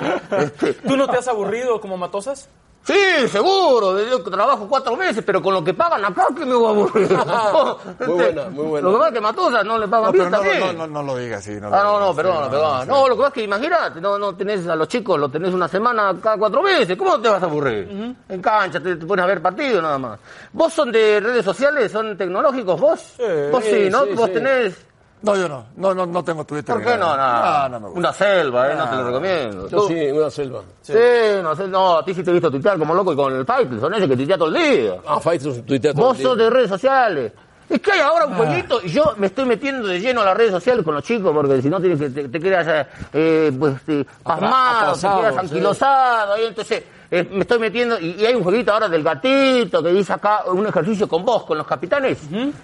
¿Tú 0.86 0.96
no 0.96 1.08
te 1.08 1.18
has 1.18 1.28
aburrido 1.28 1.80
como 1.80 1.96
Matosas? 1.98 2.48
Sí, 2.84 3.28
seguro, 3.28 3.96
yo 4.04 4.20
trabajo 4.24 4.66
cuatro 4.68 4.96
meses, 4.96 5.22
pero 5.24 5.40
con 5.40 5.54
lo 5.54 5.62
que 5.62 5.72
pagan 5.72 6.04
acá, 6.04 6.26
¿qué 6.36 6.44
me 6.44 6.54
voy 6.54 6.66
a 6.66 6.70
aburrir? 6.70 7.08
Muy 8.06 8.14
buena, 8.14 8.48
muy 8.50 8.66
buena. 8.66 8.88
Lo 8.88 8.92
que 8.94 8.98
pasa 8.98 9.08
es 9.08 9.14
que 9.14 9.20
Matosa 9.20 9.62
no 9.62 9.78
le 9.78 9.86
pagan 9.86 10.06
No, 10.06 10.12
bien 10.12 10.24
no, 10.30 10.36
también. 10.38 10.60
no, 10.60 10.72
no, 10.72 10.86
no 10.88 11.02
lo 11.04 11.16
digas 11.16 11.38
así. 11.46 11.56
Ah, 11.62 11.80
no, 11.84 12.00
no, 12.00 12.14
perdón, 12.14 12.44
sí, 12.44 12.50
perdón. 12.50 12.82
sí. 12.82 12.88
No, 12.88 13.08
lo 13.08 13.14
que 13.14 13.18
pasa 13.18 13.28
es 13.28 13.34
que 13.34 13.42
imagínate, 13.44 14.00
no, 14.00 14.18
no 14.18 14.34
tenés 14.34 14.66
a 14.66 14.74
los 14.74 14.88
chicos, 14.88 15.16
lo 15.20 15.28
tenés 15.28 15.54
una 15.54 15.68
semana 15.68 16.12
cada 16.20 16.36
cuatro 16.36 16.60
meses, 16.60 16.96
¿cómo 16.98 17.20
te 17.20 17.28
vas 17.28 17.40
a 17.42 17.46
aburrir? 17.46 18.16
En 18.28 18.42
cancha, 18.42 18.80
te, 18.80 18.96
te 18.96 19.06
pones 19.06 19.22
a 19.24 19.28
ver 19.28 19.40
partidos 19.40 19.80
nada 19.80 19.98
más. 19.98 20.18
¿Vos 20.52 20.72
son 20.72 20.90
de 20.90 21.20
redes 21.20 21.44
sociales, 21.44 21.92
son 21.92 22.16
tecnológicos 22.16 22.80
vos? 22.80 23.14
vos 23.52 23.62
sí, 23.64 23.88
¿no? 23.90 24.04
sí, 24.06 24.12
vos 24.14 24.26
sí. 24.26 24.32
tenés... 24.32 24.86
No, 25.22 25.36
yo 25.36 25.48
no. 25.48 25.64
No, 25.76 25.94
no, 25.94 26.04
no 26.06 26.24
tengo 26.24 26.44
Twitter. 26.44 26.74
¿Por 26.74 26.84
qué 26.84 26.96
no? 26.96 27.16
nada. 27.16 27.68
No, 27.68 27.68
No, 27.68 27.68
no 27.68 27.80
me 27.80 27.86
gusta. 27.86 27.98
Una 28.00 28.12
selva, 28.12 28.72
¿eh? 28.72 28.74
No 28.76 28.88
te 28.90 28.96
lo 28.96 29.04
recomiendo. 29.06 29.68
Yo 29.68 29.78
Tú- 29.82 29.88
sí, 29.88 30.10
una 30.10 30.30
selva. 30.30 30.60
Sí, 30.80 30.92
no 31.42 31.54
sé, 31.56 31.68
no, 31.68 31.98
a 31.98 32.04
ti 32.04 32.12
sí 32.14 32.22
te 32.22 32.30
he 32.30 32.34
visto 32.34 32.50
tuitear 32.50 32.78
como 32.78 32.94
loco 32.94 33.12
y 33.12 33.16
con 33.16 33.34
el 33.34 33.44
fight, 33.46 33.80
son 33.80 33.94
ese 33.94 34.08
que 34.08 34.16
tuitea 34.16 34.36
todo 34.36 34.48
el 34.48 34.54
día. 34.54 34.96
Ah, 35.06 35.20
Fighter 35.20 35.62
tuitea 35.62 35.94
todo 35.94 36.06
Vos 36.06 36.12
el 36.16 36.18
día. 36.18 36.28
sos 36.28 36.38
de 36.38 36.50
redes 36.50 36.68
sociales. 36.68 37.32
Es 37.68 37.80
que 37.80 37.92
hay 37.92 38.00
ahora 38.00 38.26
un 38.26 38.34
jueguito 38.34 38.80
y 38.82 38.90
yo 38.90 39.14
me 39.16 39.28
estoy 39.28 39.46
metiendo 39.46 39.86
de 39.88 39.98
lleno 39.98 40.20
a 40.20 40.24
las 40.26 40.36
redes 40.36 40.50
sociales 40.50 40.84
con 40.84 40.94
los 40.94 41.04
chicos 41.04 41.32
porque 41.32 41.62
si 41.62 41.70
no 41.70 41.80
tienes 41.80 41.98
que 41.98 42.10
te, 42.10 42.28
te 42.28 42.40
quedas 42.40 42.86
eh, 43.14 43.50
pues, 43.58 43.76
eh, 43.88 44.04
pasmado, 44.22 44.92
te 44.94 45.00
quedas 45.00 45.34
sí. 45.34 45.40
anquilosado. 45.40 46.36
Y 46.38 46.44
entonces 46.46 46.82
eh, 47.14 47.28
me 47.30 47.42
estoy 47.42 47.58
metiendo 47.58 48.00
y, 48.00 48.16
y 48.18 48.24
hay 48.26 48.34
un 48.34 48.42
jueguito 48.42 48.72
ahora 48.72 48.88
del 48.88 49.02
gatito 49.04 49.82
que 49.82 49.90
dice 49.90 50.14
acá 50.14 50.44
un 50.46 50.66
ejercicio 50.66 51.06
con 51.06 51.24
vos, 51.24 51.44
con 51.44 51.58
los 51.58 51.66
capitanes. 51.66 52.18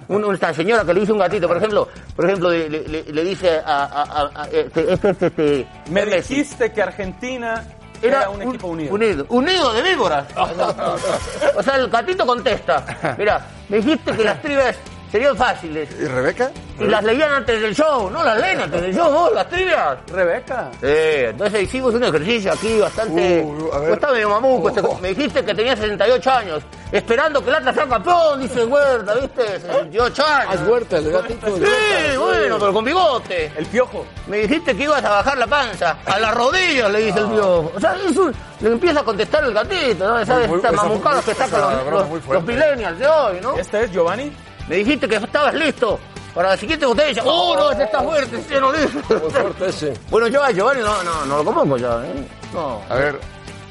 Un- 0.09 0.25
Una 0.25 0.53
señora 0.55 0.85
que 0.85 0.95
le 0.95 1.01
dice 1.01 1.13
un 1.13 1.19
gatito, 1.19 1.47
por 1.47 1.59
ejemplo, 1.59 1.87
por 2.17 2.25
ejemplo 2.25 2.51
le, 2.51 2.69
le- 2.71 2.89
le- 2.89 3.03
le 3.13 3.25
dice 3.25 3.61
a, 3.65 3.85
a- 3.85 4.03
a- 4.03 4.43
a- 4.43 4.49
este, 4.49 4.93
este, 4.93 5.11
este, 5.11 5.27
este, 5.27 5.69
Me 5.91 6.05
dijiste 6.07 6.73
que 6.73 6.83
Argentina 6.83 7.63
era, 8.01 8.31
un 8.31 8.41
equipo 8.43 8.69
unido. 8.69 8.95
Unido, 8.95 9.27
unido 9.29 9.73
de 9.75 9.83
víboras. 9.83 10.27
o 11.57 11.63
sea, 11.63 11.77
el 11.77 11.89
gatito 11.89 12.25
contesta. 12.27 13.17
Mira, 13.19 13.47
me 13.69 13.77
dijiste 13.79 14.13
que 14.13 14.25
las 14.25 14.41
trivias 14.43 14.77
serían 15.11 15.37
fáciles. 15.37 15.89
¿Y 15.99 16.05
Rebeca? 16.07 16.51
Y 16.81 16.85
las 16.85 17.03
leían 17.03 17.33
antes 17.33 17.61
del 17.61 17.75
show, 17.75 18.09
no 18.09 18.23
las 18.23 18.39
leen 18.41 18.61
antes 18.61 18.81
del 18.81 18.95
show, 18.95 19.11
vos, 19.11 19.33
las 19.35 19.49
trivias. 19.49 19.99
Rebeca. 20.13 20.71
Sí, 20.81 20.87
entonces 20.87 21.63
hicimos 21.65 21.93
un 21.95 22.05
ejercicio 22.05 22.53
aquí 22.53 22.79
bastante... 22.79 23.43
Uh, 23.45 23.73
a 23.73 23.79
ver. 23.81 23.89
Pues 23.89 23.93
está 23.95 24.13
medio 24.13 24.29
mamuco. 24.31 24.69
este- 24.69 24.83
me 25.03 25.09
dijiste 25.09 25.45
que 25.45 25.55
tenía 25.55 25.75
68 25.75 26.31
años, 26.31 26.63
esperando 26.93 27.43
que 27.43 27.51
el 27.51 27.57
Atlas 27.57 27.75
sea 27.75 27.87
campeón, 27.89 28.41
dice 28.41 28.65
Huerta, 28.65 29.15
¿viste? 29.15 29.43
68 29.61 30.23
Ah, 30.25 30.39
años. 30.43 30.55
es 30.55 30.69
Huerta, 30.69 30.97
el 30.99 31.11
gatito. 31.13 31.47
Sí, 31.47 31.53
Huerta, 31.63 32.19
bueno, 32.21 32.59
pero 32.61 32.73
con 32.73 32.85
bigote. 32.85 33.53
El 33.57 33.67
piojo. 33.67 34.07
Me 34.29 34.37
dijiste 34.39 34.77
que 34.77 34.85
ibas 34.85 35.05
a 35.05 35.11
bajar 35.11 35.37
la 35.37 35.47
panza. 35.49 35.97
A 36.07 36.19
las 36.21 36.33
rodillas, 36.33 36.93
le 36.93 37.01
dice 37.01 37.19
el 37.19 37.27
piojo. 37.27 37.73
O 37.75 37.81
sea, 37.81 37.97
es 38.09 38.17
un- 38.17 38.33
le 38.61 38.69
empieza 38.71 39.01
a 39.01 39.03
contestar 39.03 39.43
el 39.43 39.53
gatito, 39.53 40.07
¿no? 40.07 40.25
¿Sabes? 40.25 40.47
muy- 40.49 40.59
Estas 40.59 40.75
mamucadas 40.75 41.25
que 41.25 41.35
sacan 41.35 41.61
los, 41.61 41.93
los- 41.93 42.09
muy 42.09 42.21
los 42.35 42.45
millennials 42.45 42.99
de 43.01 43.07
hoy, 43.09 43.41
¿no? 43.43 43.57
¿Este 43.57 43.83
es 43.83 43.91
Giovanni? 43.91 44.33
Me 44.69 44.77
dijiste 44.77 45.09
que 45.09 45.17
estabas 45.17 45.55
listo 45.55 45.99
para 46.35 46.51
la 46.51 46.57
siguiente 46.57 46.87
botella. 46.87 47.23
¡Oh, 47.25 47.57
no, 47.57 47.71
este 47.71 47.85
está 47.85 48.03
fuerte! 48.03 48.37
Este 48.39 48.61
no 48.61 48.71
listo. 48.73 49.01
Fuerte 49.31 49.67
ese. 49.69 49.95
Bueno, 50.11 50.29
yo 50.29 50.43
a 50.43 50.51
Giovanni 50.51 50.83
no, 50.83 51.03
no, 51.03 51.25
no 51.27 51.37
lo 51.39 51.45
conozco 51.45 51.77
ya, 51.79 52.05
¿eh? 52.05 52.29
No. 52.53 52.81
A 52.89 52.95
ver. 52.95 53.19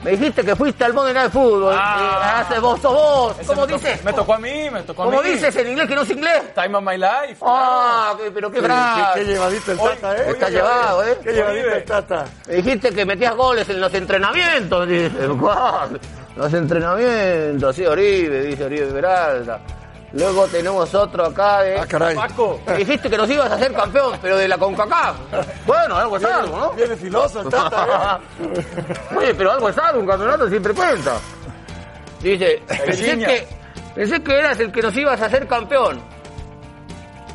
Me 0.04 0.12
dijiste 0.12 0.44
que 0.44 0.56
fuiste 0.56 0.84
al 0.86 0.94
Monday 0.94 1.14
Night 1.14 1.32
Football. 1.32 1.76
Ah. 1.78 2.40
Hace 2.40 2.60
vos 2.60 2.80
sos 2.80 2.94
vos. 2.94 3.36
Ese 3.40 3.48
¿Cómo 3.48 3.62
me 3.66 3.68
tocó- 3.74 3.80
dices? 3.80 4.04
Me 4.06 4.14
tocó 4.14 4.34
a 4.36 4.38
mí, 4.40 4.70
me 4.72 4.82
tocó 4.84 5.04
a 5.04 5.06
mí. 5.06 5.12
¿Cómo 5.12 5.24
dices 5.24 5.56
en 5.56 5.70
inglés 5.70 5.88
que 5.88 5.96
no 5.96 6.02
es 6.02 6.10
inglés? 6.12 6.54
Time 6.54 6.78
of 6.78 6.84
my 6.84 6.98
life. 6.98 7.38
¡Ah, 7.42 8.14
qué- 8.18 8.32
pero 8.32 8.50
qué 8.52 8.60
Qué, 8.60 8.62
bravo! 8.62 9.14
qué 9.16 9.26
llevadito 9.26 9.72
el 9.72 9.78
Tata, 9.80 10.16
¿eh? 10.18 10.26
Está 10.30 10.50
llevado, 10.50 11.04
¿eh? 11.04 11.18
Qué 11.24 11.34
llevadito 11.34 11.68
el 11.72 11.84
Tata. 11.84 12.26
Me 12.48 12.54
dijiste 12.56 12.92
que 12.92 13.06
metías 13.06 13.36
goles 13.36 13.68
en 13.70 13.82
los 13.82 13.94
entrenamientos, 13.94 14.88
dice. 14.88 15.28
¿Cuál? 15.40 16.00
Los 16.36 16.54
entrenamientos, 16.54 17.76
sí, 17.76 17.86
Oribe, 17.86 18.42
dice 18.44 18.66
Oribe 18.66 18.86
Peralta. 18.88 19.60
Luego 20.18 20.48
tenemos 20.48 20.96
otro 20.96 21.28
acá 21.28 21.62
de... 21.62 21.78
Ah, 21.78 21.86
caray. 21.86 22.16
Paco. 22.16 22.60
Me 22.66 22.78
dijiste 22.78 23.08
que 23.08 23.18
nos 23.18 23.30
ibas 23.30 23.52
a 23.52 23.56
hacer 23.56 23.72
campeón, 23.72 24.18
pero 24.20 24.36
de 24.36 24.48
la 24.48 24.58
CONCACAF. 24.58 25.16
Bueno, 25.68 25.96
algo 25.96 26.18
es 26.18 26.24
algo, 26.24 26.58
¿no? 26.58 26.72
Viene 26.72 26.96
filoso 26.96 27.42
el 27.42 27.50
Tata, 27.52 28.20
Oye, 29.16 29.36
pero 29.36 29.52
algo 29.52 29.70
es 29.70 29.78
algo, 29.78 30.00
un 30.00 30.08
campeonato 30.08 30.50
siempre 30.50 30.74
cuenta. 30.74 31.20
Dice, 32.20 32.64
pensé 32.68 33.20
que, 33.20 33.48
pensé 33.94 34.24
que 34.24 34.40
eras 34.40 34.60
el 34.60 34.72
que 34.72 34.82
nos 34.82 34.98
ibas 34.98 35.22
a 35.22 35.26
hacer 35.28 35.48
campeón. 35.48 36.02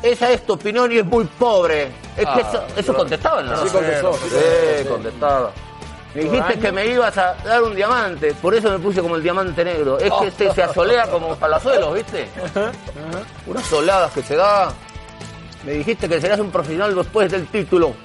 Esa 0.01 0.31
es 0.31 0.45
tu 0.45 0.51
opinión 0.51 0.91
y 0.91 0.97
es 0.97 1.05
muy 1.05 1.23
pobre. 1.23 1.89
Es 2.17 2.27
que 2.27 2.41
eso, 2.41 2.63
eso 2.75 2.93
contestaba 2.93 3.39
en 3.39 3.49
la 3.49 3.57
Sí, 3.57 3.69
contestó. 3.69 4.13
Sí, 4.13 4.85
contestaba. 4.89 5.51
Me 6.13 6.23
dijiste 6.23 6.59
que 6.59 6.71
me 6.71 6.85
ibas 6.85 7.17
a 7.17 7.33
dar 7.43 7.63
un 7.63 7.75
diamante, 7.75 8.33
por 8.35 8.53
eso 8.53 8.69
me 8.69 8.77
puse 8.77 9.01
como 9.01 9.15
el 9.15 9.23
diamante 9.23 9.65
negro. 9.65 9.97
Es 9.97 10.11
que 10.13 10.27
este 10.27 10.53
se 10.53 10.63
asolea 10.63 11.07
como 11.07 11.35
palazuelos, 11.35 11.93
¿viste? 11.95 12.27
Unas 13.47 13.65
soladas 13.65 14.11
que 14.13 14.21
se 14.21 14.35
da. 14.35 14.71
Me 15.65 15.73
dijiste 15.73 16.07
que 16.07 16.21
serás 16.21 16.39
un 16.39 16.51
profesional 16.51 16.93
después 16.93 17.31
del 17.31 17.47
título. 17.47 17.95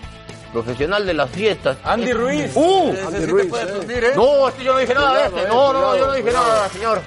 Profesional 0.52 1.04
de 1.04 1.12
las 1.12 1.28
fiestas. 1.28 1.76
Andy 1.84 2.12
Ruiz. 2.12 2.52
¡Uh! 2.54 2.94
Andy 3.06 3.18
sí 3.18 3.20
te 3.20 3.26
Ruiz, 3.26 3.46
puede 3.50 3.64
eh. 3.64 3.74
fundir, 3.76 4.04
¿eh? 4.04 4.12
No, 4.16 4.48
este 4.48 4.64
yo 4.64 4.72
no 4.72 4.78
dije 4.78 4.94
nada 4.94 5.18
de 5.18 5.26
este. 5.26 5.48
No, 5.48 5.72
no, 5.74 5.80
no, 5.80 5.96
yo 5.96 6.06
no 6.06 6.12
dije 6.14 6.32
nada, 6.32 6.68
señor. 6.70 7.00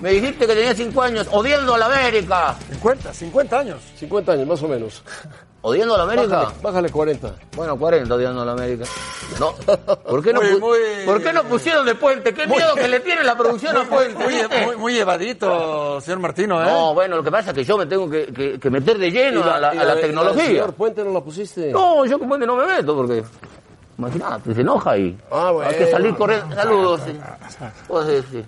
Me 0.00 0.10
dijiste 0.12 0.46
que 0.46 0.54
tenía 0.54 0.74
cinco 0.74 1.02
años 1.02 1.26
odiando 1.30 1.74
a 1.74 1.78
la 1.78 1.86
América. 1.86 2.54
50, 2.70 3.12
50 3.12 3.58
años. 3.58 3.82
50 3.98 4.32
años, 4.32 4.46
más 4.46 4.62
o 4.62 4.68
menos. 4.68 5.02
¿Odiando 5.68 5.94
a 5.94 5.98
la 5.98 6.04
América? 6.04 6.36
Bájale, 6.36 6.54
bájale 6.62 6.90
40. 6.90 7.34
Bueno, 7.56 7.76
40 7.78 8.14
odiando 8.14 8.42
a 8.42 8.44
la 8.44 8.52
América. 8.52 8.84
No. 9.38 9.52
¿Por 9.96 10.22
qué 10.22 10.32
no, 10.32 10.40
Muy, 10.40 10.50
pu- 10.52 10.60
muy- 10.60 11.04
¿por 11.06 11.22
qué 11.22 11.32
no 11.32 11.44
pusieron 11.44 11.84
de 11.86 11.94
puente? 11.94 12.32
¿Qué 12.34 12.46
miedo 12.46 12.74
que 12.74 12.88
le 12.88 13.00
tiene 13.00 13.22
la 13.24 13.36
producción 13.36 13.76
a 13.76 13.84
puente? 13.84 14.22
Muy, 14.24 14.34
¿viste? 14.34 14.64
muy, 14.66 14.76
muy 14.76 14.92
llevadito, 14.94 16.00
señor 16.00 16.20
Martino, 16.20 16.62
¿eh? 16.62 16.66
No, 16.66 16.94
bueno, 16.94 17.16
lo 17.16 17.22
que 17.22 17.30
pasa 17.30 17.50
es 17.50 17.54
que 17.56 17.64
yo 17.64 17.76
me 17.76 17.86
tengo 17.86 18.08
que, 18.08 18.26
que- 18.32 18.58
que 18.58 18.70
meter 18.70 18.98
de 18.98 19.10
lleno 19.10 19.42
a 19.44 19.58
la, 19.60 19.74
y 19.74 19.78
a 19.78 19.84
la 19.84 19.94
de- 19.94 20.00
tecnología. 20.02 20.44
señor 20.46 20.72
Puente 20.74 21.04
no 21.04 21.10
la 21.12 21.20
pusiste. 21.20 21.70
No, 21.72 22.04
yo 22.06 22.18
con 22.18 22.28
puente 22.28 22.46
no 22.46 22.56
me 22.56 22.66
meto 22.66 22.94
porque... 22.96 23.22
Imagínate, 23.98 24.54
se 24.54 24.60
enoja 24.60 24.92
ahí. 24.92 25.18
Ah, 25.30 25.50
bueno. 25.50 25.68
Hay 25.70 25.76
que 25.76 25.90
salir 25.90 26.14
corriendo. 26.14 26.54
Saludos. 26.54 27.00
Pues, 27.88 28.06
sí, 28.06 28.24
sí. 28.30 28.44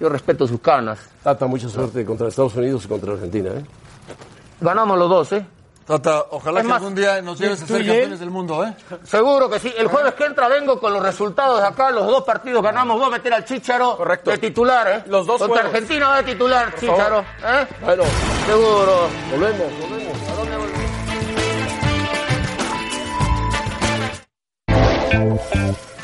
Yo 0.00 0.08
respeto 0.08 0.46
sus 0.48 0.60
canas. 0.60 0.98
Tata, 1.22 1.46
mucha 1.46 1.68
suerte 1.68 2.04
contra 2.04 2.26
Estados 2.28 2.54
Unidos 2.56 2.84
y 2.86 2.88
contra 2.88 3.12
Argentina, 3.12 3.50
¿eh? 3.50 3.64
Ganamos 4.60 4.98
los 4.98 5.08
dos, 5.10 5.32
¿eh? 5.32 5.46
Tata, 5.86 6.24
ojalá 6.30 6.60
Es 6.60 6.64
que 6.64 6.68
más, 6.70 6.78
algún 6.78 6.94
día 6.94 7.20
nos 7.20 7.38
lleves 7.38 7.62
a 7.62 7.66
¿tú 7.66 7.74
ser 7.74 7.84
campeones 7.86 8.20
del 8.20 8.30
mundo, 8.30 8.64
¿eh? 8.64 8.74
Seguro 9.04 9.50
que 9.50 9.58
sí. 9.60 9.72
El 9.76 9.88
jueves 9.88 10.14
que 10.14 10.24
entra 10.24 10.48
vengo 10.48 10.80
con 10.80 10.92
los 10.94 11.02
resultados 11.02 11.60
de 11.60 11.66
acá. 11.66 11.90
Los 11.90 12.06
dos 12.06 12.24
partidos 12.24 12.62
ganamos. 12.62 12.96
Voy 12.98 13.08
a 13.08 13.10
meter 13.10 13.34
al 13.34 13.44
Chicharo 13.44 13.96
Correcto. 13.98 14.30
de 14.30 14.38
titular, 14.38 14.88
¿eh? 14.88 15.02
Los 15.08 15.26
dos 15.26 15.38
Contra 15.38 15.58
juegos. 15.62 15.74
Argentina 15.74 16.08
va 16.08 16.16
de 16.22 16.32
titular, 16.32 16.74
Chicharo. 16.80 17.20
¿eh? 17.20 17.66
Bueno, 17.82 18.02
Seguro. 18.46 19.08
volvemos, 19.30 19.72
volvemos. 19.80 20.28
¿A 20.30 20.34
dónde 20.36 20.56
volvemos? 20.56 20.84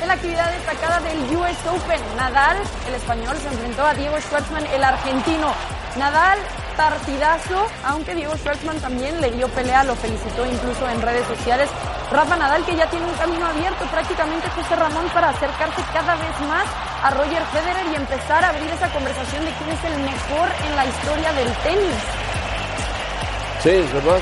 En 0.00 0.08
la 0.08 0.14
actividad 0.14 0.52
destacada 0.52 1.00
del 1.00 1.18
US 1.36 1.56
Open, 1.68 2.00
Nadal, 2.16 2.56
el 2.88 2.94
español, 2.94 3.36
se 3.38 3.48
enfrentó 3.48 3.84
a 3.84 3.94
Diego 3.94 4.20
Schwartzman, 4.20 4.66
el 4.66 4.84
argentino. 4.84 5.52
Nadal, 5.98 6.38
partidazo, 6.76 7.66
aunque 7.84 8.14
Diego 8.14 8.36
Schwartzman 8.36 8.78
también 8.80 9.20
le 9.20 9.30
dio 9.30 9.48
pelea, 9.48 9.84
lo 9.84 9.94
felicitó 9.96 10.46
incluso 10.46 10.88
en 10.88 11.00
redes 11.02 11.26
sociales. 11.26 11.68
Rafa 12.10 12.36
Nadal, 12.36 12.64
que 12.64 12.76
ya 12.76 12.88
tiene 12.90 13.06
un 13.06 13.14
camino 13.14 13.46
abierto 13.46 13.84
prácticamente 13.86 14.48
José 14.50 14.76
Ramón 14.76 15.06
para 15.14 15.30
acercarse 15.30 15.82
cada 15.92 16.16
vez 16.16 16.40
más 16.48 16.66
a 17.02 17.10
Roger 17.10 17.42
Federer 17.52 17.86
y 17.92 17.96
empezar 17.96 18.44
a 18.44 18.48
abrir 18.48 18.70
esa 18.70 18.88
conversación 18.92 19.44
de 19.44 19.52
quién 19.52 19.70
es 19.70 19.84
el 19.84 20.02
mejor 20.02 20.48
en 20.66 20.76
la 20.76 20.86
historia 20.86 21.32
del 21.32 21.52
tenis. 21.62 21.96
Sí, 23.62 23.70
es 23.70 23.92
verdad. 23.92 24.20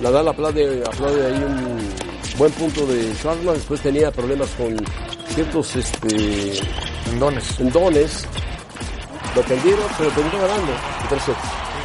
Nadal 0.00 0.28
aplaude, 0.28 0.82
aplaude 0.86 1.26
ahí 1.26 1.42
un 1.44 1.94
buen 2.36 2.52
punto 2.52 2.86
de 2.86 3.14
Schwartzman, 3.14 3.54
después 3.54 3.80
tenía 3.80 4.10
problemas 4.10 4.48
con 4.50 4.76
ciertos 5.28 5.76
este, 5.76 6.58
endones. 7.12 7.60
endones. 7.60 8.26
Lo 9.34 9.42
tendieron, 9.42 9.84
pero 9.98 10.10
terminó 10.10 10.38
ganando. 10.38 10.72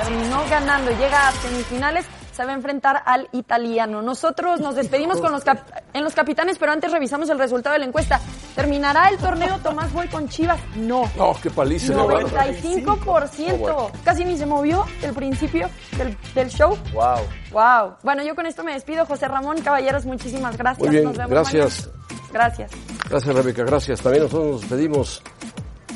Terminó 0.03 0.43
ganando, 0.49 0.91
llega 0.91 1.27
a 1.27 1.31
semifinales, 1.31 2.05
se 2.31 2.45
va 2.45 2.51
a 2.51 2.55
enfrentar 2.55 3.01
al 3.05 3.27
italiano. 3.33 4.01
Nosotros 4.01 4.59
nos 4.61 4.75
despedimos 4.75 5.19
con 5.19 5.31
los 5.31 5.43
cap- 5.43 5.67
en 5.93 6.03
los 6.03 6.13
capitanes, 6.13 6.57
pero 6.57 6.71
antes 6.71 6.91
revisamos 6.91 7.29
el 7.29 7.37
resultado 7.39 7.73
de 7.73 7.79
la 7.79 7.85
encuesta. 7.85 8.19
¿Terminará 8.55 9.09
el 9.09 9.17
torneo 9.17 9.57
Tomás 9.63 9.91
Boy 9.91 10.07
con 10.07 10.29
Chivas? 10.29 10.59
No. 10.75 11.09
No, 11.17 11.35
qué 11.41 11.49
paliza. 11.49 11.93
le 11.93 12.07
ganó. 12.07 12.29
95%. 12.29 13.75
Oh. 13.75 13.91
Casi 14.05 14.23
ni 14.25 14.37
se 14.37 14.45
movió 14.45 14.85
el 15.01 15.13
principio 15.13 15.69
del, 15.97 16.15
del 16.35 16.49
show. 16.49 16.77
Wow. 16.93 17.17
Wow. 17.51 17.95
Bueno, 18.03 18.23
yo 18.23 18.35
con 18.35 18.45
esto 18.45 18.63
me 18.63 18.73
despido. 18.73 19.05
José 19.05 19.27
Ramón 19.27 19.59
Caballeros, 19.61 20.05
muchísimas 20.05 20.55
gracias. 20.57 20.79
Muy 20.87 20.89
bien, 20.89 21.03
Nos 21.05 21.17
vemos 21.17 21.31
gracias. 21.31 21.87
mañana. 21.87 22.29
Gracias. 22.31 22.71
Gracias, 23.09 23.35
Rebeca, 23.35 23.63
gracias. 23.63 24.01
También 24.01 24.23
nosotros 24.25 24.51
nos 24.51 24.61
despedimos. 24.61 25.21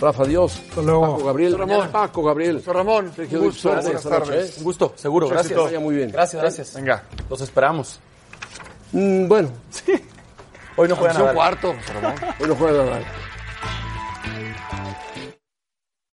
Rafa, 0.03 0.23
adiós. 0.23 0.61
Hasta 0.69 0.81
luego. 0.81 1.15
Paco 1.15 1.25
Gabriel. 1.25 1.57
Ramón. 1.57 1.89
Paco 1.89 2.23
Gabriel. 2.23 2.63
Ramón. 2.65 3.13
Un 3.17 3.39
gusto. 3.39 3.71
Un 3.71 4.63
gusto, 4.63 4.93
seguro. 4.97 5.29
Gracias. 5.29 5.79
Muy 5.79 5.95
bien. 5.95 6.11
Gracias, 6.11 6.41
gracias. 6.41 6.75
Venga. 6.75 7.03
Los 7.29 7.39
esperamos. 7.39 7.99
Mm, 8.91 9.27
bueno. 9.29 9.49
Sí. 9.69 9.93
Hoy 10.75 10.89
no 10.89 10.95
juegan 10.97 11.27
a 11.27 11.33
cuarto. 11.33 11.69
Hoy 12.39 12.47
no 12.47 12.55
juegan 12.55 12.89
a 12.89 13.01